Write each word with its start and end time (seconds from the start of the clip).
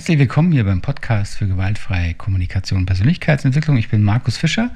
Herzlich 0.00 0.18
willkommen 0.18 0.50
hier 0.50 0.64
beim 0.64 0.80
Podcast 0.80 1.36
für 1.36 1.46
gewaltfreie 1.46 2.14
Kommunikation 2.14 2.78
und 2.78 2.86
Persönlichkeitsentwicklung. 2.86 3.76
Ich 3.76 3.90
bin 3.90 4.02
Markus 4.02 4.38
Fischer 4.38 4.70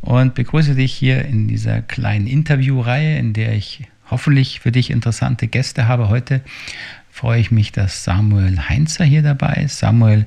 und 0.00 0.34
begrüße 0.34 0.74
dich 0.74 0.94
hier 0.94 1.26
in 1.26 1.46
dieser 1.46 1.82
kleinen 1.82 2.26
Interviewreihe, 2.26 3.18
in 3.18 3.34
der 3.34 3.52
ich 3.52 3.82
hoffentlich 4.10 4.60
für 4.60 4.72
dich 4.72 4.90
interessante 4.90 5.46
Gäste 5.46 5.88
habe. 5.88 6.08
Heute 6.08 6.40
freue 7.10 7.38
ich 7.38 7.50
mich, 7.50 7.72
dass 7.72 8.04
Samuel 8.04 8.66
Heinzer 8.70 9.04
hier 9.04 9.20
dabei 9.20 9.60
ist. 9.62 9.78
Samuel 9.78 10.24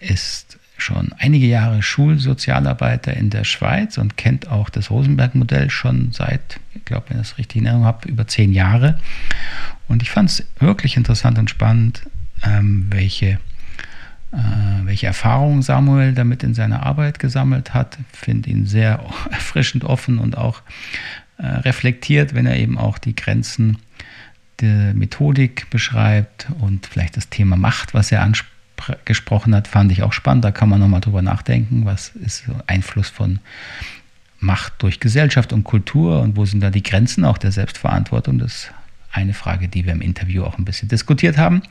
ist 0.00 0.58
schon 0.76 1.14
einige 1.16 1.46
Jahre 1.46 1.82
Schulsozialarbeiter 1.82 3.16
in 3.16 3.30
der 3.30 3.44
Schweiz 3.44 3.96
und 3.96 4.18
kennt 4.18 4.50
auch 4.50 4.68
das 4.68 4.90
Rosenberg-Modell 4.90 5.70
schon 5.70 6.12
seit, 6.12 6.60
ich 6.74 6.84
glaube, 6.84 7.06
wenn 7.08 7.20
ich 7.22 7.28
das 7.28 7.38
richtig 7.38 7.56
in 7.56 7.64
Erinnerung 7.64 7.86
habe, 7.86 8.06
über 8.06 8.26
zehn 8.26 8.52
Jahre. 8.52 9.00
Und 9.88 10.02
ich 10.02 10.10
fand 10.10 10.28
es 10.28 10.44
wirklich 10.58 10.98
interessant 10.98 11.38
und 11.38 11.48
spannend, 11.48 12.02
ähm, 12.44 12.86
welche, 12.90 13.40
welche 14.30 15.06
Erfahrungen 15.06 15.62
Samuel 15.62 16.12
damit 16.12 16.42
in 16.42 16.54
seiner 16.54 16.84
Arbeit 16.84 17.18
gesammelt 17.18 17.74
hat. 17.74 17.98
Finde 18.12 18.50
ihn 18.50 18.66
sehr 18.66 19.00
erfrischend 19.30 19.84
offen 19.84 20.18
und 20.18 20.36
auch 20.36 20.62
äh, 21.38 21.46
reflektiert, 21.46 22.34
wenn 22.34 22.46
er 22.46 22.56
eben 22.56 22.78
auch 22.78 22.98
die 22.98 23.16
Grenzen 23.16 23.78
der 24.60 24.92
Methodik 24.94 25.70
beschreibt 25.70 26.48
und 26.58 26.86
vielleicht 26.86 27.16
das 27.16 27.28
Thema 27.28 27.56
Macht, 27.56 27.94
was 27.94 28.10
er 28.10 28.22
angesprochen 28.22 29.54
hat, 29.54 29.68
fand 29.68 29.92
ich 29.92 30.02
auch 30.02 30.12
spannend. 30.12 30.44
Da 30.44 30.50
kann 30.50 30.68
man 30.68 30.80
nochmal 30.80 31.00
drüber 31.00 31.22
nachdenken, 31.22 31.84
was 31.84 32.08
ist 32.08 32.44
Einfluss 32.66 33.08
von 33.08 33.38
Macht 34.40 34.74
durch 34.78 35.00
Gesellschaft 35.00 35.52
und 35.52 35.64
Kultur 35.64 36.20
und 36.20 36.36
wo 36.36 36.44
sind 36.44 36.60
da 36.60 36.70
die 36.70 36.82
Grenzen 36.82 37.24
auch 37.24 37.38
der 37.38 37.52
Selbstverantwortung. 37.52 38.38
Das 38.38 38.70
eine 39.18 39.34
Frage, 39.34 39.68
die 39.68 39.84
wir 39.84 39.92
im 39.92 40.00
Interview 40.00 40.44
auch 40.44 40.58
ein 40.58 40.64
bisschen 40.64 40.88
diskutiert 40.88 41.36
haben. 41.36 41.62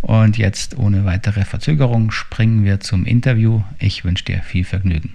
Und 0.00 0.36
jetzt 0.36 0.76
ohne 0.76 1.04
weitere 1.04 1.44
Verzögerung 1.44 2.10
springen 2.10 2.64
wir 2.64 2.80
zum 2.80 3.06
Interview. 3.06 3.62
Ich 3.78 4.04
wünsche 4.04 4.24
dir 4.24 4.42
viel 4.42 4.64
Vergnügen. 4.64 5.14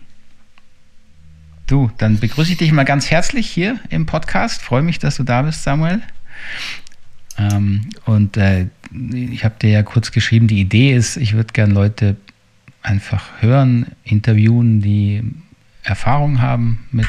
Du, 1.67 1.91
dann 1.97 2.19
begrüße 2.19 2.53
ich 2.53 2.57
dich 2.57 2.71
mal 2.71 2.85
ganz 2.85 3.11
herzlich 3.11 3.49
hier 3.49 3.77
im 3.89 4.05
Podcast. 4.05 4.61
Freue 4.61 4.81
mich, 4.81 4.99
dass 4.99 5.17
du 5.17 5.23
da 5.23 5.41
bist, 5.41 5.63
Samuel. 5.63 6.01
Ähm, 7.37 7.89
und 8.05 8.37
äh, 8.37 8.67
ich 9.13 9.43
habe 9.43 9.55
dir 9.61 9.69
ja 9.69 9.83
kurz 9.83 10.13
geschrieben, 10.13 10.47
die 10.47 10.61
Idee 10.61 10.95
ist, 10.95 11.17
ich 11.17 11.33
würde 11.33 11.51
gerne 11.51 11.73
Leute 11.73 12.15
einfach 12.81 13.41
hören, 13.41 13.87
interviewen, 14.05 14.81
die 14.81 15.23
Erfahrung 15.83 16.41
haben 16.41 16.85
mit 16.91 17.07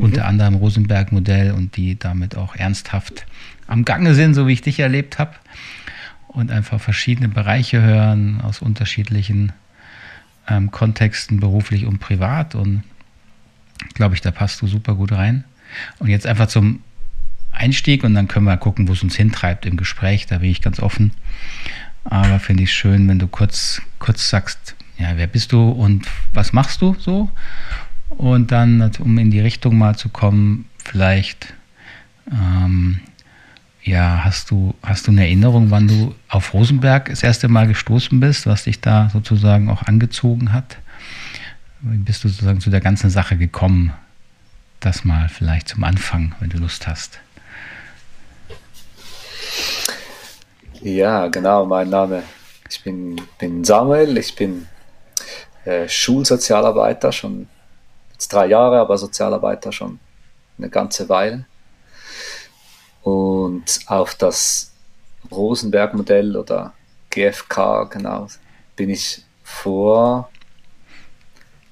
mhm. 0.00 0.06
unter 0.06 0.26
anderem 0.26 0.54
Rosenberg-Modell 0.56 1.52
und 1.52 1.76
die 1.76 1.98
damit 1.98 2.36
auch 2.36 2.56
ernsthaft 2.56 3.26
am 3.66 3.84
Gange 3.84 4.14
sind, 4.14 4.34
so 4.34 4.46
wie 4.46 4.52
ich 4.52 4.62
dich 4.62 4.80
erlebt 4.80 5.18
habe. 5.18 5.32
Und 6.28 6.50
einfach 6.50 6.80
verschiedene 6.80 7.28
Bereiche 7.28 7.82
hören 7.82 8.40
aus 8.40 8.60
unterschiedlichen 8.62 9.52
ähm, 10.48 10.70
Kontexten, 10.70 11.40
beruflich 11.40 11.86
und 11.86 11.98
privat. 11.98 12.54
Und 12.54 12.82
glaube 13.94 14.14
ich, 14.14 14.20
da 14.20 14.30
passt 14.30 14.62
du 14.62 14.66
super 14.66 14.94
gut 14.94 15.12
rein. 15.12 15.44
Und 15.98 16.08
jetzt 16.08 16.26
einfach 16.26 16.46
zum 16.46 16.82
Einstieg 17.52 18.04
und 18.04 18.14
dann 18.14 18.28
können 18.28 18.46
wir 18.46 18.56
gucken, 18.56 18.88
wo 18.88 18.92
es 18.92 19.02
uns 19.02 19.16
hintreibt 19.16 19.66
im 19.66 19.76
Gespräch. 19.76 20.26
Da 20.26 20.38
bin 20.38 20.50
ich 20.50 20.62
ganz 20.62 20.80
offen. 20.80 21.12
Aber 22.04 22.38
finde 22.38 22.62
ich 22.62 22.72
schön, 22.72 23.08
wenn 23.08 23.18
du 23.18 23.26
kurz, 23.26 23.82
kurz 23.98 24.30
sagst, 24.30 24.76
ja, 24.98 25.16
wer 25.16 25.26
bist 25.26 25.52
du 25.52 25.70
und 25.70 26.06
was 26.32 26.52
machst 26.52 26.82
du 26.82 26.94
so? 26.98 27.30
Und 28.10 28.52
dann, 28.52 28.90
um 28.98 29.18
in 29.18 29.30
die 29.30 29.40
Richtung 29.40 29.78
mal 29.78 29.96
zu 29.96 30.08
kommen, 30.08 30.66
vielleicht 30.84 31.54
ähm, 32.30 33.00
ja, 33.82 34.24
hast 34.24 34.50
du, 34.50 34.74
hast 34.82 35.06
du 35.06 35.10
eine 35.10 35.22
Erinnerung, 35.22 35.70
wann 35.70 35.88
du 35.88 36.14
auf 36.28 36.52
Rosenberg 36.52 37.08
das 37.08 37.22
erste 37.22 37.48
Mal 37.48 37.66
gestoßen 37.66 38.20
bist, 38.20 38.46
was 38.46 38.64
dich 38.64 38.80
da 38.80 39.08
sozusagen 39.12 39.70
auch 39.70 39.82
angezogen 39.82 40.52
hat? 40.52 40.76
Wie 41.80 41.96
bist 41.96 42.22
du 42.24 42.28
sozusagen 42.28 42.60
zu 42.60 42.70
der 42.70 42.80
ganzen 42.80 43.10
Sache 43.10 43.36
gekommen? 43.36 43.92
Das 44.80 45.04
mal 45.04 45.28
vielleicht 45.28 45.68
zum 45.68 45.84
Anfang, 45.84 46.34
wenn 46.40 46.50
du 46.50 46.58
Lust 46.58 46.86
hast. 46.86 47.20
Ja, 50.82 51.28
genau, 51.28 51.66
mein 51.66 51.90
Name. 51.90 52.22
Ich 52.68 52.82
bin, 52.82 53.20
bin 53.38 53.64
Samuel, 53.64 54.16
ich 54.16 54.34
bin 54.36 54.66
äh, 55.64 55.88
Schulsozialarbeiter, 55.88 57.12
schon 57.12 57.48
jetzt 58.20 58.32
drei 58.34 58.46
Jahre, 58.46 58.78
aber 58.78 58.98
Sozialarbeiter 58.98 59.72
schon 59.72 59.98
eine 60.58 60.68
ganze 60.68 61.08
Weile. 61.08 61.46
Und 63.02 63.80
auf 63.86 64.14
das 64.14 64.72
Rosenberg-Modell 65.30 66.36
oder 66.36 66.74
GFK, 67.08 67.88
genau, 67.90 68.28
bin 68.76 68.90
ich 68.90 69.24
vor, 69.42 70.30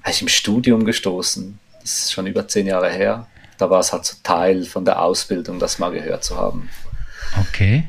ich 0.09 0.23
im 0.23 0.29
Studium 0.29 0.87
gestoßen. 0.87 1.59
Das 1.83 1.99
ist 1.99 2.13
schon 2.13 2.27
über 2.27 2.49
zehn 2.49 2.67
Jahre 2.67 2.91
her. 2.91 3.27
Da 3.59 3.69
war 3.69 3.81
es 3.81 3.93
halt 3.93 4.07
so 4.07 4.17
Teil 4.23 4.65
von 4.65 4.87
der 4.87 5.03
Ausbildung, 5.03 5.59
das 5.59 5.79
mal 5.79 5.93
gehört 5.93 6.25
zu 6.25 6.39
haben. 6.39 6.71
Okay. 7.49 7.85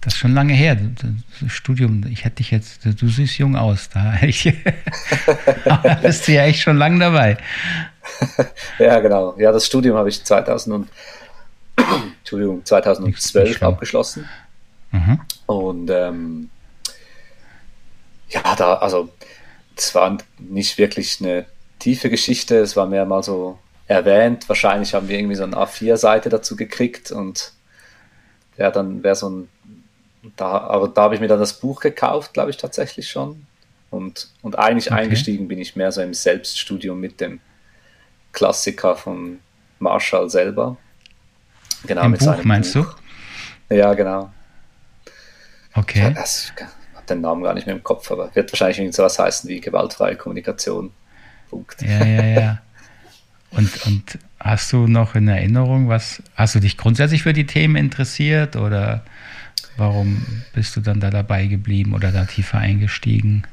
Das 0.00 0.14
ist 0.14 0.20
schon 0.20 0.34
lange 0.34 0.52
her. 0.52 0.76
Das 0.76 1.52
Studium, 1.52 2.04
ich 2.06 2.24
hätte 2.24 2.36
dich 2.36 2.50
jetzt, 2.50 2.84
du 2.84 3.08
siehst 3.08 3.38
jung 3.38 3.56
aus, 3.56 3.88
da, 3.88 4.14
ich, 4.22 4.44
bist 6.02 6.28
du 6.28 6.32
ja 6.32 6.44
echt 6.44 6.62
schon 6.62 6.76
lange 6.76 7.00
dabei. 7.00 7.38
ja, 8.78 9.00
genau. 9.00 9.36
Ja, 9.38 9.52
das 9.52 9.66
Studium 9.66 9.96
habe 9.96 10.08
ich 10.08 10.24
2000 10.24 10.74
und 10.74 10.88
Entschuldigung, 12.18 12.64
2012 12.64 13.62
abgeschlossen. 13.62 14.28
Mhm. 14.92 15.20
Und 15.46 15.90
ähm, 15.90 16.50
ja, 18.28 18.54
da, 18.56 18.74
also 18.74 19.10
es 19.76 19.94
war 19.94 20.18
nicht 20.38 20.78
wirklich 20.78 21.18
eine 21.20 21.46
tiefe 21.78 22.10
Geschichte, 22.10 22.58
es 22.58 22.76
war 22.76 22.86
mehr 22.86 23.04
mal 23.04 23.22
so 23.22 23.58
erwähnt. 23.86 24.48
Wahrscheinlich 24.48 24.94
haben 24.94 25.08
wir 25.08 25.18
irgendwie 25.18 25.36
so 25.36 25.44
eine 25.44 25.56
A4-Seite 25.56 26.28
dazu 26.28 26.56
gekriegt 26.56 27.10
und 27.10 27.52
ja, 28.56 28.70
dann 28.70 29.02
wäre 29.02 29.14
so 29.14 29.28
ein, 29.30 29.48
da, 30.36 30.58
aber 30.58 30.88
da 30.88 31.02
habe 31.02 31.14
ich 31.14 31.20
mir 31.20 31.28
dann 31.28 31.38
das 31.38 31.60
Buch 31.60 31.80
gekauft, 31.80 32.34
glaube 32.34 32.50
ich, 32.50 32.56
tatsächlich 32.56 33.10
schon. 33.10 33.46
Und, 33.90 34.28
und 34.42 34.58
eigentlich 34.58 34.90
okay. 34.90 35.00
eingestiegen 35.00 35.48
bin 35.48 35.58
ich 35.58 35.76
mehr 35.76 35.92
so 35.92 36.02
im 36.02 36.12
Selbststudium 36.12 37.00
mit 37.00 37.20
dem 37.20 37.40
Klassiker 38.32 38.96
von 38.96 39.38
Marshall 39.78 40.28
selber. 40.28 40.76
Genau, 41.86 42.04
Im 42.04 42.10
mit 42.10 42.20
Buch, 42.20 42.26
seinem 42.26 42.46
meinst 42.46 42.74
Buch. 42.74 42.96
du? 43.68 43.76
Ja, 43.76 43.94
genau. 43.94 44.30
Okay. 45.74 46.14
Ich 46.24 46.52
habe 46.94 47.06
den 47.08 47.20
Namen 47.20 47.42
gar 47.42 47.54
nicht 47.54 47.66
mehr 47.66 47.76
im 47.76 47.82
Kopf, 47.82 48.10
aber 48.10 48.34
wird 48.34 48.52
wahrscheinlich 48.52 48.78
irgend 48.78 48.94
sowas 48.94 49.18
heißen 49.18 49.48
wie 49.48 49.60
gewaltfreie 49.60 50.16
Kommunikation. 50.16 50.92
Punkt. 51.48 51.80
Ja, 51.80 52.04
ja, 52.04 52.24
ja. 52.24 52.58
Und, 53.50 53.86
und 53.86 54.18
hast 54.38 54.72
du 54.72 54.86
noch 54.86 55.14
in 55.14 55.28
Erinnerung, 55.28 55.88
was, 55.88 56.22
hast 56.34 56.54
du 56.54 56.60
dich 56.60 56.76
grundsätzlich 56.76 57.22
für 57.22 57.32
die 57.32 57.46
Themen 57.46 57.76
interessiert 57.76 58.56
oder 58.56 59.04
warum 59.76 60.42
bist 60.54 60.76
du 60.76 60.80
dann 60.80 61.00
da 61.00 61.10
dabei 61.10 61.46
geblieben 61.46 61.94
oder 61.94 62.12
da 62.12 62.24
tiefer 62.24 62.58
eingestiegen? 62.58 63.46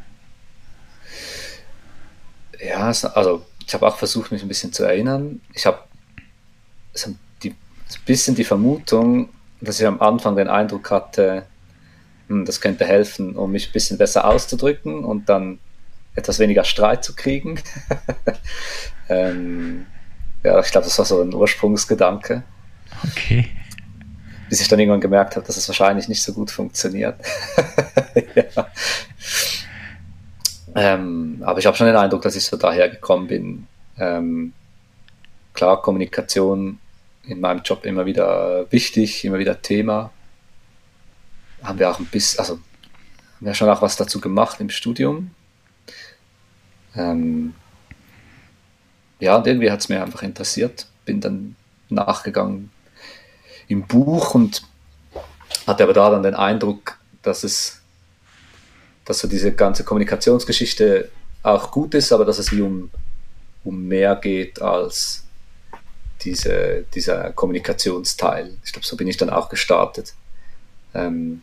Ja, 2.60 2.88
also 2.88 3.46
ich 3.66 3.74
habe 3.74 3.88
auch 3.88 3.98
versucht, 3.98 4.32
mich 4.32 4.42
ein 4.42 4.48
bisschen 4.48 4.74
zu 4.74 4.84
erinnern. 4.84 5.42
Ich 5.54 5.66
habe 5.66 5.80
ein 6.96 7.20
ein 7.94 8.06
bisschen 8.06 8.36
die 8.36 8.44
Vermutung, 8.44 9.30
dass 9.62 9.80
ich 9.80 9.88
am 9.88 10.02
Anfang 10.02 10.36
den 10.36 10.48
Eindruck 10.48 10.92
hatte, 10.92 11.46
hm, 12.28 12.46
das 12.46 12.62
könnte 12.62 12.86
helfen, 12.86 13.36
um 13.36 13.52
mich 13.52 13.70
ein 13.70 13.74
bisschen 13.74 13.98
besser 13.98 14.26
auszudrücken 14.26 15.04
und 15.04 15.30
dann 15.30 15.60
etwas 16.16 16.40
weniger 16.40 16.64
Streit 16.64 17.04
zu 17.04 17.16
kriegen. 17.16 17.60
ähm, 19.10 19.86
ja, 20.44 20.60
ich 20.60 20.72
glaube, 20.72 20.86
das 20.86 20.98
war 20.98 21.06
so 21.06 21.22
ein 21.22 21.34
Ursprungsgedanke. 21.34 22.44
Okay. 23.12 23.50
Bis 24.50 24.61
ich 24.61 24.67
dann 24.67 24.79
irgendwann 24.79 25.01
gemerkt 25.01 25.35
habe, 25.35 25.45
dass 25.45 25.57
es 25.57 25.67
wahrscheinlich 25.67 26.07
nicht 26.07 26.22
so 26.22 26.33
gut 26.33 26.51
funktioniert. 26.51 27.16
ja. 28.36 28.68
ähm, 30.75 31.42
aber 31.44 31.59
ich 31.59 31.65
habe 31.65 31.75
schon 31.75 31.88
den 31.88 31.95
Eindruck, 31.95 32.21
dass 32.21 32.36
ich 32.36 32.45
so 32.45 32.57
daher 32.57 32.89
gekommen 32.89 33.27
bin. 33.27 33.68
Ähm, 33.97 34.53
klar, 35.53 35.81
Kommunikation 35.81 36.80
in 37.24 37.39
meinem 37.39 37.62
Job 37.63 37.86
immer 37.86 38.06
wieder 38.06 38.71
wichtig, 38.71 39.25
immer 39.25 39.39
wieder 39.39 39.62
Thema. 39.62 40.12
Haben 41.63 41.80
wir 41.80 41.89
auch 41.89 42.00
ein 42.00 42.06
bisschen, 42.06 42.39
also 42.39 42.53
haben 42.53 43.45
wir 43.48 43.53
schon 43.53 43.69
auch 43.69 43.81
was 43.81 43.95
dazu 43.95 44.21
gemacht 44.21 44.59
im 44.59 44.69
Studium. 44.69 45.31
Ähm, 46.95 47.56
ja, 49.19 49.36
und 49.36 49.48
irgendwie 49.48 49.71
hat 49.71 49.80
es 49.80 49.89
mir 49.89 50.03
einfach 50.03 50.24
interessiert. 50.24 50.88
Bin 51.06 51.21
dann 51.21 51.56
nachgegangen 51.89 52.71
im 53.67 53.88
Buch 53.88 54.35
und 54.35 54.63
hatte 55.67 55.83
aber 55.83 55.94
da 55.94 56.09
dann 56.09 56.23
den 56.23 56.35
Eindruck, 56.35 56.97
dass 57.21 57.44
es, 57.44 57.81
dass 59.06 59.19
so 59.19 59.27
diese 59.27 59.51
ganze 59.53 59.83
Kommunikationsgeschichte 59.83 61.09
auch 61.44 61.71
gut 61.71 61.94
ist, 61.94 62.12
aber 62.12 62.25
dass 62.25 62.39
es 62.39 62.51
wie 62.51 62.62
um, 62.62 62.89
um 63.63 63.88
mehr 63.88 64.15
geht 64.15 64.62
als 64.62 65.23
diese, 66.21 66.85
dieser 66.94 67.31
Kommunikationsteil. 67.31 68.57
Ich 68.63 68.73
glaube, 68.73 68.85
so 68.85 68.95
bin 68.97 69.07
ich 69.07 69.17
dann 69.17 69.29
auch 69.29 69.50
gestartet. 69.50 70.13
Ähm, 70.94 71.41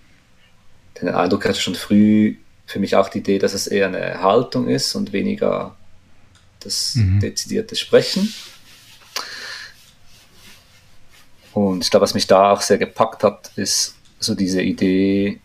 den 1.00 1.08
Eindruck 1.08 1.44
hatte 1.44 1.60
schon 1.60 1.74
früh 1.74 2.36
für 2.66 2.78
mich 2.78 2.96
auch 2.96 3.08
die 3.08 3.18
Idee, 3.18 3.38
dass 3.38 3.54
es 3.54 3.66
eher 3.66 3.86
eine 3.86 4.22
Haltung 4.22 4.68
ist 4.68 4.94
und 4.94 5.12
weniger 5.12 5.76
das 6.60 6.94
mhm. 6.94 7.20
dezidierte 7.20 7.76
Sprechen. 7.76 8.32
Und 11.52 11.84
ich 11.84 11.90
glaube, 11.90 12.04
was 12.04 12.14
mich 12.14 12.26
da 12.26 12.52
auch 12.52 12.62
sehr 12.62 12.78
gepackt 12.78 13.24
hat, 13.24 13.52
ist 13.56 13.96
so 14.18 14.34
diese 14.34 14.62
Idee, 14.62 15.40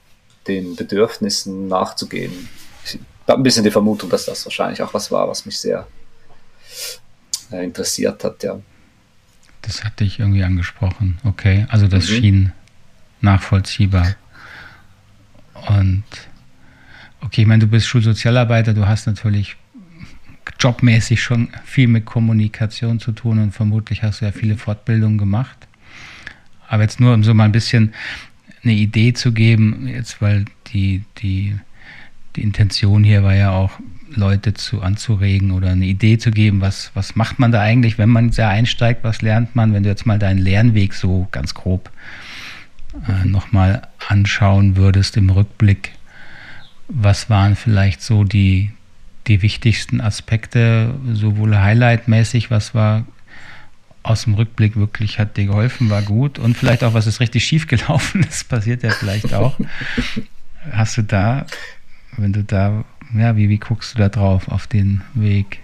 den 0.48 0.75
Bedürfnissen 0.75 1.68
nachzugehen. 1.68 2.31
Ich 2.86 2.98
habe 3.27 3.42
ein 3.42 3.44
bisschen 3.44 3.63
die 3.63 3.71
Vermutung, 3.71 4.09
dass 4.09 4.25
das 4.25 4.45
wahrscheinlich 4.45 4.81
auch 4.81 4.94
was 4.94 5.12
war, 5.12 5.27
was 5.27 5.45
mich 5.45 5.59
sehr 5.59 5.86
äh, 7.51 7.63
interessiert 7.63 8.24
hat, 8.24 8.44
ja. 8.44 8.59
Das 9.62 9.83
hatte 9.83 10.06
ich 10.06 10.19
irgendwie 10.19 10.44
angesprochen. 10.44 11.19
Okay, 11.25 11.65
also 11.69 11.88
das 11.88 12.10
mhm. 12.10 12.13
schien 12.13 12.51
nachvollziehbar. 13.19 14.15
Und 15.68 16.06
okay, 17.21 17.42
ich 17.42 17.48
meine, 17.48 17.60
du 17.60 17.68
bist 17.68 17.88
Schulsozialarbeiter, 17.88 18.74
du 18.74 18.88
hast 18.88 19.07
natürlich 19.07 19.57
jobmäßig 20.60 21.21
schon 21.21 21.50
viel 21.65 21.88
mit 21.88 22.06
Kommunikation 22.06 23.00
zu 23.00 23.12
tun 23.12 23.39
und 23.39 23.51
vermutlich 23.51 24.03
hast 24.03 24.21
du 24.21 24.25
ja 24.25 24.31
viele 24.31 24.57
Fortbildungen 24.57 25.18
gemacht. 25.18 25.67
Aber 26.68 26.84
jetzt 26.84 27.00
nur, 27.00 27.14
um 27.14 27.24
so 27.24 27.34
mal 27.34 27.46
ein 27.46 27.52
bisschen 27.52 27.94
eine 28.64 28.74
Idee 28.74 29.14
zu 29.14 29.31
geben, 29.31 29.88
jetzt 29.88 30.22
weil 30.22 30.46
die, 30.74 31.04
die, 31.19 31.56
die 32.36 32.42
Intention 32.44 33.04
hier 33.04 33.24
war 33.24 33.36
ja 33.36 33.52
auch, 33.52 33.72
Leute 34.16 34.54
zu 34.54 34.81
anzuregen 34.81 35.52
oder 35.52 35.72
eine 35.72 35.86
Idee 35.86 36.18
zu 36.18 36.31
geben, 36.31 36.62
was, 36.62 36.92
was 36.94 37.16
macht 37.16 37.40
man 37.40 37.52
da 37.52 37.62
eigentlich, 37.62 37.98
wenn 37.98 38.10
man 38.10 38.31
da 38.31 38.50
einsteigt, 38.50 39.04
was 39.04 39.22
lernt 39.22 39.56
man, 39.56 39.74
wenn 39.74 39.84
du 39.84 39.90
jetzt 39.90 40.06
mal 40.06 40.19
deinen 40.19 40.40
Lernweg 40.40 40.94
so 40.94 41.28
ganz 41.31 41.54
grob 41.54 41.92
äh, 43.08 43.28
nochmal 43.28 43.81
anschauen 44.08 44.75
würdest 44.75 45.18
im 45.18 45.30
Rückblick, 45.30 45.92
was 46.88 47.30
waren 47.30 47.56
vielleicht 47.56 48.02
so 48.02 48.24
die, 48.24 48.72
die 49.28 49.42
wichtigsten 49.42 50.00
Aspekte, 50.00 50.94
sowohl 51.12 51.58
highlightmäßig, 51.58 52.50
was 52.50 52.74
war 52.74 53.06
aus 54.09 54.24
dem 54.24 54.36
Rückblick 54.36 54.75
wirklich 54.75 55.19
hat 55.19 55.38
dir 55.38 55.45
geholfen, 55.45 55.89
war 55.89 56.01
gut 56.01 56.39
und 56.39 56.57
vielleicht 56.57 56.83
auch, 56.83 56.94
was 56.94 57.07
ist 57.07 57.19
richtig 57.19 57.45
schief 57.45 57.68
gelaufen 57.68 58.24
ist, 58.30 58.50
passiert 58.50 58.83
ja 58.83 58.92
vielleicht 58.92 59.33
auch. 59.33 59.57
Hast 60.71 60.98
du 60.98 61.04
da, 61.04 61.45
wenn 62.18 62.33
du 62.33 62.44
da, 62.44 62.83
ja, 63.15 63.36
wie, 63.36 63.50
wie 63.50 63.57
guckst 63.57 63.94
du 63.94 64.00
da 64.00 64.09
drauf 64.09 64.50
auf 64.50 64.68
den 64.68 65.01
Weg? 65.13 65.59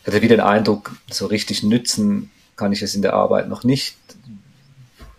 Ich 0.00 0.06
hatte 0.06 0.22
wieder 0.22 0.36
den 0.36 0.44
Eindruck, 0.44 0.92
so 1.10 1.26
richtig 1.26 1.62
nützen 1.62 2.30
kann 2.56 2.72
ich 2.72 2.82
es 2.82 2.94
in 2.94 3.02
der 3.02 3.14
Arbeit 3.14 3.48
noch 3.48 3.64
nicht. 3.64 3.96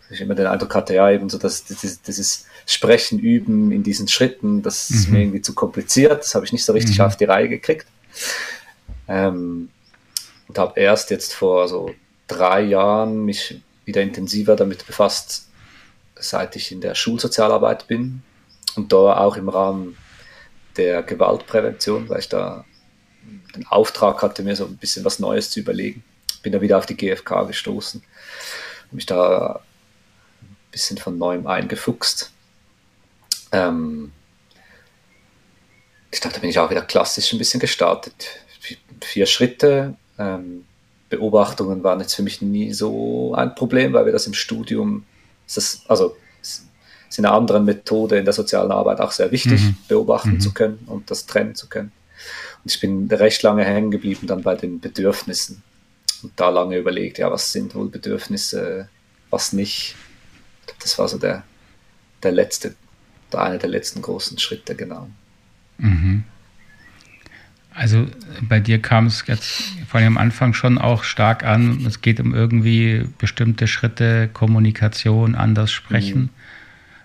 Ich 0.10 0.22
immer 0.22 0.36
den 0.36 0.45
Eindruck 0.45 0.75
hatte, 0.75 0.94
ja, 0.94 1.10
eben 1.10 1.30
so, 1.30 1.38
dass 1.38 1.63
dieses, 1.66 2.01
dieses 2.01 2.45
Sprechen, 2.66 3.19
Üben 3.19 3.72
in 3.72 3.84
diesen 3.84 4.07
Schritten, 4.07 4.62
das 4.62 4.90
mhm. 4.90 4.95
ist 4.95 5.10
mir 5.10 5.22
irgendwie 5.22 5.42
zu 5.42 5.54
kompliziert. 5.54 6.24
Das 6.24 6.36
habe 6.36 6.45
ich 6.45 6.54
nicht 6.54 6.63
so 6.63 6.74
richtig 6.74 7.00
mhm. 7.00 7.06
auf 7.06 7.18
die 7.18 7.25
Reihe 7.25 7.50
gekriegt. 7.50 7.88
Ähm, 9.07 9.69
und 10.48 10.57
habe 10.57 10.80
erst 10.80 11.10
jetzt 11.10 11.34
vor 11.34 11.68
so 11.68 11.94
drei 12.28 12.62
Jahren 12.62 13.25
mich 13.25 13.62
wieder 13.86 14.01
intensiver 14.01 14.56
damit 14.56 14.86
befasst, 14.86 15.48
seit 16.16 16.56
ich 16.56 16.72
in 16.72 16.80
der 16.80 16.95
Schulsozialarbeit 16.95 17.88
bin 17.88 18.22
und 18.75 18.94
da 18.94 19.18
auch 19.18 19.36
im 19.36 19.50
Rahmen 19.50 19.98
der 20.78 21.04
Gewaltprävention, 21.04 22.07
weil 22.10 22.19
ich 22.19 22.30
da 22.30 22.66
den 23.55 23.67
Auftrag 23.67 24.21
hatte, 24.21 24.44
mir 24.44 24.55
so 24.55 24.65
ein 24.65 24.77
bisschen 24.77 25.05
was 25.05 25.19
Neues 25.19 25.51
zu 25.51 25.59
überlegen. 25.59 26.03
Bin 26.41 26.51
da 26.51 26.61
wieder 26.61 26.77
auf 26.77 26.85
die 26.85 26.97
GfK 26.97 27.44
gestoßen, 27.47 28.03
mich 28.91 29.05
da 29.05 29.61
ein 30.41 30.71
bisschen 30.71 30.97
von 30.97 31.17
neuem 31.17 31.47
eingefuchst. 31.47 32.31
Ähm, 33.51 34.11
ich 36.11 36.19
dachte, 36.19 36.35
da 36.35 36.41
bin 36.41 36.50
ich 36.50 36.59
auch 36.59 36.69
wieder 36.69 36.81
klassisch 36.81 37.31
ein 37.33 37.39
bisschen 37.39 37.59
gestartet. 37.59 38.27
Vier 39.01 39.25
Schritte. 39.25 39.95
Ähm, 40.17 40.65
Beobachtungen 41.09 41.83
waren 41.83 41.99
jetzt 41.99 42.15
für 42.15 42.23
mich 42.23 42.41
nie 42.41 42.73
so 42.73 43.35
ein 43.35 43.56
Problem, 43.56 43.94
weil 43.94 44.06
wir 44.06 44.11
das 44.11 44.25
im 44.27 44.33
Studium 44.33 45.06
ist 45.45 45.57
das, 45.57 45.81
also 45.88 46.15
ist 46.41 47.19
in 47.19 47.25
einer 47.25 47.35
anderen 47.35 47.65
Methode 47.65 48.17
in 48.17 48.25
der 48.25 48.33
sozialen 48.33 48.71
Arbeit 48.71 48.99
auch 48.99 49.11
sehr 49.11 49.31
wichtig, 49.31 49.61
mhm. 49.61 49.75
beobachten 49.87 50.33
mhm. 50.33 50.39
zu 50.39 50.54
können 50.54 50.80
und 50.87 51.11
das 51.11 51.28
trennen 51.28 51.54
zu 51.54 51.69
können. 51.69 51.92
Ich 52.65 52.79
bin 52.79 53.07
recht 53.11 53.43
lange 53.43 53.65
hängen 53.65 53.91
geblieben 53.91 54.27
dann 54.27 54.41
bei 54.41 54.55
den 54.55 54.79
Bedürfnissen 54.79 55.61
und 56.23 56.31
da 56.35 56.49
lange 56.49 56.77
überlegt, 56.77 57.17
ja, 57.17 57.29
was 57.29 57.51
sind 57.51 57.75
wohl 57.75 57.89
Bedürfnisse, 57.89 58.87
was 59.29 59.53
nicht. 59.53 59.95
Das 60.81 60.97
war 60.97 61.07
so 61.07 61.17
der, 61.17 61.43
der 62.23 62.31
letzte, 62.31 62.75
der 63.31 63.41
eine 63.41 63.57
der 63.57 63.69
letzten 63.69 64.01
großen 64.01 64.39
Schritte, 64.39 64.75
genau. 64.75 65.09
Mhm. 65.77 66.23
Also 67.75 68.05
bei 68.41 68.59
dir 68.59 68.79
kam 68.79 69.07
es 69.07 69.23
jetzt 69.27 69.63
vor 69.87 69.99
allem 69.99 70.15
am 70.15 70.17
Anfang 70.17 70.53
schon 70.53 70.77
auch 70.77 71.03
stark 71.03 71.43
an, 71.43 71.83
es 71.87 72.01
geht 72.01 72.19
um 72.19 72.35
irgendwie 72.35 73.05
bestimmte 73.17 73.67
Schritte, 73.67 74.29
Kommunikation, 74.31 75.33
anders 75.33 75.71
sprechen. 75.71 76.21
Mhm. 76.21 76.29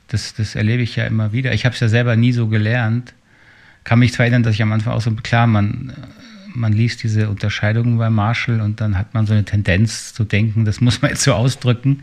Das, 0.08 0.34
das 0.34 0.54
erlebe 0.54 0.82
ich 0.82 0.96
ja 0.96 1.06
immer 1.06 1.32
wieder. 1.32 1.52
Ich 1.52 1.64
habe 1.64 1.74
es 1.74 1.80
ja 1.80 1.88
selber 1.88 2.16
nie 2.16 2.32
so 2.32 2.48
gelernt. 2.48 3.14
Kann 3.88 4.00
mich 4.00 4.12
zwar 4.12 4.26
erinnern, 4.26 4.42
dass 4.42 4.54
ich 4.54 4.61
am 4.61 4.71
Anfang 4.71 4.92
auch 4.92 5.00
so, 5.00 5.11
klar, 5.12 5.47
man, 5.47 5.95
man 6.54 6.75
liest 6.75 7.02
diese 7.02 7.30
Unterscheidungen 7.30 7.97
bei 7.97 8.11
Marshall 8.11 8.61
und 8.61 8.83
dann 8.83 8.99
hat 8.99 9.14
man 9.14 9.26
so 9.26 9.33
eine 9.33 9.47
Tendenz 9.47 10.12
zu 10.12 10.25
denken, 10.25 10.66
das 10.66 10.83
muss 10.83 11.00
man 11.00 11.12
jetzt 11.12 11.23
so 11.23 11.33
ausdrücken. 11.33 12.02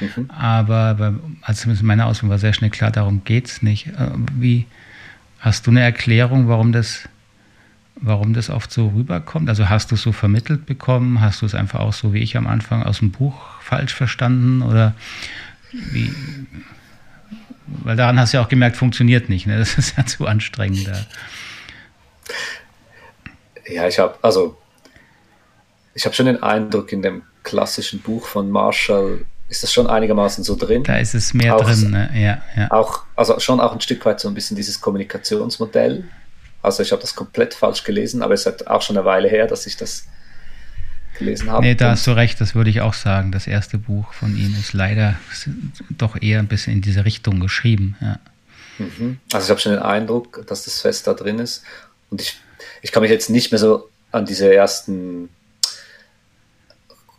Mhm. 0.00 0.30
Aber 0.30 0.94
bei, 0.94 1.12
also 1.42 1.62
zumindest 1.62 1.82
in 1.82 1.88
meiner 1.88 2.06
Ausbildung 2.06 2.30
war 2.30 2.38
sehr 2.38 2.52
schnell 2.52 2.70
klar, 2.70 2.92
darum 2.92 3.24
geht 3.24 3.48
es 3.48 3.62
nicht. 3.62 3.88
Äh, 3.88 4.10
wie, 4.38 4.66
hast 5.40 5.66
du 5.66 5.72
eine 5.72 5.80
Erklärung, 5.80 6.46
warum 6.46 6.70
das 6.70 7.08
warum 7.96 8.32
das 8.32 8.48
oft 8.48 8.70
so 8.70 8.88
rüberkommt? 8.90 9.48
Also 9.48 9.68
hast 9.68 9.90
du 9.90 9.96
es 9.96 10.02
so 10.02 10.12
vermittelt 10.12 10.66
bekommen? 10.66 11.20
Hast 11.20 11.42
du 11.42 11.46
es 11.46 11.54
einfach 11.56 11.80
auch 11.80 11.92
so 11.92 12.12
wie 12.12 12.18
ich 12.18 12.36
am 12.36 12.46
Anfang 12.46 12.84
aus 12.84 13.00
dem 13.00 13.10
Buch 13.10 13.34
falsch 13.60 13.92
verstanden? 13.92 14.62
Oder 14.62 14.94
wie? 15.72 16.12
Weil 17.66 17.96
daran 17.96 18.18
hast 18.18 18.32
du 18.32 18.38
ja 18.38 18.44
auch 18.44 18.48
gemerkt, 18.48 18.76
funktioniert 18.76 19.28
nicht. 19.28 19.46
Ne? 19.46 19.58
Das 19.58 19.76
ist 19.78 19.96
ja 19.96 20.04
zu 20.06 20.26
anstrengend. 20.26 20.90
Ja, 23.66 23.88
ich 23.88 23.98
habe 23.98 24.16
also 24.22 24.56
ich 25.94 26.04
habe 26.04 26.14
schon 26.14 26.26
den 26.26 26.42
Eindruck, 26.42 26.92
in 26.92 27.02
dem 27.02 27.22
klassischen 27.42 28.00
Buch 28.00 28.26
von 28.26 28.50
Marshall 28.50 29.24
ist 29.48 29.62
das 29.62 29.72
schon 29.72 29.86
einigermaßen 29.86 30.42
so 30.42 30.56
drin. 30.56 30.82
Da 30.82 30.96
ist 30.96 31.14
es 31.14 31.34
mehr 31.34 31.54
auch, 31.54 31.62
drin, 31.62 31.90
ne? 31.90 32.10
ja, 32.14 32.42
ja. 32.60 32.70
Auch, 32.70 33.04
also 33.14 33.38
schon 33.38 33.60
auch 33.60 33.72
ein 33.72 33.80
Stück 33.80 34.04
weit 34.04 34.18
so 34.18 34.28
ein 34.28 34.34
bisschen 34.34 34.56
dieses 34.56 34.80
Kommunikationsmodell 34.80 36.04
also 36.64 36.82
ich 36.82 36.92
habe 36.92 37.02
das 37.02 37.14
komplett 37.14 37.52
falsch 37.52 37.84
gelesen, 37.84 38.22
aber 38.22 38.32
es 38.32 38.40
ist 38.40 38.46
halt 38.46 38.66
auch 38.68 38.80
schon 38.80 38.96
eine 38.96 39.04
Weile 39.04 39.28
her, 39.28 39.46
dass 39.46 39.66
ich 39.66 39.76
das 39.76 40.06
gelesen 41.18 41.50
habe. 41.50 41.64
Nee, 41.64 41.74
da 41.74 41.90
hast 41.90 42.06
du 42.06 42.12
recht, 42.12 42.40
das 42.40 42.54
würde 42.54 42.70
ich 42.70 42.80
auch 42.80 42.94
sagen. 42.94 43.32
Das 43.32 43.46
erste 43.46 43.78
Buch 43.78 44.12
von 44.12 44.36
ihm 44.36 44.54
ist 44.58 44.72
leider 44.72 45.16
doch 45.90 46.20
eher 46.20 46.38
ein 46.38 46.48
bisschen 46.48 46.74
in 46.74 46.82
diese 46.82 47.04
Richtung 47.04 47.40
geschrieben. 47.40 47.96
Ja. 48.00 48.18
Mhm. 48.78 49.18
Also 49.32 49.46
ich 49.46 49.50
habe 49.50 49.60
schon 49.60 49.72
den 49.72 49.82
Eindruck, 49.82 50.44
dass 50.46 50.64
das 50.64 50.80
fest 50.80 51.06
da 51.06 51.14
drin 51.14 51.38
ist. 51.38 51.62
Und 52.10 52.20
ich, 52.20 52.36
ich 52.82 52.92
kann 52.92 53.02
mich 53.02 53.10
jetzt 53.10 53.30
nicht 53.30 53.52
mehr 53.52 53.58
so 53.58 53.88
an 54.12 54.26
diese 54.26 54.52
ersten 54.52 55.28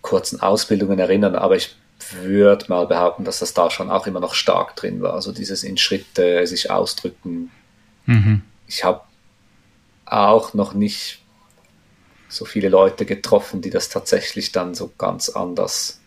kurzen 0.02 0.40
Ausbildungen 0.40 1.00
erinnern, 1.00 1.36
aber 1.36 1.56
ich 1.56 1.76
würde 2.22 2.66
mal 2.70 2.86
behaupten, 2.86 3.26
dass 3.26 3.40
das 3.40 3.54
da 3.54 3.72
schon 3.72 3.90
auch 3.90 4.06
immer 4.06 4.20
noch 4.20 4.36
stark 4.36 4.76
drin 4.76 5.02
war. 5.02 5.14
Also 5.14 5.32
dieses 5.32 5.64
in 5.64 5.78
Schritte 5.78 6.46
sich 6.46 6.70
ausdrücken. 6.70 7.52
Mhm. 8.06 8.42
Ich 8.68 8.84
habe 8.84 9.02
auch 10.06 10.54
noch 10.54 10.74
nicht 10.74 11.22
so 12.36 12.46
viele 12.46 12.70
Leute 12.70 13.06
getroffen, 13.06 13.62
die 13.62 13.70
das 13.70 13.90
tatsächlich 13.90 14.52
dann 14.52 14.76
so 14.76 14.92
ganz 14.98 15.30
anders 15.30 16.00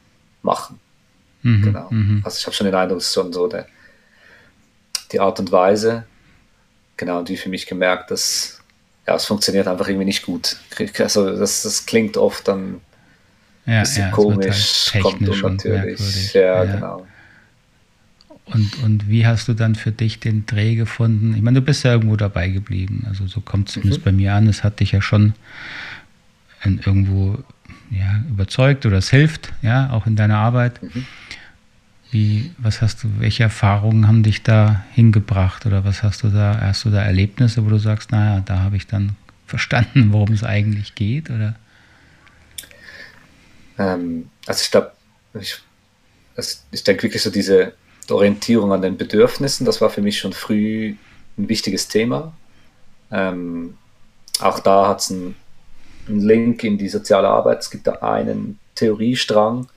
machen. 0.43 0.79
Mhm. 1.43 1.63
Genau. 1.63 1.91
Mhm. 1.91 2.23
Also 2.25 2.39
ich 2.39 2.47
habe 2.47 2.55
schon 2.55 2.67
den 2.67 2.75
Eindruck, 2.75 2.99
es 2.99 3.07
ist 3.07 3.15
schon 3.15 3.33
so 3.33 3.47
der, 3.47 3.67
die 5.13 5.21
Art 5.21 5.41
und 5.41 5.53
Weise. 5.53 6.05
Genau, 6.97 7.21
und 7.21 7.29
wie 7.29 7.37
für 7.37 7.49
mich 7.49 7.67
gemerkt, 7.67 8.11
dass 8.11 8.61
ja, 9.07 9.15
es 9.15 9.25
funktioniert 9.25 9.69
einfach 9.69 9.89
irgendwie 9.89 10.05
nicht 10.05 10.25
gut. 10.25 10.57
Also 10.99 11.37
das, 11.37 11.63
das 11.63 11.87
klingt 11.87 12.17
oft 12.17 12.47
dann 12.47 12.81
ja, 13.65 13.81
bisschen 13.81 14.03
ja, 14.03 14.11
komisch, 14.11 14.91
halt 14.93 15.03
kommt 15.03 15.29
unnatürlich. 15.29 16.33
Ja, 16.35 16.65
ja, 16.65 16.65
genau. 16.65 17.07
Und, 18.47 18.83
und 18.83 19.09
wie 19.09 19.27
hast 19.27 19.49
du 19.49 19.55
dann 19.55 19.75
für 19.75 19.93
dich 19.93 20.21
den 20.21 20.47
Dreh 20.47 20.75
gefunden? 20.75 21.35
Ich 21.35 21.43
meine, 21.43 21.61
du 21.61 21.67
bist 21.67 21.85
ja 21.85 21.93
irgendwo 21.93 22.17
dabei 22.17 22.49
geblieben. 22.49 23.05
Also 23.09 23.27
so 23.27 23.41
kommt 23.41 23.69
es 23.69 23.75
zumindest 23.75 24.01
mhm. 24.01 24.05
bei 24.05 24.13
mir 24.13 24.35
an. 24.35 24.49
Es 24.49 24.65
hat 24.65 24.81
dich 24.81 24.93
ja 24.93 25.03
schon 25.03 25.35
irgendwo 26.65 27.39
ja, 27.91 28.23
überzeugt 28.29 28.87
oder 28.87 28.99
es 28.99 29.11
hilft, 29.11 29.53
ja, 29.63 29.91
auch 29.91 30.07
in 30.07 30.17
deiner 30.17 30.39
Arbeit. 30.39 30.83
Mhm. 30.83 31.07
Wie, 32.11 32.51
was 32.57 32.81
hast 32.81 33.05
du, 33.05 33.09
welche 33.19 33.43
Erfahrungen 33.43 34.09
haben 34.09 34.23
dich 34.23 34.43
da 34.43 34.83
hingebracht 34.93 35.67
oder 35.67 35.85
was 35.85 36.03
hast 36.03 36.23
du 36.23 36.29
da, 36.29 36.59
hast 36.61 36.85
du 36.85 36.91
da 36.91 37.03
Erlebnisse, 37.03 37.65
wo 37.65 37.69
du 37.69 37.79
sagst, 37.79 38.13
naja, 38.13 38.41
da 38.41 38.61
habe 38.61 38.77
ich 38.77 38.87
dann 38.87 39.15
verstanden, 39.47 40.13
worum 40.13 40.33
es 40.33 40.43
eigentlich 40.43 40.95
geht? 40.95 41.29
Oder? 41.29 41.55
Ähm, 43.79 44.31
also 44.47 44.63
ich 44.63 44.71
glaube, 44.71 44.93
ich, 45.39 45.59
also 46.35 46.59
ich 46.71 46.83
denke 46.83 47.05
wirklich 47.05 47.23
so 47.23 47.31
diese 47.31 47.75
Orientierung 48.09 48.73
an 48.73 48.83
den 48.83 48.97
Bedürfnissen, 48.97 49.67
das 49.67 49.81
war 49.81 49.91
für 49.91 50.03
mich 50.03 50.19
schon 50.19 50.33
früh 50.33 50.95
ein 51.37 51.49
wichtiges 51.49 51.89
Thema. 51.89 52.33
Ähm, 53.11 53.77
auch 54.41 54.61
da 54.61 54.89
hat 54.89 55.01
es 55.01 55.11
einen, 55.11 55.35
einen 56.09 56.21
Link 56.21 56.65
in 56.65 56.79
die 56.79 56.89
soziale 56.89 57.29
Arbeit. 57.29 57.61
Es 57.61 57.71
gibt 57.71 57.87
da 57.87 57.93
einen 57.95 58.59
Theoriestrang, 58.75 59.69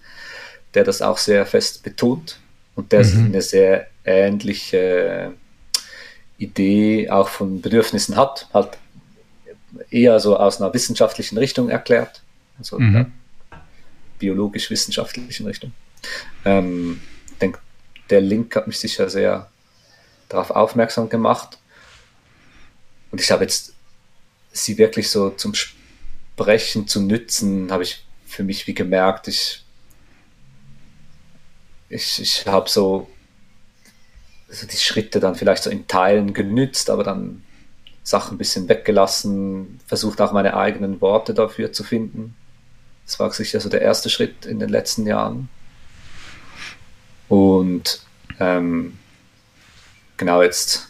der 0.73 0.83
das 0.83 1.01
auch 1.01 1.17
sehr 1.17 1.45
fest 1.45 1.83
betont 1.83 2.39
und 2.75 2.91
der 2.91 3.05
mhm. 3.05 3.25
eine 3.27 3.41
sehr 3.41 3.87
ähnliche 4.03 5.33
Idee 6.37 7.09
auch 7.09 7.29
von 7.29 7.61
Bedürfnissen 7.61 8.15
hat, 8.15 8.47
halt 8.53 8.77
eher 9.89 10.19
so 10.19 10.37
aus 10.37 10.61
einer 10.61 10.73
wissenschaftlichen 10.73 11.37
Richtung 11.37 11.69
erklärt. 11.69 12.21
Also 12.57 12.79
mhm 12.79 13.11
biologisch-wissenschaftlichen 14.21 15.47
Richtung. 15.47 15.73
Ähm, 16.45 17.01
ich 17.31 17.37
denke, 17.39 17.59
der 18.09 18.21
Link 18.21 18.55
hat 18.55 18.67
mich 18.67 18.79
sicher 18.79 19.09
sehr 19.09 19.49
darauf 20.29 20.51
aufmerksam 20.51 21.09
gemacht. 21.09 21.57
Und 23.09 23.19
ich 23.19 23.31
habe 23.31 23.43
jetzt 23.43 23.73
sie 24.53 24.77
wirklich 24.77 25.09
so 25.09 25.31
zum 25.31 25.53
Sprechen 26.35 26.87
zu 26.87 27.01
nützen, 27.01 27.71
habe 27.71 27.83
ich 27.83 28.03
für 28.25 28.43
mich 28.43 28.65
wie 28.65 28.73
gemerkt, 28.73 29.27
ich, 29.27 29.63
ich, 31.89 32.19
ich 32.21 32.47
habe 32.47 32.69
so 32.69 33.07
also 34.51 34.67
die 34.67 34.77
Schritte 34.77 35.19
dann 35.19 35.35
vielleicht 35.35 35.63
so 35.63 35.69
in 35.69 35.87
Teilen 35.87 36.33
genützt, 36.33 36.89
aber 36.89 37.03
dann 37.03 37.43
Sachen 38.03 38.35
ein 38.35 38.37
bisschen 38.37 38.67
weggelassen, 38.67 39.79
versucht 39.87 40.19
auch 40.19 40.33
meine 40.33 40.57
eigenen 40.57 40.99
Worte 40.99 41.33
dafür 41.33 41.71
zu 41.71 41.83
finden. 41.83 42.35
Das 43.05 43.19
war 43.19 43.31
sicher 43.31 43.59
so 43.59 43.69
der 43.69 43.81
erste 43.81 44.09
Schritt 44.09 44.45
in 44.45 44.59
den 44.59 44.69
letzten 44.69 45.07
Jahren. 45.07 45.47
Und 47.29 48.01
ähm, 48.39 48.97
genau 50.17 50.41
jetzt 50.41 50.89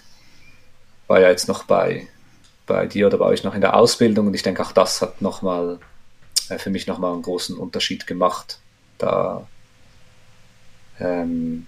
war 1.08 1.20
ja 1.20 1.30
jetzt 1.30 1.48
noch 1.48 1.66
bei, 1.66 2.08
bei 2.66 2.86
dir 2.86 3.08
oder 3.08 3.18
bei 3.18 3.26
euch 3.26 3.44
noch 3.44 3.56
in 3.56 3.62
der 3.62 3.76
Ausbildung 3.76 4.28
und 4.28 4.34
ich 4.34 4.44
denke 4.44 4.62
auch 4.64 4.72
das 4.72 5.02
hat 5.02 5.22
nochmal 5.22 5.80
äh, 6.50 6.58
für 6.58 6.70
mich 6.70 6.88
nochmal 6.88 7.14
einen 7.14 7.22
großen 7.22 7.58
Unterschied 7.58 8.08
gemacht, 8.08 8.60
da 8.98 9.48
ähm, 11.00 11.66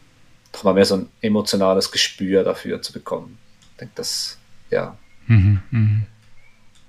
nochmal 0.54 0.76
mehr 0.76 0.86
so 0.86 0.96
ein 0.96 1.08
emotionales 1.22 1.92
Gespür 1.92 2.44
dafür 2.44 2.82
zu 2.82 2.94
bekommen. 2.94 3.38
Ich 3.72 3.78
denke, 3.78 3.94
das, 3.96 4.38
ja. 4.70 4.98
Mhm, 5.28 5.60
mh. 5.72 6.02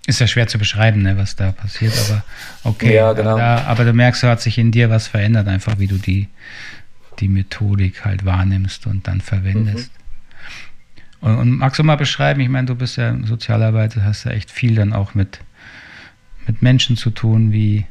Ist 0.07 0.21
ja 0.21 0.27
schwer 0.27 0.47
zu 0.47 0.59
beschreiben, 0.59 1.03
ne, 1.03 1.17
was 1.17 1.35
da 1.35 1.53
passiert, 1.53 1.95
aber 2.07 2.25
okay. 2.65 2.95
Ja, 2.95 3.15
genau. 3.15 3.39
aber, 3.39 3.67
aber, 3.67 3.85
du 3.85 3.95
merkst, 3.95 4.23
da 4.23 4.31
hat 4.31 4.43
sich 4.43 4.59
in 4.59 4.71
dir 4.71 4.91
was 4.91 5.07
verändert, 5.07 5.49
einfach 5.49 5.79
wie 5.79 5.87
du 5.87 5.97
die, 5.97 6.29
die 7.21 7.29
Methodik 7.29 8.05
halt 8.05 8.27
wahrnimmst 8.27 8.87
und 8.87 9.09
dann 9.09 9.23
verwendest. 9.23 9.91
Mhm. 9.91 10.04
Und, 11.25 11.37
und, 11.39 11.51
magst 11.57 11.79
du 11.79 11.85
mal 11.85 11.97
beschreiben, 11.97 12.41
ich 12.41 12.51
meine, 12.51 12.67
du 12.67 12.75
bist 12.75 12.99
ja 12.99 13.17
Sozialarbeiter, 13.25 14.05
hast 14.05 14.25
ja 14.25 14.33
echt 14.33 14.51
viel 14.51 14.75
dann 14.75 14.93
auch 14.93 15.15
mit, 15.15 15.41
mit 16.47 16.61
Menschen 16.61 16.99
zu 16.99 17.09
tun, 17.09 17.51
wie 17.51 17.87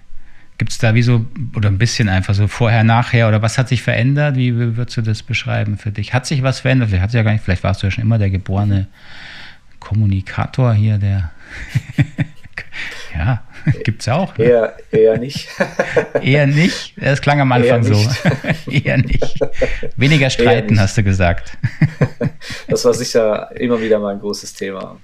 gibt 0.59 0.69
es 0.69 0.77
da 0.77 0.93
wie 0.93 1.01
so, 1.01 1.25
oder 1.55 1.69
ein 1.69 1.79
bisschen 1.79 2.09
einfach 2.09 2.35
so 2.35 2.47
vorher, 2.47 2.83
nachher, 2.83 3.27
oder 3.27 3.41
was 3.41 3.57
hat 3.57 3.69
sich 3.69 3.81
verändert? 3.81 4.35
Wie 4.35 4.55
würdest 4.55 4.97
du 4.97 5.01
das 5.01 5.23
beschreiben 5.23 5.79
für 5.79 5.91
dich? 5.91 6.13
Hat 6.13 6.27
sich 6.27 6.43
was 6.43 6.59
verändert? 6.59 6.89
Vielleicht 6.89 7.01
hat 7.01 7.09
sich 7.09 7.17
ja 7.17 7.23
gar 7.23 7.31
nicht, 7.31 7.43
vielleicht 7.43 7.63
warst 7.63 7.81
du 7.81 7.87
ja 7.87 7.91
schon 7.91 8.03
immer 8.03 8.19
der 8.19 8.29
geborene 8.29 8.85
Kommunikator 9.79 10.75
hier, 10.75 10.99
der 10.99 11.31
ja, 13.13 13.43
gibt 13.83 14.01
es 14.01 14.05
ja 14.07 14.15
auch. 14.15 14.37
Ne? 14.37 14.45
Eher, 14.45 14.77
eher 14.91 15.17
nicht. 15.17 15.49
eher 16.21 16.47
nicht? 16.47 16.93
Das 16.97 17.21
klang 17.21 17.39
am 17.39 17.51
Anfang 17.51 17.83
so. 17.83 17.95
eher 18.71 18.97
nicht. 18.97 19.39
Weniger 19.95 20.29
streiten, 20.29 20.79
hast 20.79 20.97
du 20.97 21.03
gesagt. 21.03 21.57
das 22.67 22.85
war 22.85 22.93
sicher 22.93 23.51
immer 23.55 23.81
wieder 23.81 23.99
mein 23.99 24.19
großes 24.19 24.53
Thema. 24.53 24.99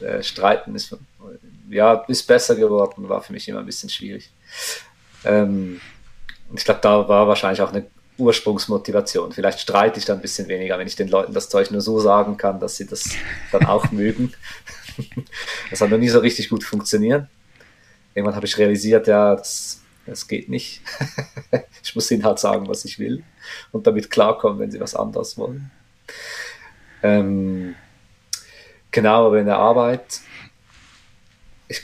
Äh, 0.00 0.22
streiten 0.22 0.74
ist, 0.74 0.96
ja, 1.70 2.04
ist 2.08 2.26
besser 2.26 2.56
geworden, 2.56 3.08
war 3.08 3.22
für 3.22 3.32
mich 3.32 3.48
immer 3.48 3.60
ein 3.60 3.66
bisschen 3.66 3.88
schwierig. 3.88 4.30
Ähm, 5.24 5.80
ich 6.54 6.64
glaube, 6.64 6.80
da 6.82 7.08
war 7.08 7.26
wahrscheinlich 7.26 7.62
auch 7.62 7.72
eine 7.72 7.86
Ursprungsmotivation. 8.18 9.32
Vielleicht 9.32 9.60
streite 9.60 9.98
ich 9.98 10.04
dann 10.04 10.18
ein 10.18 10.22
bisschen 10.22 10.48
weniger, 10.48 10.78
wenn 10.78 10.86
ich 10.86 10.96
den 10.96 11.08
Leuten 11.08 11.32
das 11.32 11.48
Zeug 11.48 11.70
nur 11.70 11.80
so 11.80 11.98
sagen 12.00 12.36
kann, 12.36 12.60
dass 12.60 12.76
sie 12.76 12.86
das 12.86 13.10
dann 13.50 13.66
auch 13.66 13.90
mögen. 13.90 14.32
Das 15.70 15.80
hat 15.80 15.90
noch 15.90 15.98
nie 15.98 16.08
so 16.08 16.18
richtig 16.18 16.48
gut 16.48 16.64
funktioniert. 16.64 17.26
Irgendwann 18.14 18.36
habe 18.36 18.46
ich 18.46 18.58
realisiert, 18.58 19.06
ja, 19.06 19.34
das, 19.34 19.80
das 20.06 20.28
geht 20.28 20.48
nicht. 20.48 20.82
ich 21.82 21.94
muss 21.94 22.10
ihnen 22.10 22.24
halt 22.24 22.38
sagen, 22.38 22.68
was 22.68 22.84
ich 22.84 22.98
will 22.98 23.24
und 23.70 23.86
damit 23.86 24.10
klarkommen, 24.10 24.58
wenn 24.58 24.70
sie 24.70 24.80
was 24.80 24.94
anderes 24.94 25.38
wollen. 25.38 25.70
Ähm, 27.02 27.74
genau, 28.90 29.26
aber 29.26 29.40
in 29.40 29.46
der 29.46 29.58
Arbeit, 29.58 30.20
ich, 31.68 31.82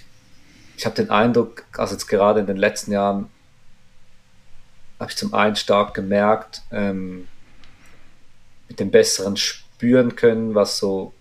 ich 0.77 0.85
habe 0.85 0.97
den 0.97 1.11
Eindruck, 1.11 1.65
also 1.77 1.95
jetzt 1.95 2.07
gerade 2.07 2.41
in 2.41 2.47
den 2.47 2.57
letzten 2.57 2.93
Jahren, 2.93 3.31
habe 5.00 5.11
ich 5.11 5.17
zum 5.17 5.33
einen 5.33 5.57
stark 5.57 5.95
gemerkt, 5.95 6.62
ähm, 6.73 7.29
mit 8.69 8.81
dem 8.81 8.91
besseren 8.91 9.37
spüren 9.37 10.17
können, 10.17 10.55
was 10.55 10.79
so 10.79 11.15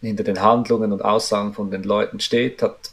hinter 0.00 0.24
den 0.24 0.40
Handlungen 0.40 0.92
und 0.92 1.04
Aussagen 1.04 1.54
von 1.54 1.70
den 1.70 1.82
Leuten 1.82 2.20
steht, 2.20 2.62
hat, 2.62 2.90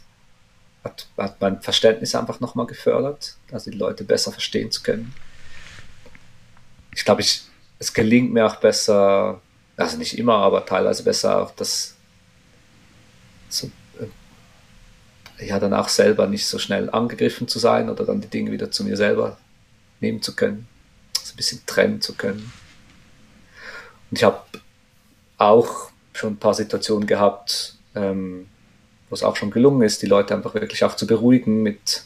hat, 0.82 1.08
hat 1.16 1.40
mein 1.40 1.60
Verständnis 1.60 2.14
einfach 2.14 2.40
nochmal 2.40 2.66
gefördert, 2.66 3.36
also 3.52 3.70
die 3.70 3.76
Leute 3.76 4.04
besser 4.04 4.32
verstehen 4.32 4.70
zu 4.70 4.82
können. 4.82 5.14
Ich 6.94 7.04
glaube, 7.04 7.20
ich, 7.20 7.42
es 7.78 7.92
gelingt 7.92 8.32
mir 8.32 8.46
auch 8.46 8.56
besser, 8.56 9.40
also 9.76 9.98
nicht 9.98 10.18
immer, 10.18 10.36
aber 10.36 10.64
teilweise 10.64 11.02
besser 11.02 11.42
auch 11.42 11.50
das 11.52 11.94
so, 13.48 13.70
äh, 15.38 15.46
ja, 15.46 15.58
dann 15.58 15.74
auch 15.74 15.88
selber 15.88 16.26
nicht 16.26 16.46
so 16.46 16.58
schnell 16.58 16.90
angegriffen 16.90 17.48
zu 17.48 17.58
sein 17.58 17.90
oder 17.90 18.04
dann 18.04 18.20
die 18.20 18.28
Dinge 18.28 18.52
wieder 18.52 18.70
zu 18.70 18.84
mir 18.84 18.96
selber 18.96 19.38
nehmen 20.00 20.22
zu 20.22 20.34
können, 20.34 20.68
so 21.20 21.32
ein 21.34 21.36
bisschen 21.36 21.62
trennen 21.66 22.00
zu 22.00 22.14
können. 22.14 22.52
Und 24.10 24.18
ich 24.18 24.24
habe 24.24 24.42
auch 25.38 25.90
schon 26.14 26.34
ein 26.34 26.38
paar 26.38 26.54
Situationen 26.54 27.06
gehabt, 27.06 27.76
ähm, 27.94 28.46
wo 29.08 29.14
es 29.14 29.22
auch 29.22 29.36
schon 29.36 29.50
gelungen 29.50 29.82
ist, 29.82 30.02
die 30.02 30.06
Leute 30.06 30.34
einfach 30.34 30.54
wirklich 30.54 30.82
auch 30.84 30.96
zu 30.96 31.06
beruhigen 31.06 31.62
mit, 31.62 32.04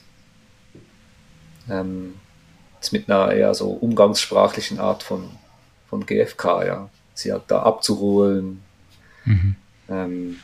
ähm, 1.71 2.15
mit 2.91 3.11
einer 3.11 3.33
eher 3.33 3.55
so 3.55 3.71
umgangssprachlichen 3.71 4.81
Art 4.81 5.03
von, 5.03 5.29
von 5.89 6.05
GFK, 6.05 6.45
ja. 6.67 6.91
Sie 7.15 7.33
halt 7.33 7.45
da 7.49 7.63
abzuholen, 7.63 8.63
mhm. 9.25 9.57
ähm, 9.89 10.37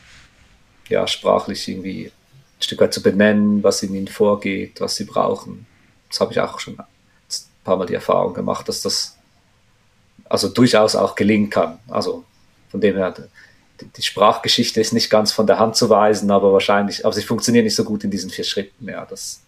ja, 0.88 1.06
sprachlich 1.06 1.68
irgendwie 1.68 2.11
Stück 2.59 2.80
weit 2.80 2.92
zu 2.92 3.02
benennen, 3.02 3.62
was 3.62 3.83
in 3.83 3.94
ihnen 3.94 4.09
vorgeht, 4.09 4.80
was 4.80 4.97
sie 4.97 5.04
brauchen. 5.04 5.66
Das 6.09 6.21
habe 6.21 6.33
ich 6.33 6.40
auch 6.40 6.59
schon 6.59 6.78
ein 6.78 6.85
paar 7.62 7.76
Mal 7.76 7.87
die 7.87 7.94
Erfahrung 7.94 8.35
gemacht, 8.35 8.68
dass 8.68 8.83
das 8.83 9.16
also 10.28 10.49
durchaus 10.49 10.97
auch 10.97 11.14
gelingen 11.14 11.50
kann. 11.50 11.78
Also 11.88 12.25
von 12.71 12.80
dem 12.80 12.97
her, 12.97 13.14
die, 13.81 14.02
Sprachgeschichte 14.02 14.81
ist 14.81 14.93
nicht 14.93 15.11
ganz 15.11 15.33
von 15.33 15.47
der 15.47 15.59
Hand 15.59 15.76
zu 15.76 15.90
weisen, 15.90 16.31
aber 16.31 16.52
wahrscheinlich, 16.52 17.04
aber 17.04 17.14
sie 17.14 17.23
funktioniert 17.23 17.64
nicht 17.64 17.75
so 17.75 17.85
gut 17.85 18.04
in 18.04 18.11
diesen 18.11 18.31
vier 18.31 18.45
Schritten. 18.45 18.88
Ja, 18.88 19.04
das, 19.04 19.43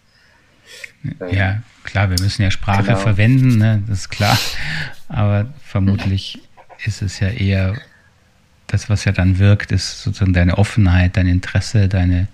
äh, 1.20 1.34
ja 1.34 1.62
klar, 1.84 2.10
wir 2.10 2.16
müssen 2.20 2.42
ja 2.42 2.50
Sprache 2.50 2.82
genau. 2.82 2.98
verwenden, 2.98 3.58
ne? 3.58 3.82
das 3.88 4.00
ist 4.00 4.08
klar. 4.10 4.36
Aber 5.08 5.46
vermutlich 5.64 6.40
ist 6.84 7.02
es 7.02 7.20
ja 7.20 7.28
eher 7.28 7.76
das, 8.66 8.90
was 8.90 9.04
ja 9.04 9.12
dann 9.12 9.38
wirkt, 9.38 9.70
ist 9.70 10.02
sozusagen 10.02 10.32
deine 10.32 10.58
Offenheit, 10.58 11.16
dein 11.16 11.28
Interesse, 11.28 11.88
deine 11.88 12.28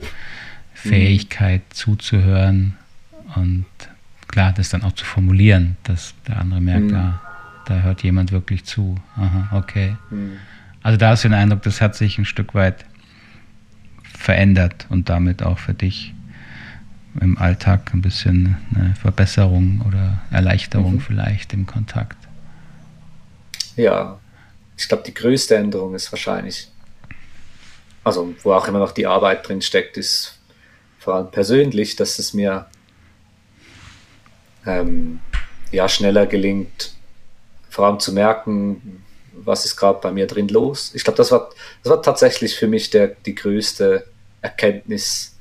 Fähigkeit 0.73 1.61
mhm. 1.61 1.75
zuzuhören 1.75 2.77
und 3.37 3.67
klar, 4.29 4.53
das 4.53 4.71
dann 4.71 4.83
auch 4.83 4.93
zu 4.93 5.05
formulieren, 5.05 5.77
dass 5.85 6.15
der 6.27 6.39
andere 6.39 6.61
merkt, 6.61 6.87
mhm. 6.87 6.97
ah, 6.97 7.21
da 7.67 7.81
hört 7.81 8.03
jemand 8.03 8.33
wirklich 8.33 8.65
zu. 8.65 8.97
Aha, 9.17 9.57
okay. 9.57 9.97
Mhm. 10.11 10.39
Also 10.83 10.99
da 10.99 11.11
hast 11.11 11.25
du 11.25 11.29
den 11.29 11.35
Eindruck, 11.35 11.63
das 11.63 11.81
hat 11.81 11.95
sich 11.95 12.19
ein 12.19 12.25
Stück 12.25 12.55
weit 12.55 12.85
verändert 14.17 14.87
und 14.89 15.09
damit 15.09 15.43
auch 15.43 15.59
für 15.59 15.75
dich 15.75 16.15
im 17.21 17.37
Alltag 17.39 17.93
ein 17.93 18.03
bisschen 18.03 18.57
eine 18.75 18.95
Verbesserung 18.95 19.83
oder 19.87 20.23
Erleichterung 20.31 20.95
mhm. 20.95 21.01
vielleicht 21.01 21.53
im 21.53 21.67
Kontakt. 21.67 22.17
Ja, 23.77 24.19
ich 24.77 24.89
glaube, 24.89 25.03
die 25.05 25.15
größte 25.15 25.57
Änderung 25.57 25.95
ist 25.95 26.11
wahrscheinlich, 26.11 26.69
also 28.05 28.35
wo 28.43 28.53
auch 28.53 28.67
immer 28.69 28.79
noch 28.79 28.93
die 28.93 29.07
Arbeit 29.07 29.47
drin 29.47 29.63
steckt, 29.63 29.97
ist 29.97 30.41
vor 30.99 31.15
allem 31.15 31.31
persönlich, 31.31 31.97
dass 31.97 32.19
es 32.19 32.33
mir 32.33 32.67
ähm, 34.67 35.21
ja 35.71 35.89
schneller 35.89 36.27
gelingt, 36.27 36.95
vor 37.69 37.87
allem 37.87 38.01
zu 38.01 38.13
merken, 38.13 39.03
was 39.33 39.65
ist 39.65 39.77
gerade 39.77 40.01
bei 40.01 40.13
mir 40.13 40.27
drin 40.27 40.49
los. 40.49 40.93
Ich 40.95 41.05
glaube, 41.05 41.17
das 41.17 41.31
war, 41.33 41.51
das 41.83 41.91
war 41.91 42.03
tatsächlich 42.03 42.57
für 42.57 42.69
mich 42.69 42.91
der, 42.91 43.09
die 43.09 43.35
größte 43.35 44.07
Erkenntnis 44.41 45.35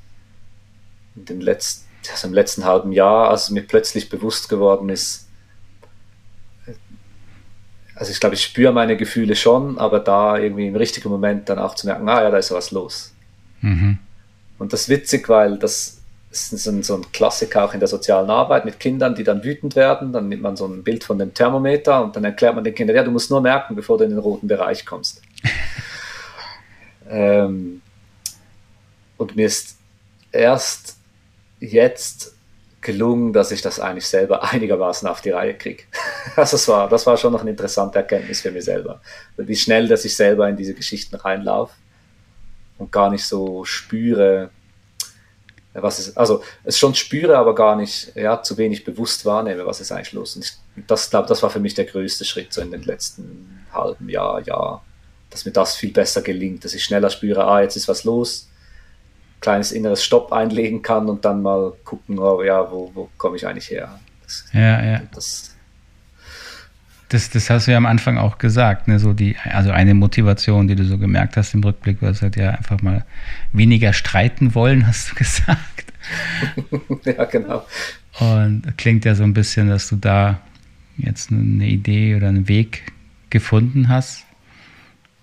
in 1.14 1.24
dem 1.26 1.40
letzten, 1.40 1.86
also 2.10 2.28
im 2.28 2.34
letzten 2.34 2.64
halben 2.64 2.92
Jahr, 2.92 3.30
als 3.30 3.50
mir 3.50 3.62
plötzlich 3.62 4.08
bewusst 4.08 4.48
geworden 4.48 4.88
ist, 4.88 5.28
also 7.94 8.10
ich 8.10 8.18
glaube, 8.18 8.34
ich 8.34 8.42
spüre 8.42 8.72
meine 8.72 8.96
Gefühle 8.96 9.36
schon, 9.36 9.78
aber 9.78 10.00
da 10.00 10.36
irgendwie 10.36 10.66
im 10.66 10.74
richtigen 10.74 11.08
Moment 11.08 11.48
dann 11.48 11.60
auch 11.60 11.76
zu 11.76 11.86
merken, 11.86 12.08
ah 12.08 12.22
ja, 12.22 12.30
da 12.30 12.38
ist 12.38 12.50
was 12.50 12.72
los. 12.72 13.14
Mhm. 13.60 13.98
Und 14.58 14.72
das 14.72 14.82
ist 14.82 14.88
witzig, 14.88 15.28
weil 15.28 15.56
das 15.56 16.01
das 16.32 16.50
ist 16.50 16.66
ein, 16.66 16.82
so 16.82 16.96
ein 16.96 17.12
Klassiker 17.12 17.62
auch 17.62 17.74
in 17.74 17.80
der 17.80 17.90
sozialen 17.90 18.30
Arbeit 18.30 18.64
mit 18.64 18.80
Kindern, 18.80 19.14
die 19.14 19.22
dann 19.22 19.44
wütend 19.44 19.76
werden. 19.76 20.14
Dann 20.14 20.30
nimmt 20.30 20.40
man 20.40 20.56
so 20.56 20.66
ein 20.66 20.82
Bild 20.82 21.04
von 21.04 21.18
dem 21.18 21.34
Thermometer 21.34 22.02
und 22.02 22.16
dann 22.16 22.24
erklärt 22.24 22.54
man 22.54 22.64
den 22.64 22.74
Kindern, 22.74 22.96
ja, 22.96 23.04
du 23.04 23.10
musst 23.10 23.30
nur 23.30 23.42
merken, 23.42 23.76
bevor 23.76 23.98
du 23.98 24.04
in 24.04 24.10
den 24.10 24.18
roten 24.18 24.48
Bereich 24.48 24.86
kommst. 24.86 25.20
ähm, 27.10 27.82
und 29.18 29.36
mir 29.36 29.44
ist 29.44 29.76
erst 30.32 30.96
jetzt 31.60 32.34
gelungen, 32.80 33.34
dass 33.34 33.52
ich 33.52 33.60
das 33.60 33.78
eigentlich 33.78 34.06
selber 34.06 34.42
einigermaßen 34.52 35.06
auf 35.06 35.20
die 35.20 35.30
Reihe 35.30 35.54
kriege. 35.54 35.84
Also 36.34 36.56
das 36.56 36.68
war, 36.68 36.88
das 36.88 37.06
war 37.06 37.18
schon 37.18 37.32
noch 37.32 37.42
eine 37.42 37.50
interessante 37.50 37.98
Erkenntnis 37.98 38.40
für 38.40 38.50
mich 38.50 38.64
selber. 38.64 39.02
Wie 39.36 39.56
schnell, 39.56 39.86
dass 39.86 40.06
ich 40.06 40.16
selber 40.16 40.48
in 40.48 40.56
diese 40.56 40.72
Geschichten 40.72 41.16
reinlaufe 41.16 41.74
und 42.78 42.90
gar 42.90 43.10
nicht 43.10 43.26
so 43.26 43.64
spüre, 43.66 44.48
was 45.74 45.98
ist, 45.98 46.18
also 46.18 46.42
es 46.64 46.78
schon 46.78 46.94
spüre, 46.94 47.38
aber 47.38 47.54
gar 47.54 47.76
nicht, 47.76 48.14
ja, 48.14 48.42
zu 48.42 48.58
wenig 48.58 48.84
bewusst 48.84 49.24
wahrnehme, 49.24 49.64
was 49.64 49.80
ist 49.80 49.90
eigentlich 49.90 50.12
los. 50.12 50.36
Und 50.36 50.44
ich, 50.44 50.52
das 50.86 51.08
glaube, 51.08 51.28
das 51.28 51.42
war 51.42 51.50
für 51.50 51.60
mich 51.60 51.74
der 51.74 51.86
größte 51.86 52.24
Schritt 52.24 52.52
so 52.52 52.60
in 52.60 52.70
den 52.70 52.82
letzten 52.82 53.64
halben 53.72 54.08
Jahr, 54.08 54.40
Jahr, 54.42 54.84
dass 55.30 55.44
mir 55.46 55.52
das 55.52 55.76
viel 55.76 55.92
besser 55.92 56.20
gelingt, 56.20 56.64
dass 56.64 56.74
ich 56.74 56.84
schneller 56.84 57.08
spüre, 57.08 57.44
ah, 57.44 57.62
jetzt 57.62 57.76
ist 57.76 57.88
was 57.88 58.04
los, 58.04 58.48
kleines 59.40 59.72
inneres 59.72 60.04
Stopp 60.04 60.32
einlegen 60.32 60.82
kann 60.82 61.08
und 61.08 61.24
dann 61.24 61.42
mal 61.42 61.72
gucken, 61.84 62.18
oh, 62.18 62.42
ja, 62.42 62.70
wo, 62.70 62.90
wo 62.94 63.08
komme 63.16 63.36
ich 63.36 63.46
eigentlich 63.46 63.70
her? 63.70 63.98
Das, 64.22 64.44
ja, 64.52 64.84
ja. 64.84 65.02
Das, 65.14 65.51
das, 67.12 67.30
das 67.30 67.50
hast 67.50 67.66
du 67.66 67.72
ja 67.72 67.76
am 67.76 67.86
Anfang 67.86 68.16
auch 68.16 68.38
gesagt, 68.38 68.88
ne? 68.88 68.98
so 68.98 69.12
die, 69.12 69.36
also 69.44 69.70
eine 69.70 69.94
Motivation, 69.94 70.68
die 70.68 70.74
du 70.74 70.84
so 70.84 70.98
gemerkt 70.98 71.36
hast 71.36 71.54
im 71.54 71.62
Rückblick, 71.62 72.00
war 72.00 72.14
halt 72.14 72.36
ja 72.36 72.50
einfach 72.50 72.80
mal 72.80 73.04
weniger 73.52 73.92
streiten 73.92 74.54
wollen, 74.54 74.86
hast 74.86 75.10
du 75.10 75.14
gesagt. 75.14 75.84
ja, 77.04 77.24
genau. 77.24 77.66
Und 78.18 78.76
klingt 78.76 79.04
ja 79.04 79.14
so 79.14 79.24
ein 79.24 79.34
bisschen, 79.34 79.68
dass 79.68 79.88
du 79.88 79.96
da 79.96 80.40
jetzt 80.96 81.30
eine 81.30 81.66
Idee 81.66 82.16
oder 82.16 82.28
einen 82.28 82.48
Weg 82.48 82.92
gefunden 83.30 83.88
hast. 83.88 84.24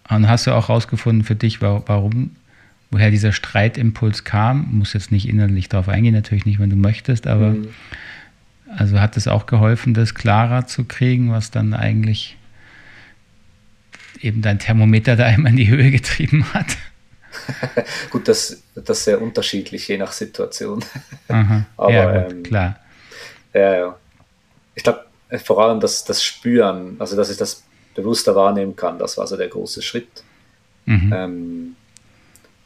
Und 0.09 0.27
hast 0.27 0.47
du 0.47 0.51
auch 0.51 0.69
rausgefunden 0.69 1.23
für 1.23 1.35
dich, 1.35 1.61
warum, 1.61 2.31
woher 2.89 3.11
dieser 3.11 3.31
Streitimpuls 3.31 4.23
kam? 4.23 4.67
Muss 4.71 4.93
jetzt 4.93 5.11
nicht 5.11 5.29
innerlich 5.29 5.69
darauf 5.69 5.87
eingehen, 5.87 6.15
natürlich 6.15 6.45
nicht, 6.45 6.59
wenn 6.59 6.71
du 6.71 6.75
möchtest, 6.75 7.27
aber 7.27 7.51
mhm 7.51 7.67
also 8.77 8.99
hat 8.99 9.17
es 9.17 9.27
auch 9.27 9.45
geholfen, 9.45 9.93
das 9.93 10.13
klarer 10.13 10.67
zu 10.67 10.85
kriegen, 10.85 11.31
was 11.31 11.51
dann 11.51 11.73
eigentlich 11.73 12.37
eben 14.21 14.41
dein 14.41 14.59
Thermometer 14.59 15.15
da 15.15 15.29
immer 15.29 15.49
in 15.49 15.55
die 15.55 15.69
Höhe 15.69 15.91
getrieben 15.91 16.45
hat? 16.53 16.67
Gut, 18.09 18.27
das, 18.27 18.61
das 18.75 18.99
ist 18.99 19.03
sehr 19.05 19.21
unterschiedlich, 19.21 19.87
je 19.87 19.97
nach 19.97 20.11
Situation. 20.11 20.83
Aha, 21.27 21.65
Aber 21.77 21.91
ja, 21.91 22.23
gut, 22.23 22.31
ähm, 22.31 22.43
klar. 22.43 22.79
Ja, 23.53 23.77
ja. 23.77 23.95
Ich 24.75 24.83
glaube, 24.83 25.05
vor 25.43 25.63
allem 25.63 25.79
das, 25.79 26.03
das 26.03 26.23
Spüren, 26.23 26.95
also 26.99 27.15
dass 27.15 27.29
ich 27.29 27.37
das 27.37 27.63
bewusster 27.95 28.35
wahrnehmen 28.35 28.75
kann, 28.75 28.99
das 28.99 29.17
war 29.17 29.27
so 29.27 29.37
der 29.37 29.47
große 29.47 29.81
Schritt. 29.81 30.23
Mhm. 30.85 31.13
Ähm, 31.13 31.75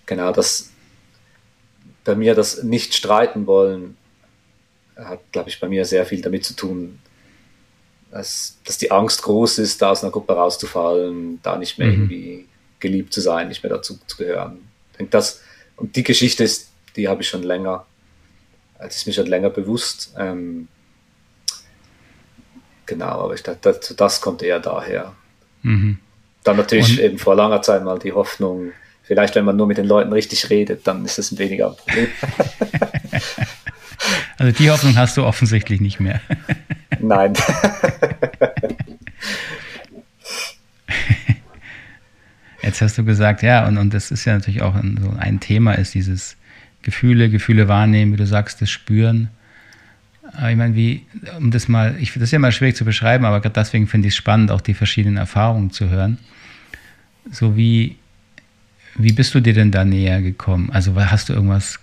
genau, 0.05 0.31
das 0.31 0.71
bei 2.03 2.15
mir 2.15 2.35
das 2.35 2.63
nicht 2.63 2.93
streiten 2.93 3.47
wollen 3.47 3.97
hat, 4.95 5.19
glaube 5.31 5.49
ich, 5.49 5.59
bei 5.59 5.67
mir 5.67 5.85
sehr 5.85 6.05
viel 6.05 6.21
damit 6.21 6.45
zu 6.45 6.55
tun, 6.55 6.99
dass, 8.11 8.57
dass 8.63 8.77
die 8.77 8.91
Angst 8.91 9.23
groß 9.23 9.57
ist, 9.57 9.81
da 9.81 9.91
aus 9.91 10.03
einer 10.03 10.11
Gruppe 10.11 10.33
rauszufallen, 10.33 11.39
da 11.41 11.57
nicht 11.57 11.79
mehr 11.79 11.87
mhm. 11.87 11.93
irgendwie 11.93 12.47
geliebt 12.79 13.13
zu 13.13 13.21
sein, 13.21 13.47
nicht 13.47 13.63
mehr 13.63 13.71
dazu 13.71 13.97
zu 14.05 14.17
gehören. 14.17 14.59
Ich 14.91 14.97
denke, 14.97 15.11
das, 15.11 15.41
und 15.77 15.95
die 15.95 16.03
Geschichte 16.03 16.43
ist, 16.43 16.69
die 16.95 17.07
habe 17.07 17.23
ich 17.23 17.29
schon 17.29 17.43
länger, 17.43 17.85
das 18.77 18.97
ist 18.97 19.07
mir 19.07 19.13
schon 19.13 19.25
länger 19.25 19.49
bewusst. 19.49 20.13
Ähm, 20.17 20.67
genau, 22.85 23.23
aber 23.23 23.33
ich 23.33 23.41
dachte, 23.41 23.59
das, 23.61 23.95
das 23.95 24.21
kommt 24.21 24.43
eher 24.43 24.59
daher. 24.59 25.15
Mhm. 25.63 25.97
Dann 26.43 26.57
natürlich 26.57 26.99
und? 26.99 27.05
eben 27.05 27.17
vor 27.17 27.35
langer 27.35 27.61
Zeit 27.61 27.83
mal 27.83 27.97
die 27.97 28.11
Hoffnung, 28.11 28.73
vielleicht 29.03 29.35
wenn 29.35 29.45
man 29.45 29.55
nur 29.55 29.67
mit 29.67 29.77
den 29.77 29.85
Leuten 29.85 30.11
richtig 30.11 30.49
redet, 30.49 30.87
dann 30.87 31.05
ist 31.05 31.19
es 31.19 31.31
ein 31.31 31.37
weniger 31.37 31.69
Problem. 31.71 32.07
Also 34.37 34.51
die 34.57 34.69
Hoffnung 34.69 34.97
hast 34.97 35.15
du 35.15 35.23
offensichtlich 35.23 35.79
nicht 35.79 35.99
mehr. 36.01 36.19
Nein. 36.99 37.33
Jetzt 42.61 42.81
hast 42.81 42.97
du 42.97 43.03
gesagt, 43.05 43.43
ja, 43.43 43.67
und, 43.67 43.77
und 43.77 43.93
das 43.93 44.11
ist 44.11 44.25
ja 44.25 44.33
natürlich 44.33 44.61
auch 44.61 44.75
ein, 44.75 44.99
so 45.01 45.13
ein 45.17 45.39
Thema, 45.39 45.73
ist 45.73 45.93
dieses 45.93 46.35
Gefühle, 46.81 47.29
Gefühle 47.29 47.67
wahrnehmen, 47.67 48.13
wie 48.13 48.17
du 48.17 48.25
sagst, 48.25 48.61
das 48.61 48.69
Spüren. 48.69 49.29
Aber 50.33 50.49
ich 50.49 50.57
meine, 50.57 50.75
wie, 50.75 51.05
um 51.37 51.51
das 51.51 51.67
mal, 51.67 51.95
ich 51.99 52.13
das 52.13 52.23
ist 52.23 52.31
ja 52.31 52.39
mal 52.39 52.51
schwierig 52.51 52.75
zu 52.75 52.85
beschreiben, 52.85 53.25
aber 53.25 53.41
gerade 53.41 53.53
deswegen 53.53 53.87
finde 53.87 54.07
ich 54.07 54.13
es 54.13 54.17
spannend, 54.17 54.49
auch 54.49 54.61
die 54.61 54.73
verschiedenen 54.73 55.17
Erfahrungen 55.17 55.71
zu 55.71 55.89
hören. 55.89 56.17
So 57.31 57.55
wie, 57.57 57.97
wie 58.95 59.11
bist 59.11 59.33
du 59.33 59.39
dir 59.39 59.53
denn 59.53 59.71
da 59.71 59.85
näher 59.85 60.21
gekommen? 60.21 60.69
Also 60.71 60.95
hast 60.95 61.29
du 61.29 61.33
irgendwas 61.33 61.79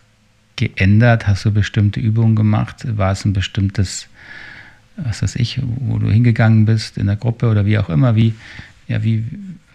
geändert? 0.56 1.26
Hast 1.26 1.44
du 1.44 1.50
bestimmte 1.50 2.00
Übungen 2.00 2.36
gemacht? 2.36 2.96
War 2.96 3.12
es 3.12 3.24
ein 3.24 3.32
bestimmtes, 3.32 4.08
was 4.96 5.22
weiß 5.22 5.36
ich, 5.36 5.60
wo 5.62 5.98
du 5.98 6.10
hingegangen 6.10 6.66
bist 6.66 6.98
in 6.98 7.06
der 7.06 7.16
Gruppe 7.16 7.48
oder 7.48 7.66
wie 7.66 7.78
auch 7.78 7.88
immer? 7.88 8.14
Wie, 8.14 8.34
ja, 8.86 9.02
wie, 9.02 9.24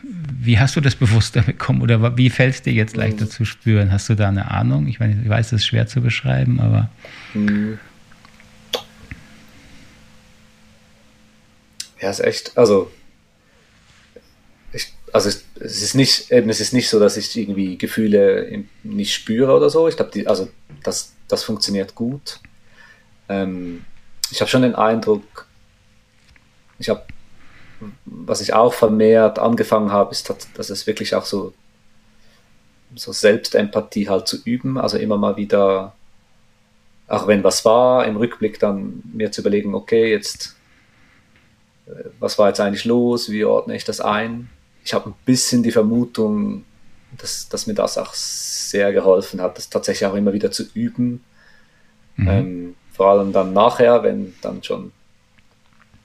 wie 0.02 0.60
hast 0.60 0.76
du 0.76 0.82
das 0.82 0.96
bewusster 0.96 1.42
bekommen 1.42 1.82
oder 1.82 2.18
wie 2.18 2.30
fällt 2.30 2.56
es 2.56 2.62
dir 2.62 2.74
jetzt 2.74 2.96
leichter 2.96 3.30
zu 3.30 3.44
spüren? 3.44 3.92
Hast 3.92 4.10
du 4.10 4.16
da 4.16 4.30
eine 4.30 4.52
Ahnung? 4.52 4.88
Ich 4.88 5.00
meine, 5.00 5.22
ich 5.22 5.30
weiß, 5.30 5.48
es 5.48 5.62
ist 5.62 5.66
schwer 5.66 5.88
zu 5.88 6.02
beschreiben, 6.02 6.60
aber. 6.60 6.90
Ja, 12.02 12.10
ist 12.10 12.20
echt, 12.20 12.58
also 12.58 12.92
also 15.16 15.30
es, 15.30 15.46
es, 15.62 15.82
ist 15.82 15.96
nicht, 15.96 16.30
eben, 16.30 16.50
es 16.50 16.60
ist 16.60 16.74
nicht 16.74 16.90
so, 16.90 17.00
dass 17.00 17.16
ich 17.16 17.38
irgendwie 17.38 17.78
Gefühle 17.78 18.66
nicht 18.84 19.14
spüre 19.14 19.56
oder 19.56 19.70
so. 19.70 19.88
Ich 19.88 19.96
glaube, 19.96 20.28
also 20.28 20.50
das, 20.84 21.14
das 21.30 21.44
funktioniert 21.44 21.96
gut. 21.96 22.42
Ähm, 23.30 23.86
ich 24.30 24.42
habe 24.42 24.52
schon 24.52 24.64
den 24.64 24.76
Eindruck, 24.76 25.48
ich 26.80 26.90
habe, 26.90 27.04
was 28.04 28.42
ich 28.42 28.54
auch 28.54 28.74
vermehrt 28.74 29.40
angefangen 29.40 29.90
habe, 29.90 30.12
ist, 30.12 30.34
dass 30.56 30.70
es 30.70 30.86
wirklich 30.86 31.16
auch 31.16 31.26
so 31.26 31.54
so 32.94 33.12
Selbstempathie 33.14 34.10
halt 34.10 34.28
zu 34.28 34.38
üben, 34.44 34.78
also 34.78 34.98
immer 34.98 35.18
mal 35.18 35.38
wieder, 35.38 35.96
auch 37.08 37.28
wenn 37.28 37.44
was 37.44 37.64
war, 37.64 38.06
im 38.06 38.18
Rückblick 38.18 38.60
dann 38.60 39.02
mir 39.14 39.32
zu 39.32 39.42
überlegen, 39.42 39.76
okay, 39.76 40.12
jetzt, 40.12 40.56
äh, 41.88 42.10
was 42.20 42.38
war 42.38 42.50
jetzt 42.50 42.60
eigentlich 42.60 42.86
los, 42.86 43.30
wie 43.30 43.46
ordne 43.46 43.76
ich 43.76 43.86
das 43.86 44.02
ein? 44.02 44.50
Ich 44.86 44.94
habe 44.94 45.10
ein 45.10 45.16
bisschen 45.26 45.64
die 45.64 45.72
Vermutung, 45.72 46.64
dass, 47.18 47.50
dass 47.50 47.68
mir 47.68 47.74
das 47.74 47.98
auch 47.98 48.14
sehr 48.14 48.94
geholfen 48.94 49.42
hat, 49.42 49.58
das 49.58 49.70
tatsächlich 49.70 50.06
auch 50.08 50.14
immer 50.14 50.32
wieder 50.32 50.52
zu 50.52 50.64
üben. 50.74 51.24
Mhm. 52.16 52.28
Ähm, 52.28 52.76
vor 52.94 53.08
allem 53.10 53.34
dann 53.34 53.52
nachher, 53.52 54.04
wenn 54.04 54.36
dann 54.42 54.64
schon 54.64 54.92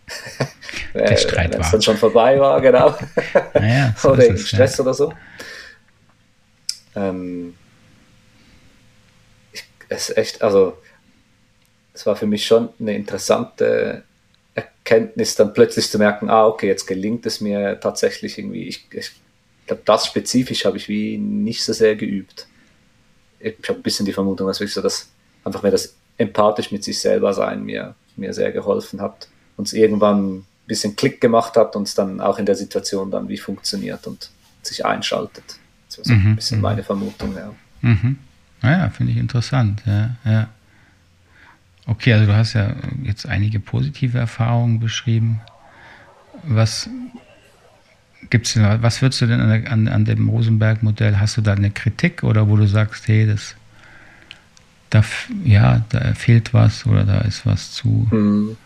der 0.95 1.17
Streit 1.17 1.53
wenn 1.53 1.61
es 1.61 1.71
dann 1.71 1.83
schon 1.83 1.97
vorbei 1.97 2.41
war, 2.41 2.61
genau. 2.61 2.97
Naja, 3.55 3.95
so 3.97 4.13
oder 4.13 4.31
es, 4.31 4.49
Stress 4.49 4.79
ja. 4.79 4.83
oder 4.83 4.95
so. 4.95 5.13
Ähm, 6.97 7.55
ich, 9.53 9.63
es 9.89 10.17
echt, 10.17 10.43
also 10.43 10.79
es 11.93 12.07
war 12.07 12.17
für 12.17 12.27
mich 12.27 12.47
schon 12.47 12.71
eine 12.81 12.97
interessante 12.97 14.05
Erkenntnis, 14.85 15.37
dann 15.37 15.53
plötzlich 15.53 15.89
zu 15.91 15.99
merken, 15.99 16.31
ah, 16.31 16.47
okay, 16.47 16.67
jetzt 16.67 16.87
gelingt 16.87 17.27
es 17.27 17.41
mir 17.41 17.79
tatsächlich 17.81 18.39
irgendwie. 18.39 18.65
Ich, 18.65 18.87
ich 18.93 19.13
glaube, 19.67 19.83
das 19.85 20.07
spezifisch 20.07 20.65
habe 20.65 20.77
ich 20.77 20.89
wie 20.89 21.19
nicht 21.19 21.63
so 21.63 21.73
sehr 21.73 21.97
geübt. 21.97 22.47
Ich 23.39 23.55
habe 23.69 23.79
ein 23.79 23.83
bisschen 23.83 24.07
die 24.07 24.13
Vermutung, 24.13 24.47
dass 24.47 24.61
wirklich 24.61 24.75
so 24.75 24.83
das 24.83 25.09
einfach 25.45 25.63
mehr 25.63 25.73
das 25.73 25.95
empathisch 26.19 26.71
mit 26.73 26.85
sich 26.85 26.99
selber 26.99 27.33
sein 27.33 27.65
mir, 27.65 27.95
mir 28.17 28.35
sehr 28.35 28.53
geholfen 28.53 29.01
hat. 29.01 29.29
Und 29.57 29.69
es 29.69 29.73
irgendwann 29.73 30.39
ein 30.39 30.47
bisschen 30.67 30.97
Klick 30.97 31.21
gemacht 31.21 31.57
hat 31.57 31.77
und 31.77 31.87
es 31.87 31.95
dann 31.95 32.21
auch 32.21 32.39
in 32.39 32.47
der 32.47 32.57
Situation 32.57 33.11
dann 33.11 33.29
wie 33.29 33.39
funktioniert 33.39 34.07
und 34.07 34.31
sich 34.63 34.85
einschaltet. 34.85 35.45
Das 35.89 35.99
war 35.99 36.05
so 36.05 36.15
mhm. 36.15 36.27
ein 36.33 36.37
bisschen 36.37 36.59
mhm. 36.59 36.63
meine 36.63 36.83
Vermutung, 36.83 37.35
ja. 37.37 37.55
Mhm. 37.83 38.19
Naja, 38.63 38.91
finde 38.91 39.13
ich 39.13 39.19
interessant, 39.19 39.83
ja, 39.87 40.17
ja. 40.25 40.49
Okay, 41.91 42.13
also 42.13 42.27
du 42.27 42.37
hast 42.37 42.53
ja 42.53 42.77
jetzt 43.03 43.27
einige 43.27 43.59
positive 43.59 44.17
Erfahrungen 44.17 44.79
beschrieben. 44.79 45.41
Was 46.45 46.89
gibt's 48.31 48.53
denn, 48.55 48.81
was 48.81 49.03
würdest 49.03 49.21
du 49.23 49.27
denn 49.27 49.41
an, 49.41 49.67
an, 49.67 49.89
an 49.89 50.05
dem 50.05 50.29
Rosenberg-Modell? 50.29 51.19
Hast 51.19 51.37
du 51.37 51.41
da 51.41 51.53
eine 51.53 51.73
Kritik 51.73 52.23
oder 52.23 52.49
wo 52.49 52.57
du 52.57 52.69
sagst, 52.69 53.09
hey, 53.09 53.27
das 53.27 53.57
da, 54.91 55.05
ja, 55.45 55.85
da 55.89 56.15
fehlt 56.15 56.55
was 56.55 56.87
oder 56.87 57.05
da 57.05 57.23
ist 57.23 57.45
was 57.45 57.73
zu, 57.73 58.07
mhm. 58.11 58.57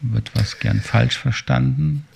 wird 0.00 0.30
was 0.34 0.60
gern 0.60 0.80
falsch 0.80 1.18
verstanden. 1.18 2.06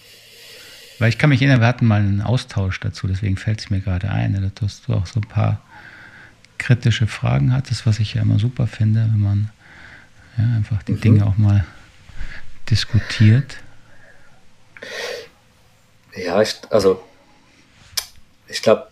Weil 1.01 1.09
ich 1.09 1.19
kann 1.19 1.31
mich 1.31 1.43
erinnern, 1.43 1.61
wir 1.61 1.67
hatten 1.67 1.87
mal 1.87 2.01
einen 2.01 2.23
Austausch 2.23 2.79
dazu, 2.79 3.09
deswegen 3.09 3.37
fällt 3.37 3.59
es 3.59 3.71
mir 3.71 3.81
gerade 3.81 4.09
ein, 4.09 4.53
dass 4.55 4.83
du 4.83 4.95
auch 4.95 5.07
so 5.07 5.19
ein 5.19 5.29
paar 5.29 5.61
kritische 6.59 7.09
Fragen 7.09 7.53
hattest, 7.53 7.87
was 7.87 7.99
ich 7.99 8.15
ja 8.15 8.23
immer 8.23 8.39
super 8.39 8.69
finde, 8.69 9.09
wenn 9.13 9.21
man 9.21 9.51
ja, 10.39 10.45
einfach 10.57 10.83
die 10.83 10.93
mhm. 10.93 11.01
Dinge 11.01 11.27
auch 11.27 11.37
mal 11.37 11.65
diskutiert. 12.71 13.57
Ja, 16.17 16.41
ich, 16.41 16.57
also 16.71 17.03
ich 18.49 18.63
glaube, 18.63 18.89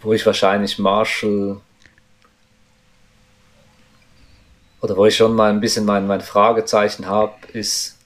wo 0.00 0.12
ich 0.12 0.24
wahrscheinlich 0.24 0.78
Marshall 0.78 1.60
oder 4.80 4.96
wo 4.96 5.06
ich 5.06 5.16
schon 5.16 5.34
mal 5.34 5.50
ein 5.50 5.60
bisschen 5.60 5.84
mein, 5.84 6.06
mein 6.06 6.20
Fragezeichen 6.20 7.06
habe, 7.06 7.34
ist, 7.52 7.98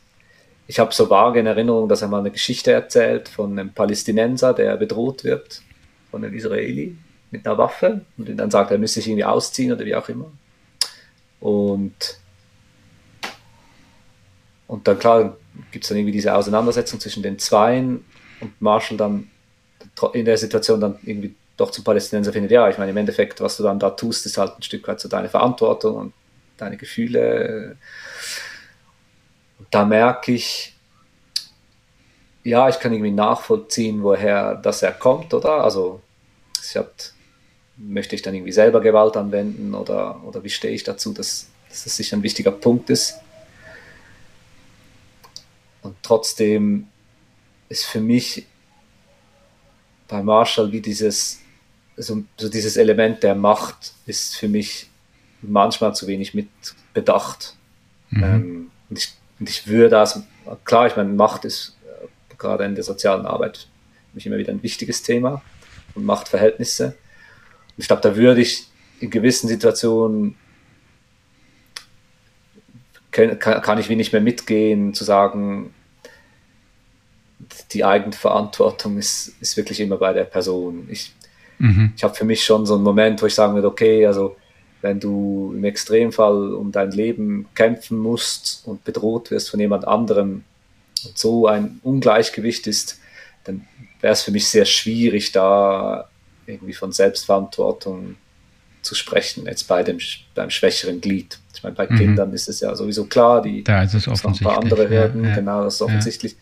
ich 0.66 0.78
habe 0.78 0.92
so 0.92 1.08
vage 1.08 1.40
in 1.40 1.46
Erinnerung, 1.46 1.88
dass 1.88 2.02
er 2.02 2.08
mal 2.08 2.20
eine 2.20 2.30
Geschichte 2.30 2.72
erzählt 2.72 3.28
von 3.28 3.58
einem 3.58 3.72
Palästinenser, 3.72 4.52
der 4.52 4.76
bedroht 4.76 5.24
wird 5.24 5.62
von 6.10 6.24
einem 6.24 6.34
Israeli 6.34 6.96
mit 7.30 7.46
einer 7.46 7.56
Waffe 7.56 8.02
und 8.18 8.36
dann 8.36 8.50
sagt, 8.50 8.70
er 8.70 8.78
müsse 8.78 8.94
sich 8.94 9.08
irgendwie 9.08 9.24
ausziehen 9.24 9.72
oder 9.72 9.84
wie 9.84 9.94
auch 9.94 10.08
immer. 10.08 10.30
Und, 11.46 12.18
und 14.66 14.88
dann 14.88 14.98
klar 14.98 15.36
gibt 15.70 15.84
es 15.84 15.88
dann 15.88 15.98
irgendwie 15.98 16.10
diese 16.10 16.34
Auseinandersetzung 16.34 16.98
zwischen 16.98 17.22
den 17.22 17.38
Zweien 17.38 18.04
und 18.40 18.60
Marshall 18.60 18.96
dann 18.96 19.30
in 20.12 20.24
der 20.24 20.36
Situation 20.38 20.80
dann 20.80 20.98
irgendwie 21.04 21.36
doch 21.56 21.70
zum 21.70 21.84
Palästinenser 21.84 22.32
findet, 22.32 22.50
ja, 22.50 22.68
ich 22.68 22.78
meine, 22.78 22.90
im 22.90 22.96
Endeffekt, 22.96 23.40
was 23.40 23.56
du 23.58 23.62
dann 23.62 23.78
da 23.78 23.90
tust, 23.90 24.26
ist 24.26 24.38
halt 24.38 24.58
ein 24.58 24.62
Stück 24.62 24.88
weit 24.88 24.98
so 24.98 25.08
deine 25.08 25.28
Verantwortung 25.28 25.96
und 25.96 26.12
deine 26.56 26.76
Gefühle. 26.76 27.76
Und 29.60 29.68
da 29.70 29.84
merke 29.84 30.32
ich, 30.32 30.74
ja, 32.42 32.68
ich 32.68 32.80
kann 32.80 32.92
irgendwie 32.92 33.12
nachvollziehen, 33.12 34.02
woher 34.02 34.56
das 34.56 34.82
herkommt, 34.82 35.32
oder? 35.32 35.62
Also, 35.62 36.02
ich 36.60 36.76
hab, 36.76 36.92
möchte 37.76 38.14
ich 38.14 38.22
dann 38.22 38.34
irgendwie 38.34 38.52
selber 38.52 38.80
Gewalt 38.80 39.16
anwenden 39.16 39.74
oder, 39.74 40.22
oder 40.24 40.42
wie 40.42 40.50
stehe 40.50 40.74
ich 40.74 40.84
dazu, 40.84 41.12
dass, 41.12 41.48
dass 41.68 41.84
das 41.84 41.96
sicher 41.96 42.16
ein 42.16 42.22
wichtiger 42.22 42.52
Punkt 42.52 42.90
ist. 42.90 43.16
Und 45.82 45.96
trotzdem 46.02 46.88
ist 47.68 47.84
für 47.84 48.00
mich 48.00 48.46
bei 50.08 50.22
Marshall 50.22 50.72
wie 50.72 50.80
dieses, 50.80 51.40
so, 51.96 52.22
so 52.36 52.48
dieses 52.48 52.76
Element 52.76 53.22
der 53.22 53.34
Macht 53.34 53.92
ist 54.06 54.36
für 54.36 54.48
mich 54.48 54.88
manchmal 55.42 55.94
zu 55.94 56.06
wenig 56.06 56.34
mit 56.34 56.48
bedacht. 56.94 57.54
Mhm. 58.10 58.22
Ähm, 58.22 58.70
und, 58.88 58.98
ich, 58.98 59.14
und, 59.38 59.48
ich, 59.48 59.66
würde 59.66 59.90
das, 59.90 60.22
klar, 60.64 60.86
ich 60.86 60.96
meine, 60.96 61.10
Macht 61.10 61.44
ist 61.44 61.76
äh, 61.84 62.34
gerade 62.38 62.64
in 62.64 62.74
der 62.74 62.84
sozialen 62.84 63.26
Arbeit 63.26 63.68
für 64.10 64.14
mich 64.14 64.26
immer 64.26 64.38
wieder 64.38 64.52
ein 64.52 64.62
wichtiges 64.62 65.02
Thema 65.02 65.42
und 65.94 66.04
Machtverhältnisse. 66.04 66.96
Ich 67.76 67.86
glaube, 67.86 68.02
da 68.02 68.16
würde 68.16 68.40
ich 68.40 68.66
in 69.00 69.10
gewissen 69.10 69.48
Situationen 69.48 70.36
kann, 73.10 73.62
kann 73.62 73.78
ich 73.78 73.88
wie 73.88 73.96
nicht 73.96 74.12
mehr 74.12 74.20
mitgehen, 74.20 74.94
zu 74.94 75.04
sagen, 75.04 75.74
die 77.72 77.84
Eigenverantwortung 77.84 78.98
ist, 78.98 79.34
ist 79.40 79.56
wirklich 79.56 79.80
immer 79.80 79.96
bei 79.96 80.12
der 80.12 80.24
Person. 80.24 80.88
Ich, 80.90 81.12
mhm. 81.58 81.92
ich 81.96 82.04
habe 82.04 82.14
für 82.14 82.24
mich 82.24 82.44
schon 82.44 82.66
so 82.66 82.74
einen 82.74 82.84
Moment, 82.84 83.22
wo 83.22 83.26
ich 83.26 83.34
sagen 83.34 83.54
würde, 83.54 83.68
okay, 83.68 84.06
also 84.06 84.36
wenn 84.82 85.00
du 85.00 85.52
im 85.56 85.64
Extremfall 85.64 86.54
um 86.54 86.72
dein 86.72 86.90
Leben 86.90 87.46
kämpfen 87.54 87.98
musst 87.98 88.62
und 88.66 88.84
bedroht 88.84 89.30
wirst 89.30 89.50
von 89.50 89.60
jemand 89.60 89.86
anderem 89.86 90.44
und 91.04 91.18
so 91.18 91.46
ein 91.46 91.80
Ungleichgewicht 91.82 92.66
ist, 92.66 93.00
dann 93.44 93.66
wäre 94.00 94.12
es 94.12 94.22
für 94.22 94.30
mich 94.30 94.48
sehr 94.48 94.64
schwierig, 94.64 95.32
da 95.32 96.08
irgendwie 96.46 96.72
von 96.72 96.92
Selbstverantwortung 96.92 98.16
zu 98.82 98.94
sprechen, 98.94 99.46
jetzt 99.46 99.64
bei 99.64 99.82
dem 99.82 99.98
beim 100.34 100.50
schwächeren 100.50 101.00
Glied. 101.00 101.38
Ich 101.54 101.62
meine, 101.62 101.74
bei 101.74 101.88
mhm. 101.88 101.96
Kindern 101.96 102.32
ist 102.32 102.48
es 102.48 102.60
ja 102.60 102.74
sowieso 102.74 103.06
klar, 103.06 103.42
die 103.42 103.64
da 103.64 103.82
ist 103.82 103.94
es 103.94 104.06
offensichtlich. 104.06 104.40
Noch 104.42 104.50
ein 104.50 104.54
paar 104.54 104.62
andere 104.62 104.88
Hürden, 104.88 105.24
ja, 105.24 105.30
ja. 105.30 105.34
genau, 105.34 105.64
das 105.64 105.74
ist 105.74 105.82
offensichtlich. 105.82 106.32
Ja. 106.32 106.38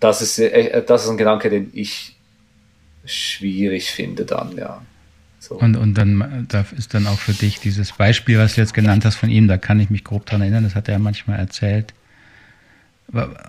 Das 0.00 0.22
ist, 0.22 0.38
äh, 0.38 0.82
das 0.86 1.04
ist 1.04 1.10
ein 1.10 1.16
Gedanke, 1.16 1.50
den 1.50 1.70
ich 1.72 2.16
schwierig 3.04 3.90
finde 3.90 4.24
dann, 4.24 4.56
ja. 4.56 4.82
So. 5.40 5.54
Und, 5.54 5.76
und 5.76 5.94
dann 5.94 6.46
da 6.48 6.64
ist 6.76 6.94
dann 6.94 7.06
auch 7.06 7.18
für 7.18 7.32
dich 7.32 7.60
dieses 7.60 7.92
Beispiel, 7.92 8.38
was 8.38 8.54
du 8.54 8.60
jetzt 8.60 8.74
genannt 8.74 9.04
hast 9.04 9.16
von 9.16 9.30
ihm, 9.30 9.48
da 9.48 9.56
kann 9.56 9.80
ich 9.80 9.88
mich 9.88 10.04
grob 10.04 10.26
dran 10.26 10.42
erinnern, 10.42 10.64
das 10.64 10.74
hat 10.74 10.88
er 10.88 10.98
manchmal 10.98 11.38
erzählt. 11.38 11.94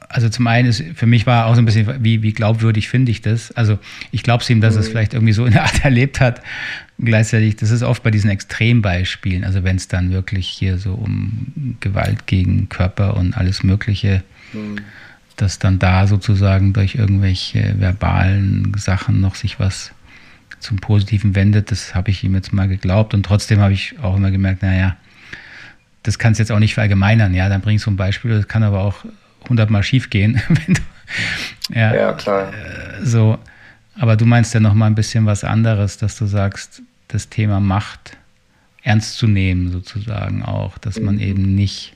Also 0.07 0.29
zum 0.29 0.47
einen 0.47 0.69
ist, 0.69 0.83
für 0.95 1.05
mich 1.05 1.25
war 1.25 1.47
auch 1.47 1.55
so 1.55 1.61
ein 1.61 1.65
bisschen, 1.65 2.01
wie, 2.01 2.23
wie 2.23 2.31
glaubwürdig 2.31 2.87
finde 2.87 3.11
ich 3.11 3.21
das? 3.21 3.51
Also 3.51 3.77
ich 4.11 4.23
glaube 4.23 4.41
es 4.41 4.49
ihm, 4.49 4.61
dass 4.61 4.75
mhm. 4.75 4.79
es 4.81 4.87
vielleicht 4.87 5.13
irgendwie 5.13 5.33
so 5.33 5.45
in 5.45 5.51
der 5.51 5.63
Art 5.63 5.79
erlebt 5.83 6.21
hat. 6.21 6.41
Gleichzeitig, 6.97 7.57
das 7.57 7.71
ist 7.71 7.83
oft 7.83 8.01
bei 8.01 8.11
diesen 8.11 8.29
Extrembeispielen, 8.29 9.43
also 9.43 9.63
wenn 9.63 9.75
es 9.75 9.87
dann 9.87 10.11
wirklich 10.11 10.47
hier 10.47 10.77
so 10.77 10.93
um 10.93 11.75
Gewalt 11.79 12.25
gegen 12.27 12.69
Körper 12.69 13.17
und 13.17 13.35
alles 13.35 13.63
Mögliche, 13.63 14.23
mhm. 14.53 14.77
dass 15.35 15.59
dann 15.59 15.77
da 15.77 16.07
sozusagen 16.07 16.73
durch 16.73 16.95
irgendwelche 16.95 17.75
verbalen 17.79 18.73
Sachen 18.77 19.19
noch 19.19 19.35
sich 19.35 19.59
was 19.59 19.91
zum 20.59 20.77
Positiven 20.77 21.35
wendet, 21.35 21.71
das 21.71 21.95
habe 21.95 22.11
ich 22.11 22.23
ihm 22.23 22.35
jetzt 22.35 22.51
mal 22.53 22.67
geglaubt 22.67 23.13
und 23.13 23.23
trotzdem 23.25 23.59
habe 23.59 23.73
ich 23.73 23.95
auch 24.01 24.17
immer 24.17 24.31
gemerkt, 24.31 24.61
naja, 24.61 24.97
das 26.03 26.19
kannst 26.19 26.39
du 26.39 26.43
jetzt 26.43 26.51
auch 26.51 26.59
nicht 26.59 26.73
verallgemeinern, 26.73 27.33
ja, 27.33 27.49
dann 27.49 27.61
bringst 27.61 27.85
du 27.85 27.91
ein 27.91 27.97
Beispiel, 27.97 28.31
das 28.31 28.47
kann 28.47 28.63
aber 28.63 28.81
auch 28.81 29.05
hundertmal 29.47 29.83
schief 29.83 30.09
gehen, 30.09 30.41
wenn 30.49 30.73
du, 30.73 30.81
ja, 31.73 31.95
ja, 31.95 32.13
klar. 32.13 32.51
Äh, 32.53 33.05
so, 33.05 33.37
aber 33.97 34.15
du 34.15 34.25
meinst 34.25 34.53
ja 34.53 34.59
noch 34.59 34.73
mal 34.73 34.87
ein 34.87 34.95
bisschen 34.95 35.25
was 35.25 35.43
anderes, 35.43 35.97
dass 35.97 36.17
du 36.17 36.25
sagst, 36.25 36.81
das 37.07 37.29
Thema 37.29 37.59
Macht 37.59 38.17
ernst 38.83 39.17
zu 39.17 39.27
nehmen 39.27 39.71
sozusagen 39.71 40.43
auch, 40.43 40.77
dass 40.77 40.99
man 40.99 41.15
mhm. 41.15 41.21
eben 41.21 41.55
nicht 41.55 41.95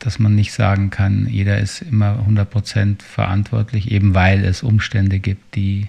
dass 0.00 0.18
man 0.18 0.34
nicht 0.34 0.52
sagen 0.52 0.90
kann, 0.90 1.26
jeder 1.28 1.58
ist 1.58 1.82
immer 1.82 2.24
100% 2.26 3.02
verantwortlich, 3.02 3.90
eben 3.90 4.14
weil 4.14 4.44
es 4.44 4.62
Umstände 4.62 5.18
gibt, 5.18 5.54
die 5.54 5.88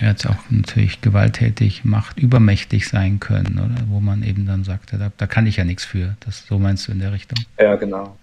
jetzt 0.00 0.26
auch 0.26 0.36
natürlich 0.48 1.00
gewalttätig, 1.00 1.84
macht 1.84 2.18
übermächtig 2.18 2.88
sein 2.88 3.20
können, 3.20 3.58
oder? 3.58 3.82
Wo 3.88 4.00
man 4.00 4.22
eben 4.22 4.46
dann 4.46 4.64
sagt, 4.64 4.92
da, 4.92 5.10
da 5.16 5.26
kann 5.26 5.46
ich 5.46 5.56
ja 5.56 5.64
nichts 5.64 5.84
für. 5.84 6.16
Das, 6.20 6.46
so 6.46 6.58
meinst 6.58 6.86
du 6.86 6.92
in 6.92 7.00
der 7.00 7.12
Richtung? 7.12 7.38
Ja, 7.58 7.74
genau. 7.74 8.16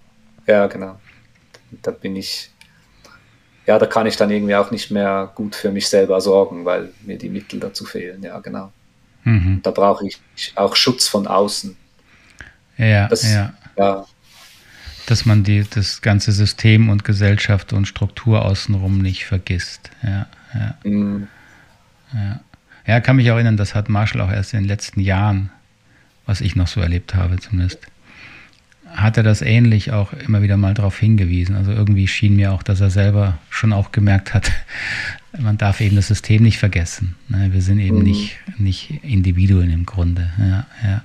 Ja, 0.46 0.66
genau. 0.66 0.98
Da 1.82 1.90
bin 1.90 2.16
ich, 2.16 2.50
ja, 3.66 3.78
da 3.78 3.86
kann 3.86 4.06
ich 4.06 4.16
dann 4.16 4.30
irgendwie 4.30 4.54
auch 4.54 4.70
nicht 4.70 4.90
mehr 4.90 5.30
gut 5.34 5.54
für 5.54 5.70
mich 5.70 5.88
selber 5.88 6.20
sorgen, 6.20 6.64
weil 6.64 6.90
mir 7.02 7.18
die 7.18 7.28
Mittel 7.28 7.60
dazu 7.60 7.84
fehlen. 7.84 8.22
Ja, 8.22 8.38
genau. 8.40 8.72
Mhm. 9.24 9.60
Da 9.62 9.72
brauche 9.72 10.06
ich 10.06 10.20
auch 10.54 10.76
Schutz 10.76 11.08
von 11.08 11.26
außen. 11.26 11.76
Ja, 12.78 13.08
das, 13.08 13.30
ja. 13.32 13.52
ja. 13.76 14.06
Dass 15.06 15.26
man 15.26 15.44
die, 15.44 15.64
das 15.68 16.02
ganze 16.02 16.32
System 16.32 16.88
und 16.88 17.04
Gesellschaft 17.04 17.72
und 17.72 17.86
Struktur 17.86 18.44
außenrum 18.44 18.98
nicht 18.98 19.24
vergisst. 19.24 19.90
Ja, 20.02 20.26
ja. 20.54 20.74
Mhm. 20.84 21.28
ja. 22.12 22.40
Ja, 22.86 23.00
kann 23.00 23.16
mich 23.16 23.30
auch 23.30 23.34
erinnern, 23.34 23.56
das 23.56 23.74
hat 23.74 23.88
Marshall 23.88 24.20
auch 24.20 24.30
erst 24.30 24.54
in 24.54 24.60
den 24.60 24.68
letzten 24.68 25.00
Jahren, 25.00 25.50
was 26.24 26.40
ich 26.40 26.54
noch 26.54 26.68
so 26.68 26.80
erlebt 26.80 27.16
habe 27.16 27.36
zumindest, 27.40 27.80
hat 28.96 29.18
er 29.18 29.22
das 29.22 29.42
ähnlich 29.42 29.92
auch 29.92 30.12
immer 30.14 30.42
wieder 30.42 30.56
mal 30.56 30.74
darauf 30.74 30.98
hingewiesen. 30.98 31.54
Also 31.54 31.70
irgendwie 31.70 32.08
schien 32.08 32.34
mir 32.34 32.52
auch, 32.52 32.62
dass 32.62 32.80
er 32.80 32.90
selber 32.90 33.38
schon 33.50 33.72
auch 33.72 33.92
gemerkt 33.92 34.32
hat, 34.34 34.50
man 35.38 35.58
darf 35.58 35.80
eben 35.80 35.96
das 35.96 36.08
System 36.08 36.42
nicht 36.42 36.58
vergessen. 36.58 37.14
Ne? 37.28 37.52
Wir 37.52 37.60
sind 37.60 37.78
eben 37.78 37.98
mhm. 37.98 38.04
nicht, 38.04 38.36
nicht 38.58 39.04
Individuen 39.04 39.70
im 39.70 39.84
Grunde. 39.84 40.32
Ja, 40.38 40.66
ja. 40.82 41.04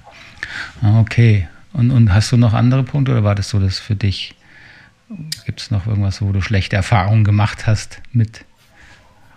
Ah, 0.81 0.99
okay. 1.01 1.47
Und, 1.73 1.91
und 1.91 2.13
hast 2.13 2.31
du 2.31 2.37
noch 2.37 2.53
andere 2.53 2.83
Punkte 2.83 3.11
oder 3.11 3.23
war 3.23 3.35
das 3.35 3.49
so, 3.49 3.59
dass 3.59 3.79
für 3.79 3.95
dich, 3.95 4.35
gibt 5.45 5.61
es 5.61 5.71
noch 5.71 5.85
irgendwas, 5.85 6.21
wo 6.21 6.31
du 6.31 6.41
schlechte 6.41 6.77
Erfahrungen 6.77 7.23
gemacht 7.23 7.67
hast 7.67 8.01
mit 8.13 8.45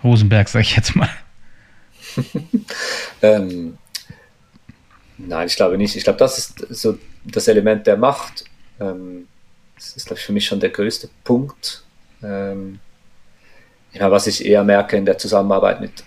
Rosenberg, 0.02 0.48
sag 0.48 0.60
ich 0.60 0.76
jetzt 0.76 0.94
mal? 0.94 1.10
ähm, 3.22 3.78
nein, 5.18 5.46
ich 5.46 5.56
glaube 5.56 5.78
nicht. 5.78 5.96
Ich 5.96 6.04
glaube, 6.04 6.18
das 6.18 6.38
ist 6.38 6.58
so 6.70 6.98
das 7.24 7.48
Element 7.48 7.86
der 7.86 7.96
Macht, 7.96 8.44
ähm, 8.80 9.26
das 9.76 9.96
ist, 9.96 10.06
glaube 10.06 10.18
ich, 10.20 10.26
für 10.26 10.32
mich 10.32 10.46
schon 10.46 10.60
der 10.60 10.70
größte 10.70 11.08
Punkt. 11.24 11.84
Ähm, 12.22 12.78
ja, 13.92 14.10
was 14.10 14.26
ich 14.26 14.44
eher 14.44 14.64
merke 14.64 14.96
in 14.96 15.04
der 15.04 15.18
Zusammenarbeit 15.18 15.80
mit 15.80 16.04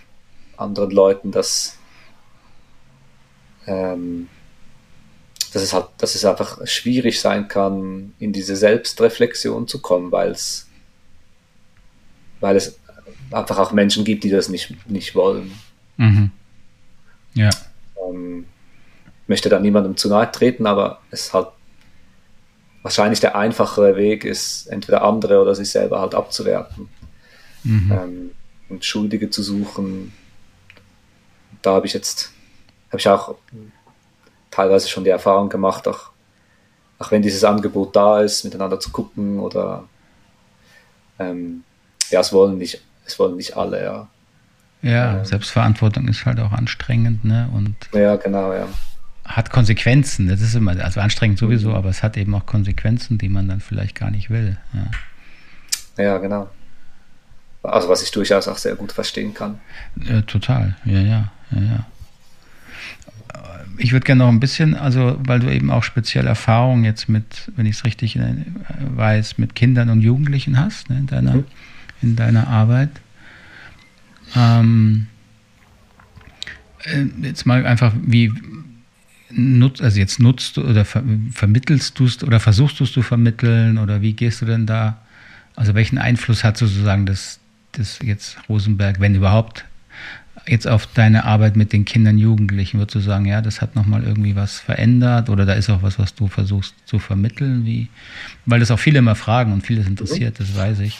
anderen 0.56 0.90
Leuten, 0.90 1.30
dass, 1.30 1.76
ähm, 3.66 4.28
dass, 5.52 5.62
es 5.62 5.72
halt, 5.72 5.86
dass 5.98 6.14
es 6.14 6.24
einfach 6.24 6.66
schwierig 6.66 7.20
sein 7.20 7.48
kann, 7.48 8.14
in 8.18 8.32
diese 8.32 8.56
Selbstreflexion 8.56 9.68
zu 9.68 9.80
kommen, 9.80 10.12
weil 10.12 10.32
es, 10.32 10.66
weil 12.40 12.56
es 12.56 12.78
einfach 13.30 13.58
auch 13.58 13.72
Menschen 13.72 14.04
gibt, 14.04 14.24
die 14.24 14.30
das 14.30 14.48
nicht, 14.48 14.88
nicht 14.88 15.14
wollen. 15.14 15.52
Mhm. 15.96 16.30
Ja. 17.34 17.50
Möchte 19.28 19.48
da 19.48 19.60
niemandem 19.60 19.96
zu 19.96 20.08
nahe 20.08 20.32
treten, 20.32 20.66
aber 20.66 21.00
es 21.10 21.26
ist 21.26 21.34
halt 21.34 21.48
wahrscheinlich 22.82 23.20
der 23.20 23.36
einfachere 23.36 23.96
Weg 23.96 24.24
ist, 24.24 24.66
entweder 24.68 25.02
andere 25.02 25.42
oder 25.42 25.54
sich 25.54 25.70
selber 25.70 26.00
halt 26.00 26.14
abzuwerten 26.14 26.88
mhm. 27.62 27.92
ähm, 27.92 28.30
und 28.70 28.84
Schuldige 28.86 29.28
zu 29.28 29.42
suchen. 29.42 30.14
Da 31.60 31.74
habe 31.74 31.86
ich 31.86 31.92
jetzt, 31.92 32.32
habe 32.88 32.98
ich 32.98 33.08
auch 33.08 33.34
teilweise 34.50 34.88
schon 34.88 35.04
die 35.04 35.10
Erfahrung 35.10 35.50
gemacht, 35.50 35.86
auch, 35.86 36.10
auch 36.98 37.10
wenn 37.10 37.20
dieses 37.20 37.44
Angebot 37.44 37.94
da 37.94 38.22
ist, 38.22 38.44
miteinander 38.44 38.80
zu 38.80 38.90
gucken 38.90 39.40
oder 39.40 39.84
ähm, 41.18 41.64
ja, 42.08 42.20
es 42.20 42.32
wollen 42.32 42.56
nicht, 42.56 42.80
es 43.04 43.18
wollen 43.18 43.36
nicht 43.36 43.56
alle, 43.56 43.84
ja. 43.84 44.08
Ja, 44.80 45.18
ähm, 45.18 45.24
Selbstverantwortung 45.26 46.08
ist 46.08 46.24
halt 46.24 46.40
auch 46.40 46.52
anstrengend, 46.52 47.24
ne? 47.24 47.50
Und 47.52 47.74
ja, 47.92 48.16
genau, 48.16 48.54
ja 48.54 48.66
hat 49.28 49.50
Konsequenzen. 49.50 50.26
Das 50.28 50.40
ist 50.40 50.54
immer, 50.54 50.72
also 50.82 51.00
anstrengend 51.00 51.38
sowieso, 51.38 51.74
aber 51.74 51.90
es 51.90 52.02
hat 52.02 52.16
eben 52.16 52.34
auch 52.34 52.46
Konsequenzen, 52.46 53.18
die 53.18 53.28
man 53.28 53.46
dann 53.46 53.60
vielleicht 53.60 53.94
gar 53.94 54.10
nicht 54.10 54.30
will. 54.30 54.56
Ja, 55.96 56.04
ja 56.04 56.18
genau. 56.18 56.48
Also 57.62 57.88
was 57.88 58.02
ich 58.02 58.10
durchaus 58.10 58.48
auch 58.48 58.56
sehr 58.56 58.74
gut 58.74 58.92
verstehen 58.92 59.34
kann. 59.34 59.60
Ja, 60.02 60.22
total, 60.22 60.76
ja, 60.84 61.00
ja, 61.00 61.32
ja, 61.50 61.60
ja. 61.60 61.86
Ich 63.80 63.92
würde 63.92 64.04
gerne 64.04 64.24
noch 64.24 64.28
ein 64.28 64.40
bisschen, 64.40 64.74
also 64.74 65.18
weil 65.20 65.38
du 65.38 65.52
eben 65.52 65.70
auch 65.70 65.84
speziell 65.84 66.26
Erfahrungen 66.26 66.82
jetzt 66.82 67.08
mit, 67.08 67.52
wenn 67.54 67.66
ich 67.66 67.76
es 67.76 67.84
richtig 67.84 68.18
weiß, 68.96 69.38
mit 69.38 69.54
Kindern 69.54 69.90
und 69.90 70.00
Jugendlichen 70.00 70.58
hast, 70.58 70.90
ne, 70.90 70.98
in, 70.98 71.06
deiner, 71.06 71.34
mhm. 71.34 71.44
in 72.02 72.16
deiner 72.16 72.48
Arbeit. 72.48 72.90
Ähm, 74.34 75.06
äh, 76.84 77.04
jetzt 77.22 77.46
mal 77.46 77.64
einfach, 77.66 77.92
wie, 78.02 78.32
nutzt, 79.30 79.82
also 79.82 79.98
jetzt 79.98 80.20
nutzt 80.20 80.56
du 80.56 80.62
oder 80.64 80.84
ver 80.84 81.02
vermittelst 81.32 81.98
du 81.98 82.04
es 82.06 82.22
oder 82.22 82.40
versuchst 82.40 82.80
du 82.80 82.84
es 82.84 82.92
zu 82.92 83.02
vermitteln 83.02 83.78
oder 83.78 84.00
wie 84.00 84.12
gehst 84.12 84.40
du 84.42 84.46
denn 84.46 84.66
da? 84.66 84.98
Also 85.56 85.74
welchen 85.74 85.98
Einfluss 85.98 86.44
hat 86.44 86.56
sozusagen 86.56 87.06
das, 87.06 87.40
das 87.72 87.98
jetzt 88.02 88.38
Rosenberg, 88.48 89.00
wenn 89.00 89.14
überhaupt, 89.14 89.64
jetzt 90.46 90.66
auf 90.66 90.86
deine 90.86 91.24
Arbeit 91.24 91.56
mit 91.56 91.72
den 91.72 91.84
Kindern, 91.84 92.16
Jugendlichen? 92.16 92.78
Würdest 92.78 92.94
du 92.94 93.00
sagen, 93.00 93.26
ja, 93.26 93.42
das 93.42 93.60
hat 93.60 93.74
nochmal 93.74 94.04
irgendwie 94.04 94.36
was 94.36 94.60
verändert 94.60 95.28
oder 95.28 95.44
da 95.44 95.54
ist 95.54 95.68
auch 95.68 95.82
was, 95.82 95.98
was 95.98 96.14
du 96.14 96.28
versuchst 96.28 96.74
zu 96.86 96.98
vermitteln? 96.98 97.66
Wie, 97.66 97.88
weil 98.46 98.60
das 98.60 98.70
auch 98.70 98.78
viele 98.78 99.00
immer 99.00 99.14
fragen 99.14 99.52
und 99.52 99.66
vieles 99.66 99.86
interessiert, 99.86 100.40
das 100.40 100.56
weiß 100.56 100.80
ich. 100.80 100.98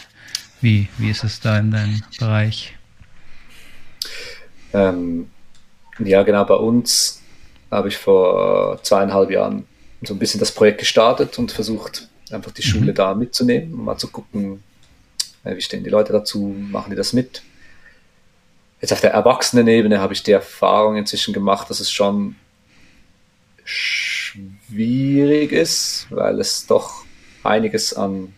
Wie, 0.60 0.88
wie 0.98 1.08
ist 1.08 1.24
es 1.24 1.40
da 1.40 1.58
in 1.58 1.70
deinem 1.70 2.02
Bereich? 2.18 2.74
Ähm, 4.72 5.26
ja, 6.00 6.22
genau, 6.24 6.44
bei 6.44 6.54
uns 6.54 7.17
habe 7.70 7.88
ich 7.88 7.96
vor 7.96 8.80
zweieinhalb 8.82 9.30
Jahren 9.30 9.66
so 10.02 10.14
ein 10.14 10.18
bisschen 10.18 10.40
das 10.40 10.52
Projekt 10.52 10.78
gestartet 10.78 11.38
und 11.38 11.52
versucht, 11.52 12.08
einfach 12.30 12.52
die 12.52 12.62
Schule 12.62 12.92
mhm. 12.92 12.96
da 12.96 13.14
mitzunehmen, 13.14 13.74
um 13.74 13.84
mal 13.84 13.98
zu 13.98 14.08
gucken, 14.08 14.62
äh, 15.44 15.56
wie 15.56 15.60
stehen 15.60 15.84
die 15.84 15.90
Leute 15.90 16.12
dazu, 16.12 16.54
machen 16.58 16.90
die 16.90 16.96
das 16.96 17.12
mit. 17.12 17.42
Jetzt 18.80 18.92
auf 18.92 19.00
der 19.00 19.12
Erwachsenenebene 19.12 20.00
habe 20.00 20.12
ich 20.12 20.22
die 20.22 20.32
Erfahrung 20.32 20.96
inzwischen 20.96 21.34
gemacht, 21.34 21.68
dass 21.68 21.80
es 21.80 21.90
schon 21.90 22.36
schwierig 23.64 25.52
ist, 25.52 26.06
weil 26.10 26.38
es 26.40 26.66
doch 26.66 27.04
einiges 27.42 27.92
an 27.92 28.34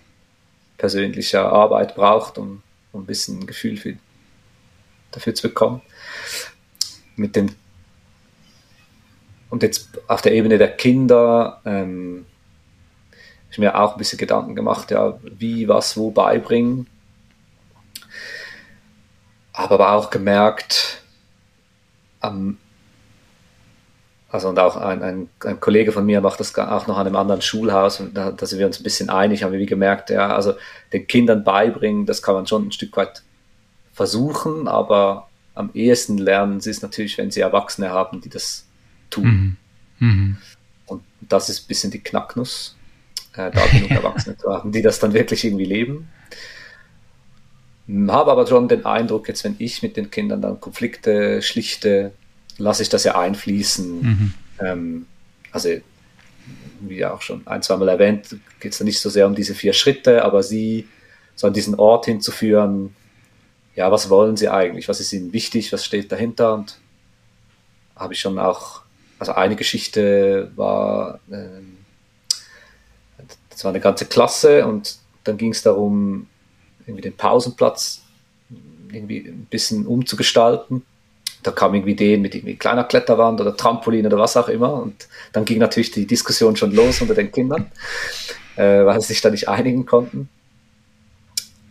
persönlicher 0.78 1.52
Arbeit 1.52 1.94
braucht, 1.94 2.38
um, 2.38 2.62
um 2.92 3.02
ein 3.02 3.06
bisschen 3.06 3.40
ein 3.40 3.46
Gefühl 3.46 3.76
für, 3.76 3.96
dafür 5.10 5.34
zu 5.34 5.48
bekommen. 5.48 5.82
Mit 7.16 7.36
den 7.36 7.54
und 9.50 9.62
jetzt 9.62 9.90
auf 10.08 10.22
der 10.22 10.32
Ebene 10.32 10.58
der 10.58 10.70
Kinder 10.76 11.60
ähm, 11.64 12.26
ich 13.50 13.58
mir 13.58 13.78
auch 13.78 13.92
ein 13.92 13.98
bisschen 13.98 14.18
Gedanken 14.18 14.54
gemacht, 14.54 14.90
ja, 14.90 15.18
wie, 15.22 15.66
was, 15.68 15.96
wo 15.96 16.10
beibringen. 16.10 16.86
Habe 19.52 19.74
aber 19.74 19.92
auch 19.92 20.10
gemerkt, 20.10 21.02
ähm, 22.22 22.58
also 24.30 24.48
und 24.48 24.58
auch 24.60 24.76
ein, 24.76 25.02
ein, 25.02 25.28
ein, 25.44 25.58
Kollege 25.58 25.90
von 25.90 26.06
mir 26.06 26.20
macht 26.20 26.38
das 26.38 26.56
auch 26.56 26.86
noch 26.86 26.96
an 26.96 27.06
einem 27.06 27.16
anderen 27.16 27.42
Schulhaus 27.42 27.98
und 27.98 28.16
da, 28.16 28.30
da 28.30 28.46
sind 28.46 28.60
wir 28.60 28.66
uns 28.66 28.78
ein 28.78 28.84
bisschen 28.84 29.10
einig, 29.10 29.42
haben 29.42 29.52
wir 29.52 29.58
wie 29.58 29.66
gemerkt, 29.66 30.10
ja, 30.10 30.32
also 30.34 30.54
den 30.92 31.08
Kindern 31.08 31.42
beibringen, 31.42 32.06
das 32.06 32.22
kann 32.22 32.36
man 32.36 32.46
schon 32.46 32.68
ein 32.68 32.72
Stück 32.72 32.96
weit 32.96 33.22
versuchen, 33.92 34.68
aber 34.68 35.28
am 35.56 35.70
ehesten 35.74 36.16
lernen 36.16 36.60
sie 36.60 36.70
es 36.70 36.82
natürlich, 36.82 37.18
wenn 37.18 37.32
sie 37.32 37.40
Erwachsene 37.40 37.90
haben, 37.90 38.20
die 38.20 38.28
das 38.28 38.69
tun. 39.10 39.56
Mhm. 39.98 40.08
Mhm. 40.08 40.36
Und 40.86 41.02
das 41.20 41.48
ist 41.48 41.64
ein 41.64 41.68
bisschen 41.68 41.90
die 41.90 42.00
Knacknuss, 42.00 42.76
äh, 43.34 43.50
da 43.50 43.66
genug 43.66 43.90
Erwachsene 43.90 44.36
zu 44.36 44.50
haben, 44.52 44.72
die 44.72 44.82
das 44.82 44.98
dann 44.98 45.12
wirklich 45.12 45.44
irgendwie 45.44 45.66
leben. 45.66 46.08
Habe 48.08 48.30
aber 48.30 48.46
schon 48.46 48.68
den 48.68 48.86
Eindruck, 48.86 49.28
jetzt 49.28 49.42
wenn 49.44 49.56
ich 49.58 49.82
mit 49.82 49.96
den 49.96 50.10
Kindern 50.10 50.40
dann 50.40 50.60
Konflikte 50.60 51.42
schlichte, 51.42 52.12
lasse 52.56 52.82
ich 52.82 52.88
das 52.88 53.04
ja 53.04 53.18
einfließen. 53.18 54.02
Mhm. 54.02 54.34
Ähm, 54.60 55.06
also, 55.50 55.70
wie 56.80 57.04
auch 57.04 57.20
schon 57.20 57.46
ein, 57.46 57.62
zweimal 57.62 57.88
erwähnt, 57.88 58.36
geht 58.60 58.72
es 58.72 58.78
da 58.78 58.84
nicht 58.84 59.00
so 59.00 59.10
sehr 59.10 59.26
um 59.26 59.34
diese 59.34 59.54
vier 59.54 59.72
Schritte, 59.72 60.24
aber 60.24 60.42
sie 60.42 60.88
so 61.34 61.46
an 61.46 61.52
diesen 61.52 61.74
Ort 61.74 62.04
hinzuführen, 62.04 62.94
ja, 63.74 63.90
was 63.90 64.10
wollen 64.10 64.36
sie 64.36 64.48
eigentlich, 64.48 64.88
was 64.88 65.00
ist 65.00 65.12
ihnen 65.12 65.32
wichtig, 65.32 65.72
was 65.72 65.84
steht 65.84 66.12
dahinter 66.12 66.54
und 66.54 66.78
habe 67.96 68.14
ich 68.14 68.20
schon 68.20 68.38
auch 68.38 68.82
also 69.20 69.32
eine 69.32 69.54
Geschichte 69.54 70.50
war, 70.56 71.20
äh, 71.30 71.60
das 73.50 73.62
war 73.64 73.70
eine 73.70 73.80
ganze 73.80 74.06
Klasse 74.06 74.66
und 74.66 74.96
dann 75.24 75.36
ging 75.36 75.52
es 75.52 75.62
darum, 75.62 76.26
irgendwie 76.86 77.02
den 77.02 77.16
Pausenplatz 77.16 78.00
irgendwie 78.90 79.18
ein 79.18 79.46
bisschen 79.50 79.86
umzugestalten. 79.86 80.84
Da 81.42 81.50
kamen 81.50 81.74
irgendwie 81.74 81.92
Ideen 81.92 82.22
mit 82.22 82.34
irgendwie 82.34 82.56
kleiner 82.56 82.84
Kletterwand 82.84 83.40
oder 83.40 83.56
Trampolin 83.56 84.06
oder 84.06 84.18
was 84.18 84.36
auch 84.38 84.48
immer. 84.48 84.72
Und 84.72 85.06
dann 85.32 85.44
ging 85.44 85.58
natürlich 85.58 85.90
die 85.90 86.06
Diskussion 86.06 86.56
schon 86.56 86.72
los 86.72 87.02
unter 87.02 87.14
den 87.14 87.30
Kindern, 87.30 87.70
äh, 88.56 88.84
weil 88.86 89.00
sie 89.02 89.08
sich 89.08 89.20
da 89.20 89.30
nicht 89.30 89.48
einigen 89.48 89.84
konnten. 89.84 90.30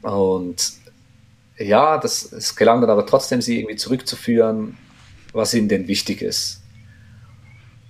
Und 0.03 0.73
ja, 1.57 1.97
das, 1.97 2.31
es 2.31 2.55
gelang 2.55 2.81
dann 2.81 2.91
aber 2.91 3.07
trotzdem, 3.07 3.41
sie 3.41 3.59
irgendwie 3.59 3.75
zurückzuführen, 3.75 4.77
was 5.33 5.55
ihnen 5.55 5.67
denn 5.67 5.88
wichtig 5.88 6.21
ist 6.21 6.62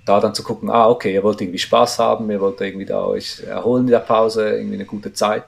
da 0.06 0.20
dann 0.20 0.34
zu 0.34 0.44
gucken, 0.44 0.70
ah, 0.70 0.88
okay, 0.88 1.14
ihr 1.14 1.24
wollt 1.24 1.42
irgendwie 1.42 1.60
Spaß 1.60 2.00
haben, 2.00 2.30
ihr 2.32 2.42
wollt 2.42 2.60
irgendwie 2.62 2.86
da 2.86 3.04
euch 3.04 3.42
erholen 3.42 3.86
in 3.86 3.92
der 3.92 4.00
Pause, 4.00 4.58
irgendwie 4.58 4.76
eine 4.76 4.86
gute 4.86 5.14
Zeit. 5.14 5.46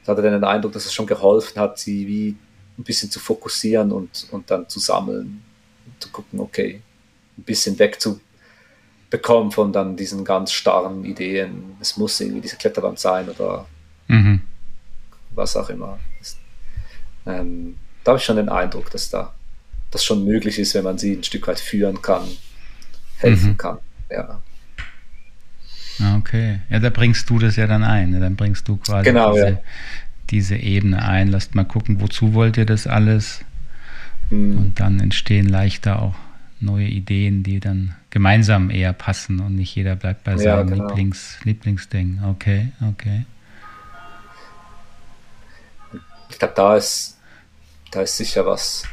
Das 0.00 0.08
hatte 0.08 0.22
dann 0.22 0.32
den 0.32 0.44
Eindruck, 0.44 0.72
dass 0.72 0.86
es 0.86 0.92
schon 0.92 1.06
geholfen 1.06 1.60
hat, 1.60 1.78
sie 1.78 2.06
wie 2.06 2.36
ein 2.78 2.84
bisschen 2.84 3.10
zu 3.10 3.20
fokussieren 3.20 3.92
und, 3.92 4.26
und 4.30 4.50
dann 4.50 4.68
zu 4.68 4.80
sammeln, 4.80 5.42
zu 5.98 6.08
gucken, 6.10 6.40
okay, 6.40 6.80
ein 7.36 7.42
bisschen 7.42 7.78
wegzubekommen 7.78 9.50
von 9.52 9.72
dann 9.72 9.96
diesen 9.96 10.24
ganz 10.24 10.52
starren 10.52 11.04
Ideen, 11.04 11.76
es 11.80 11.96
muss 11.96 12.20
irgendwie 12.20 12.40
diese 12.40 12.56
Kletterwand 12.56 12.98
sein 12.98 13.28
oder 13.28 13.66
mhm. 14.08 14.42
was 15.34 15.56
auch 15.56 15.68
immer. 15.68 15.98
Ähm, 17.26 17.78
da 18.02 18.12
habe 18.12 18.18
ich 18.18 18.24
schon 18.24 18.36
den 18.36 18.48
Eindruck, 18.48 18.90
dass 18.90 19.10
da 19.10 19.34
das 19.90 20.04
schon 20.04 20.24
möglich 20.24 20.58
ist, 20.58 20.74
wenn 20.74 20.84
man 20.84 20.98
sie 20.98 21.14
ein 21.14 21.24
Stück 21.24 21.46
weit 21.46 21.60
führen 21.60 22.00
kann, 22.00 22.26
helfen 23.20 23.50
mhm. 23.50 23.56
kann. 23.56 23.78
Ja. 24.10 24.40
Ah, 26.00 26.16
okay. 26.16 26.60
Ja, 26.70 26.78
da 26.78 26.90
bringst 26.90 27.28
du 27.30 27.38
das 27.38 27.56
ja 27.56 27.66
dann 27.66 27.84
ein. 27.84 28.10
Ne? 28.10 28.20
Dann 28.20 28.36
bringst 28.36 28.66
du 28.68 28.76
quasi 28.76 29.04
genau, 29.04 29.34
diese, 29.34 29.48
ja. 29.48 29.58
diese 30.30 30.56
Ebene 30.56 31.04
ein. 31.04 31.28
Lasst 31.28 31.54
mal 31.54 31.64
gucken, 31.64 32.00
wozu 32.00 32.34
wollt 32.34 32.56
ihr 32.56 32.66
das 32.66 32.86
alles? 32.86 33.44
Mhm. 34.30 34.58
Und 34.58 34.80
dann 34.80 35.00
entstehen 35.00 35.48
leichter 35.48 36.00
auch 36.00 36.14
neue 36.60 36.86
Ideen, 36.86 37.42
die 37.42 37.60
dann 37.60 37.94
gemeinsam 38.10 38.70
eher 38.70 38.92
passen 38.92 39.40
und 39.40 39.56
nicht 39.56 39.74
jeder 39.74 39.96
bleibt 39.96 40.24
bei 40.24 40.36
seinem 40.36 40.68
genau. 40.68 40.88
Lieblings, 40.88 41.38
Lieblingsding. 41.44 42.20
Okay, 42.24 42.68
okay. 42.88 43.24
Ich 46.28 46.38
glaube, 46.38 46.54
da 46.54 46.76
ist, 46.76 47.18
da 47.90 48.02
ist 48.02 48.16
sicher 48.16 48.46
was, 48.46 48.84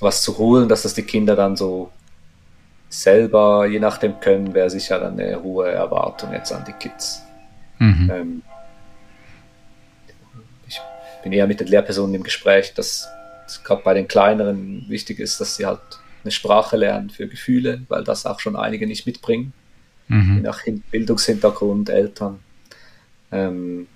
was 0.00 0.22
zu 0.22 0.36
holen, 0.38 0.68
dass 0.68 0.82
das 0.82 0.94
die 0.94 1.02
Kinder 1.02 1.36
dann 1.36 1.56
so 1.56 1.92
selber, 2.92 3.66
je 3.66 3.80
nachdem 3.80 4.20
können, 4.20 4.52
wäre 4.52 4.68
sicher 4.68 5.00
dann 5.00 5.18
eine 5.18 5.42
hohe 5.42 5.70
Erwartung 5.70 6.32
jetzt 6.32 6.52
an 6.52 6.64
die 6.66 6.72
Kids. 6.72 7.22
Mhm. 7.78 8.10
Ähm, 8.12 8.42
ich 10.68 10.78
bin 11.22 11.32
eher 11.32 11.46
mit 11.46 11.60
den 11.60 11.68
Lehrpersonen 11.68 12.14
im 12.14 12.22
Gespräch, 12.22 12.74
dass 12.74 13.08
es 13.46 13.64
gerade 13.64 13.82
bei 13.82 13.94
den 13.94 14.08
kleineren 14.08 14.84
wichtig 14.88 15.20
ist, 15.20 15.40
dass 15.40 15.56
sie 15.56 15.64
halt 15.64 15.80
eine 16.22 16.30
Sprache 16.30 16.76
lernen 16.76 17.08
für 17.08 17.26
Gefühle, 17.28 17.80
weil 17.88 18.04
das 18.04 18.26
auch 18.26 18.40
schon 18.40 18.56
einige 18.56 18.86
nicht 18.86 19.06
mitbringen, 19.06 19.54
mhm. 20.08 20.36
je 20.36 20.42
nach 20.42 20.60
Bildungshintergrund, 20.90 21.88
Eltern. 21.88 22.40
Ähm, 23.32 23.88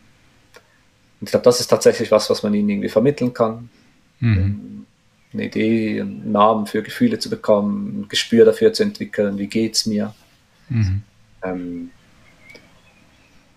und 1.20 1.26
ich 1.26 1.30
glaube, 1.30 1.44
das 1.44 1.61
ist 1.61 1.68
tatsächlich 1.68 2.11
was, 2.11 2.30
was 2.30 2.42
man 2.42 2.54
ihnen 2.54 2.70
irgendwie 2.70 2.88
vermitteln 2.88 3.35
kann. 3.35 3.68
Mhm. 4.20 4.86
Eine 5.37 5.46
Idee, 5.46 6.01
einen 6.01 6.33
Namen 6.33 6.66
für 6.66 6.83
Gefühle 6.83 7.18
zu 7.18 7.29
bekommen, 7.29 8.01
ein 8.01 8.09
Gespür 8.09 8.46
dafür 8.46 8.72
zu 8.72 8.83
entwickeln, 8.83 9.37
wie 9.38 9.49
geht 9.49 9.75
es 9.75 9.85
mir. 9.85 10.14
Mhm. 10.70 11.03
Ähm, 11.42 11.90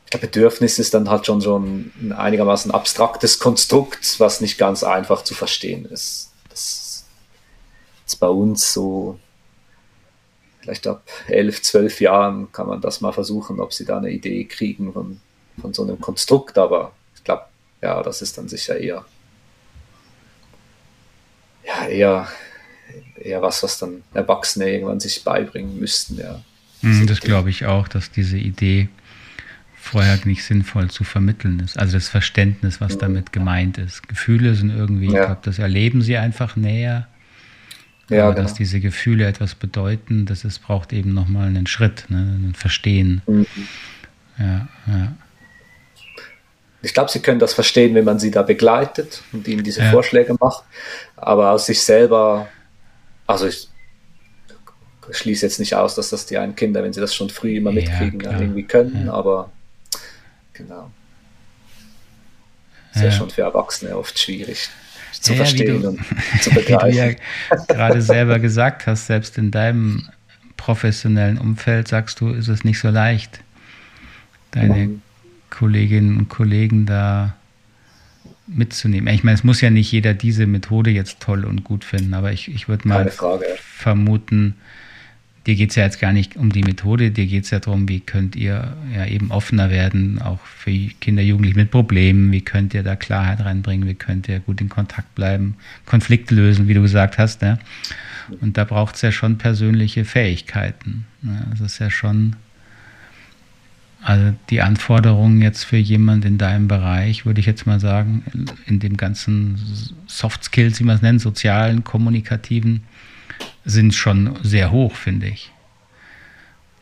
ich 0.04 0.12
glaube, 0.12 0.26
Bedürfnis 0.26 0.78
ist 0.78 0.94
dann 0.94 1.10
halt 1.10 1.26
schon 1.26 1.40
so 1.40 1.58
ein 1.58 2.14
einigermaßen 2.18 2.72
abstraktes 2.72 3.40
Konstrukt, 3.40 4.20
was 4.20 4.42
nicht 4.42 4.58
ganz 4.58 4.84
einfach 4.84 5.24
zu 5.24 5.36
verstehen 5.36 5.86
ist. 5.86 6.34
Das 6.50 7.06
ist 8.06 8.20
bei 8.20 8.28
uns 8.28 8.74
so, 8.74 9.20
vielleicht 10.62 10.86
ab 10.88 11.04
elf, 11.28 11.62
zwölf 11.62 12.02
Jahren 12.02 12.52
kann 12.52 12.68
man 12.68 12.82
das 12.82 13.00
mal 13.00 13.14
versuchen, 13.14 13.62
ob 13.62 13.72
sie 13.72 13.86
da 13.86 14.00
eine 14.00 14.10
Idee 14.10 14.44
kriegen 14.44 14.92
von, 14.92 15.22
von 15.62 15.74
so 15.74 15.84
einem 15.84 16.02
Konstrukt, 16.02 16.58
aber 16.58 16.92
ich 17.16 17.24
glaube, 17.24 17.44
ja, 17.82 18.04
das 18.04 18.22
ist 18.22 18.38
dann 18.38 18.50
sicher 18.50 18.78
eher 18.78 19.06
eher, 21.88 22.28
eher 23.20 23.42
was, 23.42 23.64
was 23.64 23.80
dann 23.80 24.04
Erwachsene 24.14 24.70
irgendwann 24.70 25.00
sich 25.00 25.24
beibringen 25.24 25.80
müssten. 25.80 26.18
Ja. 26.18 26.42
Mhm, 26.82 27.08
das 27.08 27.20
glaube 27.22 27.50
ich 27.50 27.66
auch, 27.66 27.88
dass 27.88 28.12
diese 28.12 28.38
Idee 28.38 28.90
vorher 29.76 30.20
nicht 30.26 30.44
sinnvoll 30.44 30.90
zu 30.90 31.04
vermitteln 31.04 31.60
ist. 31.60 31.80
Also 31.80 31.94
das 31.94 32.10
Verständnis, 32.10 32.82
was 32.82 32.96
mhm. 32.96 33.00
damit 33.00 33.32
gemeint 33.32 33.78
ist. 33.78 34.08
Gefühle 34.08 34.56
sind 34.56 34.70
irgendwie, 34.70 35.08
ja. 35.08 35.22
ich 35.22 35.26
glaube, 35.26 35.42
das 35.44 35.60
erleben 35.60 36.02
sie 36.02 36.18
einfach 36.18 36.56
näher. 36.56 37.08
Ja, 38.10 38.24
aber 38.24 38.34
genau. 38.34 38.44
dass 38.44 38.56
diese 38.56 38.80
Gefühle 38.80 39.28
etwas 39.28 39.56
bedeuten, 39.56 40.26
das 40.26 40.44
ist, 40.44 40.60
braucht 40.60 40.94
eben 40.94 41.14
nochmal 41.14 41.48
einen 41.48 41.68
Schritt, 41.68 42.06
ne, 42.10 42.18
ein 42.18 42.54
Verstehen. 42.56 43.22
Mhm. 43.28 43.46
Ja, 44.38 44.68
ja. 44.88 45.14
Ich 46.82 46.94
glaube, 46.94 47.12
sie 47.12 47.22
können 47.22 47.40
das 47.40 47.54
verstehen, 47.54 47.94
wenn 47.96 48.06
man 48.06 48.20
sie 48.20 48.32
da 48.32 48.42
begleitet 48.42 49.22
und 49.34 49.48
ihnen 49.48 49.64
diese 49.64 49.82
ja. 49.82 49.92
Vorschläge 49.92 50.36
macht. 50.40 50.64
Aber 51.18 51.52
aus 51.52 51.66
sich 51.66 51.82
selber, 51.82 52.48
also 53.28 53.48
ich 53.48 53.68
schließe 55.12 55.46
jetzt 55.46 55.60
nicht 55.60 55.76
aus, 55.76 55.96
dass 55.96 56.10
das 56.10 56.26
die 56.26 56.38
einen 56.38 56.56
Kinder, 56.56 56.84
wenn 56.84 56.94
sie 56.94 57.02
das 57.02 57.14
schon 57.14 57.30
früh 57.30 57.58
immer 57.58 57.72
mitkriegen, 57.72 58.22
ja, 58.22 58.32
dann 58.32 58.42
irgendwie 58.42 58.64
können. 58.64 59.08
Ja. 59.08 59.14
Aber 59.14 59.52
genau. 60.54 60.92
Ist 62.94 63.04
ja. 63.04 63.12
schon 63.12 63.30
für 63.30 63.42
Erwachsene 63.42 63.96
oft 63.98 64.18
schwierig 64.18 64.70
zu 65.12 65.34
verstehen 65.36 65.82
du, 65.82 65.90
und 65.90 66.00
zu 66.42 66.50
begreifen. 66.52 66.88
Wie 66.88 66.92
du 66.92 66.98
ja 66.98 67.66
gerade 67.68 68.02
selber 68.02 68.40
gesagt 68.40 68.88
hast, 68.88 69.08
selbst 69.08 69.38
in 69.38 69.52
deinem 69.52 70.10
professionellen 70.58 71.38
Umfeld 71.38 71.88
sagst 71.88 72.22
du, 72.22 72.30
ist 72.30 72.48
es 72.48 72.64
nicht 72.64 72.80
so 72.80 72.90
leicht, 72.90 73.40
deine 74.52 74.76
mhm. 74.76 75.02
Kolleginnen 75.50 76.18
und 76.18 76.30
Kollegen 76.30 76.86
da 76.86 77.36
mitzunehmen. 78.48 79.14
Ich 79.14 79.24
meine, 79.24 79.36
es 79.36 79.44
muss 79.44 79.62
ja 79.62 79.70
nicht 79.70 79.92
jeder 79.92 80.14
diese 80.14 80.48
Methode 80.48 80.90
jetzt 80.90 81.20
toll 81.20 81.46
und 81.46 81.64
gut 81.64 81.84
finden, 81.84 82.14
aber 82.14 82.32
ich, 82.32 82.50
ich 82.50 82.68
würde 82.68 82.88
mal 82.88 83.12
vermuten, 83.58 84.56
dir 85.46 85.56
geht 85.56 85.70
es 85.70 85.76
ja 85.76 85.84
jetzt 85.84 86.00
gar 86.00 86.14
nicht 86.14 86.36
um 86.36 86.52
die 86.52 86.64
Methode, 86.64 87.12
dir 87.12 87.26
geht 87.26 87.46
es 87.46 87.52
ja 87.52 87.60
darum, 87.60 87.88
wie 87.88 88.00
könnt 88.00 88.36
ihr 88.36 88.76
ja 88.96 89.06
eben 89.06 89.32
offener 89.32 89.70
werden, 89.70 90.22
auch 90.22 90.40
für 90.46 90.72
Kinder, 90.72 91.22
Jugendliche 91.22 91.58
mit 91.58 91.72
Problemen, 91.72 92.32
wie 92.32 92.42
könnt 92.42 92.74
ihr 92.74 92.84
da 92.84 92.96
Klarheit 92.96 93.44
reinbringen, 93.44 93.88
wie 93.88 93.96
könnt 93.96 94.28
ihr 94.28 94.40
gut 94.40 94.62
in 94.62 94.70
Kontakt 94.70 95.14
bleiben, 95.16 95.56
Konflikte 95.86 96.36
lösen, 96.36 96.68
wie 96.68 96.74
du 96.74 96.82
gesagt 96.82 97.18
hast. 97.18 97.42
Ne? 97.42 97.60
Und 98.42 98.58
da 98.58 98.64
braucht 98.64 98.96
es 98.96 99.02
ja 99.02 99.12
schon 99.12 99.38
persönliche 99.38 100.06
Fähigkeiten. 100.06 101.06
Ne? 101.22 101.48
Das 101.52 101.62
ist 101.62 101.80
ja 101.80 101.90
schon 101.90 102.36
also 104.02 104.34
die 104.50 104.62
Anforderungen 104.62 105.42
jetzt 105.42 105.64
für 105.66 105.78
jemand 105.78 106.24
in 106.24 106.38
deinem 106.38 106.68
Bereich, 106.68 107.26
würde 107.26 107.40
ich 107.42 107.46
jetzt 107.46 107.66
mal 107.66 107.80
sagen, 107.80 108.24
in 108.66 108.80
dem 108.80 108.96
ganzen 108.96 109.60
Soft 110.08 110.44
Skills, 110.46 110.80
wie 110.80 110.86
man 110.86 110.96
es 110.96 111.02
nennt, 111.02 111.22
sozialen, 111.22 111.84
kommunikativen, 111.84 112.84
sind 113.66 113.94
schon 113.94 114.38
sehr 114.42 114.72
hoch, 114.72 114.96
finde 114.96 115.28
ich. 115.28 115.52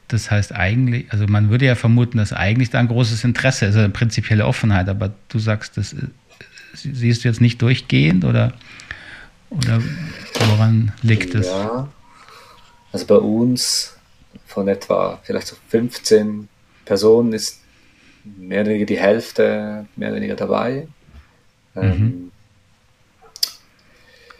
Das 0.07 0.31
heißt 0.31 0.53
eigentlich, 0.53 1.11
also 1.11 1.25
man 1.27 1.49
würde 1.49 1.65
ja 1.65 1.75
vermuten, 1.75 2.17
dass 2.17 2.33
eigentlich 2.33 2.69
da 2.69 2.79
ein 2.79 2.87
großes 2.87 3.23
Interesse 3.23 3.65
ist, 3.65 3.69
also 3.69 3.79
eine 3.79 3.89
prinzipielle 3.89 4.45
Offenheit, 4.45 4.87
aber 4.87 5.13
du 5.27 5.39
sagst, 5.39 5.75
das 5.75 5.95
siehst 6.73 7.23
du 7.23 7.27
jetzt 7.27 7.41
nicht 7.41 7.61
durchgehend 7.61 8.23
oder, 8.23 8.53
oder 9.49 9.81
woran 10.47 10.93
liegt 11.01 11.33
es? 11.35 11.47
Ja, 11.47 11.89
also 12.91 13.05
bei 13.05 13.15
uns 13.15 13.97
von 14.45 14.67
etwa 14.67 15.19
vielleicht 15.23 15.47
so 15.47 15.55
15 15.69 16.47
Person 16.87 17.33
ist 17.33 17.59
mehr 18.23 18.61
oder 18.61 18.69
weniger 18.71 18.85
die 18.85 18.99
Hälfte 18.99 19.85
mehr 19.95 20.09
oder 20.09 20.17
weniger 20.17 20.35
dabei. 20.35 20.87
Mhm. 21.75 21.81
Ähm, 21.81 22.31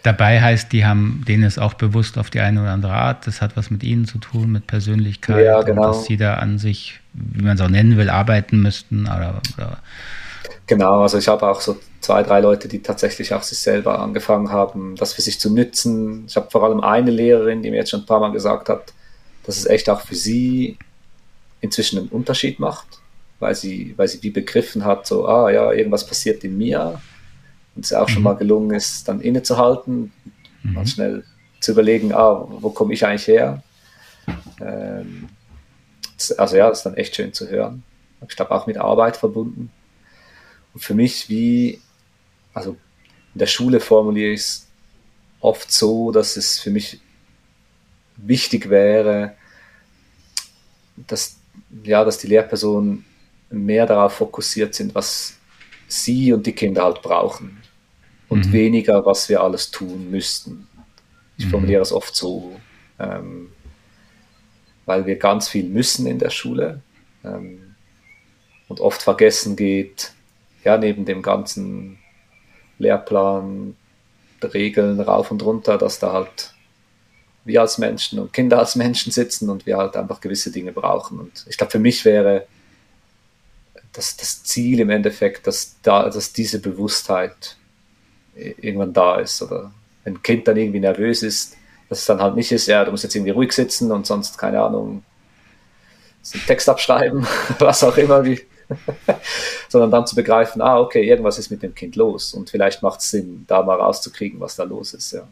dabei 0.04 0.42
heißt, 0.42 0.72
die 0.72 0.86
haben, 0.86 1.24
denen 1.28 1.44
ist 1.44 1.60
auch 1.60 1.74
bewusst 1.74 2.18
auf 2.18 2.30
die 2.30 2.40
eine 2.40 2.62
oder 2.62 2.72
andere 2.72 2.94
Art, 2.94 3.28
das 3.28 3.42
hat 3.42 3.58
was 3.58 3.70
mit 3.70 3.84
ihnen 3.84 4.06
zu 4.06 4.18
tun, 4.18 4.52
mit 4.52 4.68
Persönlichkeit, 4.68 5.46
ja, 5.46 5.62
genau. 5.62 5.88
dass 5.88 6.06
sie 6.06 6.18
da 6.18 6.36
an 6.36 6.58
sich, 6.58 7.00
wie 7.14 7.44
man 7.44 7.56
es 7.56 7.62
auch 7.62 7.70
nennen 7.70 7.98
will, 7.98 8.10
arbeiten 8.10 8.62
müssten 8.62 9.04
oder, 9.04 9.42
oder 9.58 9.78
Genau, 10.66 11.02
also 11.02 11.18
ich 11.18 11.30
habe 11.30 11.48
auch 11.48 11.62
so 11.62 11.78
zwei, 12.02 12.24
drei 12.24 12.42
Leute, 12.42 12.68
die 12.68 12.82
tatsächlich 12.82 13.34
auch 13.34 13.42
sich 13.44 13.60
selber 13.60 14.00
angefangen 14.00 14.52
haben, 14.52 14.96
das 14.98 15.14
für 15.14 15.22
sich 15.22 15.40
zu 15.40 15.54
nützen. 15.54 16.26
Ich 16.28 16.36
habe 16.36 16.50
vor 16.52 16.64
allem 16.64 16.82
eine 16.82 17.10
Lehrerin, 17.10 17.62
die 17.62 17.72
mir 17.72 17.78
jetzt 17.78 17.90
schon 17.90 18.02
ein 18.02 18.06
paar 18.06 18.20
Mal 18.20 18.34
gesagt 18.34 18.68
hat, 18.68 18.94
dass 19.46 19.58
es 19.58 19.66
echt 19.66 19.90
auch 19.90 20.02
für 20.02 20.16
sie 20.16 20.78
inzwischen 21.62 22.00
einen 22.00 22.10
Unterschied 22.10 22.60
macht, 22.60 22.88
weil 23.40 23.56
sie, 23.56 23.94
weil 23.98 24.08
sie 24.08 24.22
wie 24.24 24.30
begriffen 24.30 24.86
hat, 24.86 25.08
so, 25.08 25.28
ah 25.28 25.50
ja, 25.50 25.72
irgendwas 25.72 26.06
passiert 26.06 26.44
in 26.44 26.58
mir. 26.58 27.02
Und 27.76 27.86
es 27.86 27.94
auch 27.94 28.08
mhm. 28.08 28.14
schon 28.14 28.24
mal 28.24 28.36
gelungen 28.36 28.76
ist, 28.76 29.08
dann 29.08 29.22
innezuhalten, 29.22 30.12
mhm. 30.64 30.74
mal 30.74 30.88
schnell 30.88 31.24
zu 31.60 31.72
überlegen, 31.72 32.14
ah, 32.14 32.46
wo 32.50 32.70
komme 32.70 32.94
ich 32.94 33.06
eigentlich 33.06 33.28
her? 33.28 33.64
Ähm, 34.62 35.30
also 36.38 36.56
ja, 36.56 36.70
das 36.70 36.80
ist 36.80 36.86
dann 36.86 36.96
echt 36.96 37.16
schön 37.16 37.34
zu 37.34 37.48
hören. 37.50 37.84
Ich 38.28 38.36
glaube 38.36 38.52
auch 38.52 38.68
mit 38.68 38.78
Arbeit 38.78 39.18
verbunden. 39.18 39.72
Und 40.74 40.84
für 40.84 40.94
mich 40.94 41.30
wie, 41.30 41.80
also 42.54 42.78
in 43.34 43.40
der 43.40 43.48
Schule 43.48 43.80
formuliere 43.80 44.32
ich 44.32 44.42
es 44.42 44.68
oft 45.40 45.72
so, 45.72 46.12
dass 46.12 46.38
es 46.38 46.60
für 46.60 46.72
mich 46.72 47.00
wichtig 48.18 48.70
wäre, 48.70 49.36
dass 50.96 51.37
ja, 51.84 52.04
dass 52.04 52.18
die 52.18 52.28
Lehrpersonen 52.28 53.06
mehr 53.50 53.86
darauf 53.86 54.14
fokussiert 54.14 54.76
sind, 54.76 54.94
was 54.96 55.38
sie 55.88 56.34
und 56.34 56.46
die 56.46 56.54
Kinder 56.54 56.84
halt 56.84 57.02
brauchen 57.02 57.62
und 58.30 58.48
mhm. 58.48 58.54
weniger, 58.54 59.06
was 59.06 59.30
wir 59.30 59.42
alles 59.42 59.72
tun 59.72 60.12
müssten. 60.12 60.68
Ich 61.38 61.46
mhm. 61.46 61.52
formuliere 61.52 61.82
es 61.82 61.94
oft 61.94 62.16
so, 62.16 62.60
ähm, 63.00 63.50
weil 64.86 65.06
wir 65.06 65.18
ganz 65.18 65.48
viel 65.48 65.66
müssen 65.66 66.08
in 66.08 66.20
der 66.20 66.30
Schule 66.30 66.82
ähm, 67.24 67.76
und 68.68 68.80
oft 68.82 69.02
vergessen 69.02 69.56
geht, 69.56 70.14
ja, 70.64 70.78
neben 70.78 71.06
dem 71.06 71.22
ganzen 71.22 72.00
Lehrplan, 72.80 73.76
Regeln 74.44 75.00
rauf 75.00 75.32
und 75.32 75.44
runter, 75.44 75.78
dass 75.78 76.00
da 76.00 76.14
halt 76.14 76.54
wir 77.48 77.62
als 77.62 77.78
Menschen 77.78 78.20
und 78.20 78.34
Kinder 78.34 78.60
als 78.60 78.76
Menschen 78.76 79.12
sitzen 79.12 79.50
und 79.50 79.66
wir 79.66 79.78
halt 79.78 79.96
einfach 79.96 80.22
gewisse 80.22 80.52
Dinge 80.52 80.72
brauchen. 80.72 81.20
Und 81.20 81.46
ich 81.48 81.58
glaube, 81.58 81.72
für 81.72 81.80
mich 81.80 82.06
wäre 82.06 82.46
das, 83.94 84.18
das 84.18 84.44
Ziel 84.44 84.80
im 84.80 84.90
Endeffekt, 84.90 85.48
dass, 85.48 85.78
da, 85.82 86.10
dass 86.10 86.34
diese 86.34 86.60
Bewusstheit 86.60 87.56
irgendwann 88.36 88.94
da 88.94 89.20
ist. 89.20 89.42
Oder 89.42 89.72
wenn 90.04 90.16
ein 90.16 90.24
Kind 90.24 90.48
dann 90.48 90.58
irgendwie 90.58 90.80
nervös 90.80 91.24
ist, 91.24 91.58
dass 91.90 92.00
es 92.00 92.06
dann 92.06 92.22
halt 92.22 92.36
nicht 92.36 92.52
ist, 92.52 92.68
ja, 92.68 92.84
du 92.84 92.92
musst 92.92 93.04
jetzt 93.04 93.16
irgendwie 93.16 93.32
ruhig 93.32 93.52
sitzen 93.52 93.92
und 93.92 94.06
sonst, 94.06 94.38
keine 94.38 94.62
Ahnung, 94.62 95.04
einen 96.34 96.46
Text 96.46 96.68
abschreiben, 96.70 97.26
was 97.60 97.84
auch 97.84 97.98
immer, 97.98 98.24
wie, 98.26 98.42
sondern 99.70 99.92
dann 99.92 100.06
zu 100.06 100.16
begreifen, 100.16 100.62
ah, 100.62 100.80
okay, 100.80 101.08
irgendwas 101.08 101.40
ist 101.40 101.50
mit 101.50 101.64
dem 101.64 101.74
Kind 101.74 101.96
los 101.96 102.34
und 102.34 102.50
vielleicht 102.50 102.84
macht 102.84 103.00
es 103.00 103.10
Sinn, 103.10 103.46
da 103.48 103.64
mal 103.64 103.80
rauszukriegen, 103.80 104.40
was 104.40 104.58
da 104.58 104.64
los 104.64 104.94
ist. 104.94 105.14
Ja, 105.14 105.28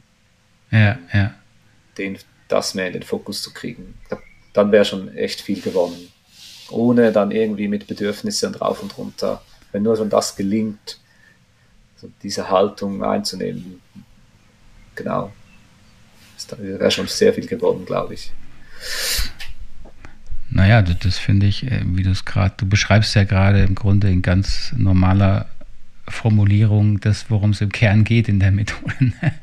ja. 0.72 0.98
ja. 1.14 1.34
Den, 1.98 2.18
das 2.48 2.74
mehr 2.74 2.88
in 2.88 2.94
den 2.94 3.04
Fokus 3.04 3.42
zu 3.42 3.54
kriegen. 3.54 3.96
Dann 4.54 4.72
wäre 4.72 4.86
schon 4.86 5.16
echt 5.16 5.42
viel 5.42 5.62
gewonnen. 5.62 6.12
Ohne 6.70 7.12
dann 7.12 7.32
irgendwie 7.32 7.68
mit 7.68 7.88
Bedürfnissen 7.88 8.48
und 8.48 8.62
rauf 8.62 8.82
und 8.82 8.98
runter. 8.98 9.42
Wenn 9.72 9.84
nur 9.84 9.98
schon 9.98 10.10
das 10.10 10.36
gelingt, 10.36 11.00
so 11.96 12.10
diese 12.24 12.50
Haltung 12.50 13.04
einzunehmen, 13.04 13.82
genau, 14.96 15.32
wäre 16.58 16.92
schon 16.92 17.08
sehr 17.08 17.34
viel 17.34 17.48
gewonnen, 17.48 17.86
glaube 17.86 18.16
ich. 18.16 18.32
Naja, 20.50 20.82
das, 20.82 21.00
das 21.00 21.18
finde 21.18 21.48
ich, 21.48 21.64
äh, 21.64 21.82
wie 21.86 22.04
du 22.04 22.12
es 22.12 22.26
gerade, 22.26 22.54
du 22.58 22.66
beschreibst 22.68 23.16
ja 23.16 23.24
gerade 23.24 23.64
im 23.64 23.76
Grunde 23.76 24.10
in 24.10 24.22
ganz 24.22 24.74
normaler 24.78 25.48
Formulierung 26.08 27.00
das, 27.00 27.30
worum 27.30 27.52
es 27.52 27.62
im 27.62 27.72
Kern 27.72 28.04
geht 28.04 28.28
in 28.30 28.40
der 28.40 28.52
Methode. 28.52 28.94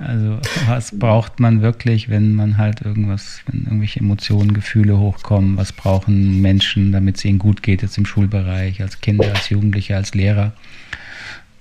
Also 0.00 0.38
was 0.68 0.96
braucht 0.96 1.40
man 1.40 1.60
wirklich, 1.60 2.08
wenn 2.08 2.34
man 2.34 2.56
halt 2.56 2.82
irgendwas, 2.82 3.40
wenn 3.46 3.64
irgendwelche 3.64 3.98
Emotionen, 3.98 4.54
Gefühle 4.54 4.98
hochkommen, 4.98 5.56
was 5.56 5.72
brauchen 5.72 6.40
Menschen, 6.40 6.92
damit 6.92 7.16
es 7.16 7.24
ihnen 7.24 7.40
gut 7.40 7.64
geht, 7.64 7.82
jetzt 7.82 7.98
im 7.98 8.06
Schulbereich, 8.06 8.80
als 8.80 9.00
Kinder, 9.00 9.34
als 9.34 9.48
Jugendliche, 9.48 9.96
als 9.96 10.14
Lehrer. 10.14 10.52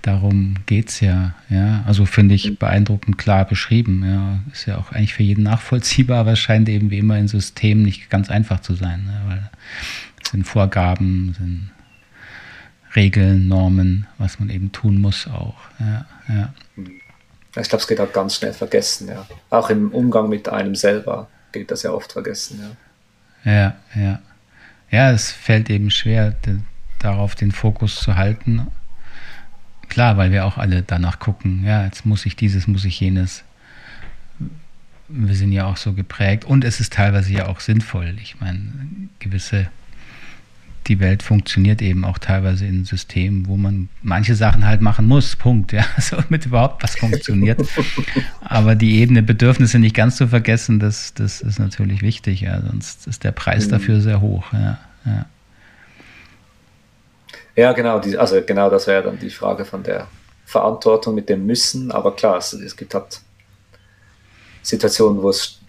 Darum 0.04 0.54
geht 0.68 0.90
es 0.90 1.00
ja, 1.00 1.34
ja. 1.50 1.84
Also 1.88 2.06
finde 2.06 2.36
ich 2.36 2.60
beeindruckend 2.60 3.18
klar 3.18 3.44
beschrieben. 3.44 4.04
Ja. 4.06 4.40
Ist 4.54 4.68
ja 4.68 4.78
auch 4.78 4.92
eigentlich 4.92 5.16
für 5.16 5.24
jeden 5.24 5.44
nachvollziehbar, 5.44 6.20
aber 6.20 6.34
es 6.34 6.40
scheint 6.40 6.70
eben 6.70 6.92
wie 6.92 7.00
immer 7.00 7.18
in 7.18 7.28
Systemen 7.28 7.84
nicht 7.84 8.10
ganz 8.10 8.30
einfach 8.30 8.60
zu 8.60 8.76
sein. 8.76 9.04
Ne? 9.06 9.22
Weil 9.28 9.50
es 10.24 10.30
sind 10.30 10.46
Vorgaben, 10.46 11.36
sind 11.38 11.72
Regeln, 12.96 13.48
Normen, 13.48 14.08
was 14.18 14.40
man 14.40 14.50
eben 14.50 14.72
tun 14.72 15.00
muss 15.00 15.28
auch. 15.28 15.58
Ja, 15.80 16.06
ja. 16.30 16.54
Ich 17.60 17.70
glaube, 17.70 17.82
es 17.82 17.88
geht 17.88 18.00
halt 18.00 18.14
ganz 18.14 18.36
schnell 18.36 18.54
vergessen, 18.54 19.08
ja. 19.08 19.26
Auch 19.50 19.70
im 19.70 19.92
Umgang 19.92 20.30
mit 20.30 20.48
einem 20.48 20.76
selber 20.76 21.28
geht 21.52 21.72
das 21.72 21.84
ja 21.84 21.92
oft 21.92 22.12
vergessen, 22.12 22.60
ja. 23.44 23.52
Ja, 23.52 24.02
ja. 24.02 24.20
Ja, 24.90 25.12
es 25.12 25.32
fällt 25.32 25.70
eben 25.70 25.92
schwer, 25.92 26.36
darauf 27.00 27.36
den 27.36 27.52
Fokus 27.52 27.96
zu 27.96 28.16
halten 28.16 28.68
Klar, 29.90 30.18
weil 30.18 30.32
wir 30.32 30.46
auch 30.46 30.58
alle 30.58 30.84
danach 30.84 31.20
gucken, 31.20 31.64
ja, 31.66 31.86
jetzt 31.86 32.06
muss 32.06 32.26
ich 32.26 32.36
dieses, 32.36 32.68
muss 32.68 32.86
ich 32.86 33.00
jenes. 33.00 33.44
Wir 35.08 35.36
sind 35.36 35.52
ja 35.54 35.66
auch 35.66 35.78
so 35.78 35.94
geprägt 35.94 36.46
und 36.46 36.64
es 36.64 36.80
ist 36.80 36.94
teilweise 36.94 37.32
ja 37.32 37.48
auch 37.48 37.62
sinnvoll. 37.62 38.16
Ich 38.22 38.40
meine, 38.40 39.10
gewisse, 39.20 39.68
die 40.88 41.00
Welt 41.00 41.24
funktioniert 41.24 41.82
eben 41.82 42.06
auch 42.06 42.18
teilweise 42.18 42.66
in 42.66 42.86
Systemen, 42.86 43.48
wo 43.48 43.58
man 43.58 43.90
manche 44.02 44.36
Sachen 44.36 44.66
halt 44.66 44.82
machen 44.82 45.08
muss, 45.08 45.36
Punkt, 45.36 45.72
ja, 45.72 45.86
so 46.00 46.18
mit 46.30 46.46
überhaupt 46.46 46.84
was 46.84 46.96
funktioniert. 46.96 47.60
Aber 48.42 48.76
die 48.76 49.00
Ebene 49.00 49.24
Bedürfnisse 49.24 49.80
nicht 49.80 49.96
ganz 49.96 50.18
zu 50.18 50.28
vergessen, 50.28 50.80
das, 50.80 51.14
das 51.14 51.42
ist 51.42 51.60
natürlich 51.60 52.02
wichtig, 52.02 52.42
ja, 52.42 52.62
sonst 52.62 53.08
ist 53.08 53.24
der 53.24 53.32
Preis 53.32 53.68
mhm. 53.68 53.72
dafür 53.72 54.02
sehr 54.02 54.22
hoch, 54.22 54.52
ja, 54.54 54.78
ja. 55.06 55.26
Ja, 57.56 57.72
genau, 57.74 58.00
die, 58.00 58.16
also 58.16 58.40
genau 58.46 58.70
das 58.70 58.86
wäre 58.86 59.02
dann 59.02 59.18
die 59.18 59.32
Frage 59.32 59.66
von 59.66 59.82
der 59.82 60.08
Verantwortung 60.46 61.16
mit 61.16 61.28
dem 61.28 61.48
Müssen, 61.48 61.92
aber 61.92 62.16
klar, 62.16 62.38
es, 62.38 62.54
es 62.54 62.78
gibt 62.78 62.94
halt 62.94 63.22
Situationen, 64.62 65.24
wo 65.24 65.30
es 65.30 65.60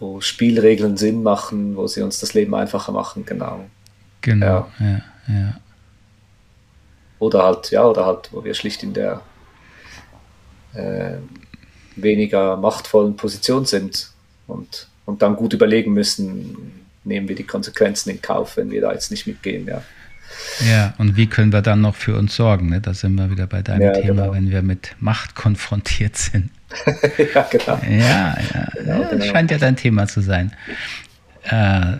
wo 0.00 0.20
Spielregeln 0.20 0.96
Sinn 0.96 1.22
machen, 1.22 1.76
wo 1.76 1.86
sie 1.86 2.02
uns 2.02 2.20
das 2.20 2.34
Leben 2.34 2.54
einfacher 2.54 2.92
machen, 2.92 3.24
genau. 3.24 3.64
Genau, 4.24 4.70
ja, 4.80 4.86
ja. 4.86 5.00
ja. 5.28 5.60
Oder 7.18 7.44
halt, 7.44 7.70
ja, 7.70 7.84
oder 7.84 8.06
halt, 8.06 8.30
wo 8.32 8.42
wir 8.42 8.54
schlicht 8.54 8.82
in 8.82 8.94
der 8.94 9.20
äh, 10.74 11.14
weniger 11.96 12.56
machtvollen 12.56 13.16
Position 13.16 13.66
sind 13.66 14.10
und, 14.46 14.88
und 15.04 15.22
dann 15.22 15.36
gut 15.36 15.52
überlegen 15.52 15.92
müssen, 15.92 16.82
nehmen 17.04 17.28
wir 17.28 17.36
die 17.36 17.44
Konsequenzen 17.44 18.10
in 18.10 18.22
Kauf, 18.22 18.56
wenn 18.56 18.70
wir 18.70 18.80
da 18.80 18.92
jetzt 18.92 19.10
nicht 19.10 19.26
mitgehen, 19.26 19.66
ja. 19.66 19.82
Ja, 20.66 20.94
und 20.98 21.16
wie 21.16 21.26
können 21.26 21.52
wir 21.52 21.62
dann 21.62 21.82
noch 21.82 21.94
für 21.94 22.16
uns 22.16 22.34
sorgen? 22.34 22.70
Ne? 22.70 22.80
Da 22.80 22.94
sind 22.94 23.14
wir 23.14 23.30
wieder 23.30 23.46
bei 23.46 23.62
deinem 23.62 23.82
ja, 23.82 23.92
Thema, 23.92 24.22
genau. 24.22 24.32
wenn 24.32 24.50
wir 24.50 24.62
mit 24.62 24.96
Macht 24.98 25.34
konfrontiert 25.34 26.16
sind. 26.16 26.50
ja, 27.34 27.46
genau. 27.50 27.80
Ja, 27.88 28.36
ja, 28.54 28.68
genau, 28.74 29.10
genau. 29.10 29.24
scheint 29.24 29.50
ja 29.50 29.58
dein 29.58 29.76
Thema 29.76 30.08
zu 30.08 30.22
sein. 30.22 30.52
Äh, 31.44 31.98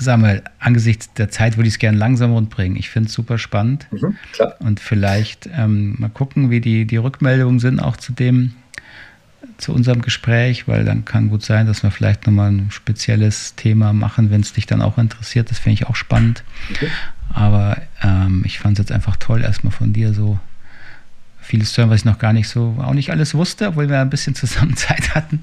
Samuel, 0.00 0.42
angesichts 0.58 1.12
der 1.14 1.30
Zeit 1.30 1.56
würde 1.56 1.68
ich 1.68 1.74
es 1.74 1.78
gerne 1.78 1.98
langsam 1.98 2.32
rundbringen. 2.32 2.76
Ich 2.76 2.90
finde 2.90 3.08
es 3.08 3.12
super 3.12 3.38
spannend. 3.38 3.86
Mhm, 3.90 4.16
und 4.60 4.80
vielleicht 4.80 5.48
ähm, 5.52 5.96
mal 5.98 6.10
gucken, 6.10 6.50
wie 6.50 6.60
die, 6.60 6.86
die 6.86 6.96
Rückmeldungen 6.96 7.58
sind, 7.58 7.80
auch 7.80 7.96
zu 7.96 8.12
dem, 8.12 8.54
zu 9.58 9.72
unserem 9.72 10.02
Gespräch, 10.02 10.66
weil 10.68 10.84
dann 10.84 11.04
kann 11.04 11.28
gut 11.28 11.44
sein, 11.44 11.66
dass 11.66 11.82
wir 11.82 11.90
vielleicht 11.90 12.26
nochmal 12.26 12.50
ein 12.50 12.70
spezielles 12.70 13.54
Thema 13.54 13.92
machen, 13.92 14.30
wenn 14.30 14.40
es 14.40 14.52
dich 14.52 14.66
dann 14.66 14.82
auch 14.82 14.98
interessiert. 14.98 15.50
Das 15.50 15.58
finde 15.58 15.74
ich 15.74 15.86
auch 15.86 15.96
spannend. 15.96 16.44
Okay. 16.70 16.88
Aber 17.32 17.76
ähm, 18.02 18.42
ich 18.44 18.58
fand 18.58 18.78
es 18.78 18.84
jetzt 18.84 18.92
einfach 18.92 19.16
toll, 19.16 19.42
erstmal 19.42 19.72
von 19.72 19.92
dir 19.92 20.12
so 20.12 20.38
vieles 21.40 21.72
zu 21.72 21.80
hören, 21.80 21.90
was 21.90 22.00
ich 22.00 22.04
noch 22.04 22.18
gar 22.18 22.32
nicht 22.32 22.48
so, 22.48 22.76
auch 22.80 22.94
nicht 22.94 23.10
alles 23.10 23.34
wusste, 23.34 23.68
obwohl 23.68 23.88
wir 23.88 24.00
ein 24.00 24.10
bisschen 24.10 24.34
zusammen 24.36 24.76
Zeit 24.76 25.14
hatten. 25.14 25.40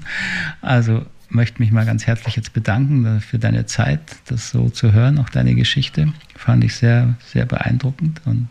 Also 0.60 1.06
möchte 1.28 1.60
mich 1.60 1.70
mal 1.70 1.84
ganz 1.84 2.06
herzlich 2.06 2.36
jetzt 2.36 2.52
bedanken 2.52 3.20
für 3.20 3.38
deine 3.38 3.66
Zeit, 3.66 4.00
das 4.26 4.50
so 4.50 4.70
zu 4.70 4.92
hören, 4.92 5.18
auch 5.18 5.28
deine 5.28 5.54
Geschichte. 5.54 6.12
Fand 6.36 6.64
ich 6.64 6.74
sehr, 6.74 7.16
sehr 7.26 7.44
beeindruckend. 7.44 8.20
Und 8.24 8.48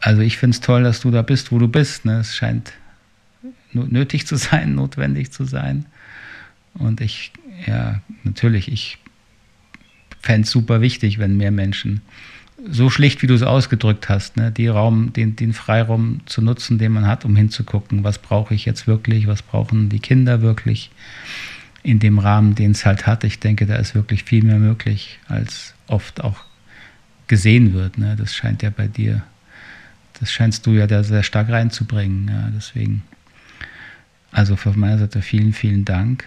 also 0.00 0.22
ich 0.22 0.38
finde 0.38 0.54
es 0.54 0.60
toll, 0.60 0.82
dass 0.82 1.00
du 1.00 1.10
da 1.10 1.22
bist, 1.22 1.52
wo 1.52 1.58
du 1.58 1.68
bist. 1.68 2.04
Ne? 2.04 2.20
Es 2.20 2.34
scheint 2.34 2.72
nötig 3.72 4.26
zu 4.26 4.36
sein, 4.36 4.74
notwendig 4.76 5.32
zu 5.32 5.44
sein. 5.44 5.86
Und 6.74 7.00
ich, 7.00 7.32
ja, 7.66 8.00
natürlich, 8.24 8.70
ich 8.70 8.98
fände 10.20 10.42
es 10.42 10.50
super 10.50 10.80
wichtig, 10.80 11.18
wenn 11.18 11.36
mehr 11.36 11.52
Menschen 11.52 12.02
so 12.64 12.90
schlicht, 12.90 13.22
wie 13.22 13.26
du 13.26 13.34
es 13.34 13.42
ausgedrückt 13.42 14.08
hast, 14.08 14.36
ne, 14.36 14.50
die 14.50 14.68
Raum, 14.68 15.12
den, 15.12 15.36
den 15.36 15.52
Freiraum 15.52 16.20
zu 16.26 16.42
nutzen, 16.42 16.78
den 16.78 16.92
man 16.92 17.06
hat, 17.06 17.24
um 17.24 17.36
hinzugucken, 17.36 18.02
was 18.02 18.18
brauche 18.18 18.54
ich 18.54 18.64
jetzt 18.64 18.86
wirklich, 18.86 19.26
was 19.26 19.42
brauchen 19.42 19.88
die 19.88 20.00
Kinder 20.00 20.40
wirklich 20.40 20.90
in 21.82 21.98
dem 21.98 22.18
Rahmen, 22.18 22.54
den 22.54 22.72
es 22.72 22.84
halt 22.84 23.06
hat. 23.06 23.24
Ich 23.24 23.38
denke, 23.38 23.66
da 23.66 23.76
ist 23.76 23.94
wirklich 23.94 24.24
viel 24.24 24.42
mehr 24.42 24.58
möglich, 24.58 25.18
als 25.28 25.74
oft 25.86 26.24
auch 26.24 26.44
gesehen 27.28 27.74
wird. 27.74 27.98
Ne? 27.98 28.16
Das 28.18 28.34
scheint 28.34 28.62
ja 28.62 28.70
bei 28.70 28.88
dir, 28.88 29.22
das 30.18 30.32
scheinst 30.32 30.66
du 30.66 30.72
ja 30.72 30.86
da 30.86 31.04
sehr 31.04 31.22
stark 31.22 31.48
reinzubringen. 31.50 32.28
Ja, 32.28 32.50
deswegen, 32.54 33.02
also 34.32 34.56
von 34.56 34.78
meiner 34.78 34.98
Seite 34.98 35.22
vielen, 35.22 35.52
vielen 35.52 35.84
Dank. 35.84 36.24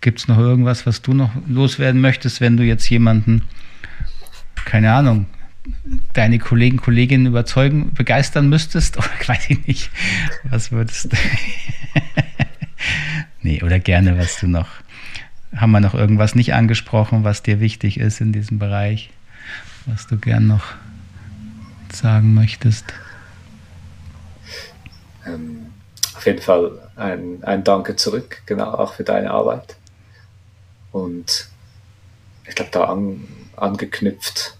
Gibt 0.00 0.20
es 0.20 0.28
noch 0.28 0.38
irgendwas, 0.38 0.86
was 0.86 1.02
du 1.02 1.14
noch 1.14 1.30
loswerden 1.48 2.00
möchtest, 2.00 2.40
wenn 2.40 2.56
du 2.56 2.62
jetzt 2.62 2.88
jemanden, 2.88 3.42
keine 4.68 4.92
Ahnung, 4.92 5.24
deine 6.12 6.38
Kollegen, 6.38 6.76
Kolleginnen 6.76 7.24
überzeugen, 7.24 7.94
begeistern 7.94 8.50
müsstest? 8.50 8.96
Oder 8.98 9.08
weiß 9.26 9.48
ich 9.48 9.66
nicht, 9.66 9.90
was 10.44 10.70
würdest 10.70 11.10
du. 11.12 11.16
nee, 13.42 13.62
oder 13.62 13.78
gerne, 13.78 14.18
was 14.18 14.38
du 14.38 14.46
noch. 14.46 14.68
Haben 15.56 15.70
wir 15.70 15.80
noch 15.80 15.94
irgendwas 15.94 16.34
nicht 16.34 16.52
angesprochen, 16.52 17.24
was 17.24 17.42
dir 17.42 17.60
wichtig 17.60 17.98
ist 17.98 18.20
in 18.20 18.32
diesem 18.32 18.58
Bereich, 18.58 19.08
was 19.86 20.06
du 20.06 20.18
gern 20.18 20.46
noch 20.46 20.74
sagen 21.90 22.34
möchtest? 22.34 22.84
Ähm, 25.26 25.68
auf 26.14 26.26
jeden 26.26 26.42
Fall 26.42 26.72
ein, 26.96 27.42
ein 27.42 27.64
Danke 27.64 27.96
zurück, 27.96 28.42
genau 28.44 28.72
auch 28.74 28.92
für 28.92 29.04
deine 29.04 29.30
Arbeit. 29.30 29.76
Und 30.92 31.48
ich 32.46 32.54
glaube, 32.54 32.70
da 32.70 32.84
an, 32.84 33.26
angeknüpft 33.56 34.57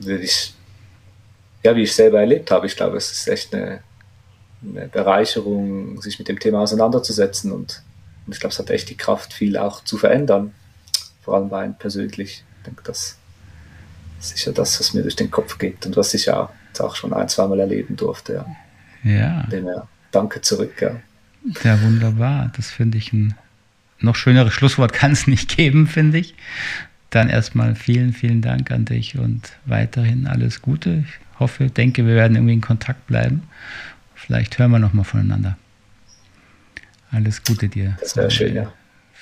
würde 0.00 0.24
ich, 0.24 0.54
ja, 1.62 1.76
wie 1.76 1.82
ich 1.82 1.94
selber 1.94 2.20
erlebt 2.20 2.50
habe, 2.50 2.66
ich 2.66 2.76
glaube, 2.76 2.96
es 2.96 3.10
ist 3.10 3.28
echt 3.28 3.54
eine, 3.54 3.80
eine 4.62 4.88
Bereicherung, 4.88 6.00
sich 6.00 6.18
mit 6.18 6.28
dem 6.28 6.38
Thema 6.38 6.60
auseinanderzusetzen 6.60 7.52
und, 7.52 7.82
und 8.26 8.32
ich 8.32 8.40
glaube, 8.40 8.52
es 8.52 8.58
hat 8.58 8.70
echt 8.70 8.88
die 8.90 8.96
Kraft, 8.96 9.32
viel 9.32 9.56
auch 9.56 9.84
zu 9.84 9.98
verändern, 9.98 10.54
vor 11.22 11.36
allem 11.36 11.48
bei 11.48 11.62
einem 11.62 11.74
persönlich. 11.74 12.44
Ich 12.58 12.64
denke, 12.66 12.82
das 12.84 13.16
sicher 14.20 14.52
das, 14.52 14.78
was 14.78 14.92
mir 14.94 15.02
durch 15.02 15.16
den 15.16 15.30
Kopf 15.30 15.58
geht 15.58 15.86
und 15.86 15.96
was 15.96 16.14
ich 16.14 16.26
ja 16.26 16.50
auch 16.78 16.96
schon 16.96 17.12
ein, 17.12 17.28
zweimal 17.28 17.60
erleben 17.60 17.96
durfte. 17.96 18.44
Ja. 19.04 19.10
ja. 19.10 19.42
Dem, 19.44 19.66
ja. 19.66 19.86
Danke 20.10 20.40
zurück. 20.40 20.80
Ja, 20.80 20.96
ja 21.64 21.82
wunderbar. 21.82 22.52
Das 22.56 22.70
finde 22.70 22.98
ich 22.98 23.12
ein 23.12 23.34
noch 23.98 24.16
schöneres 24.16 24.54
Schlusswort 24.54 24.92
kann 24.92 25.12
es 25.12 25.26
nicht 25.26 25.56
geben, 25.56 25.86
finde 25.86 26.18
ich. 26.18 26.34
Dann 27.10 27.28
erstmal 27.28 27.74
vielen, 27.74 28.12
vielen 28.12 28.40
Dank 28.40 28.70
an 28.70 28.84
dich 28.84 29.18
und 29.18 29.52
weiterhin 29.66 30.26
alles 30.26 30.62
Gute. 30.62 31.04
Ich 31.06 31.40
hoffe, 31.40 31.66
denke, 31.66 32.06
wir 32.06 32.14
werden 32.14 32.36
irgendwie 32.36 32.54
in 32.54 32.60
Kontakt 32.60 33.06
bleiben. 33.06 33.42
Vielleicht 34.14 34.58
hören 34.58 34.70
wir 34.70 34.78
nochmal 34.78 35.04
voneinander. 35.04 35.56
Alles 37.10 37.42
Gute 37.42 37.68
dir. 37.68 37.96
Das 38.00 38.16
wäre 38.16 38.30
schön, 38.30 38.54
ja. 38.54 38.72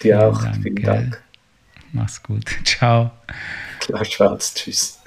Dir 0.02 0.18
vielen 0.18 0.20
auch. 0.20 0.42
Dank, 0.42 0.62
vielen 0.62 0.82
Dank. 0.82 1.22
Mach's 1.92 2.22
gut. 2.22 2.44
Ciao. 2.64 3.10
Klar, 3.80 4.04
schwarz. 4.04 4.54
Tschüss. 4.54 5.00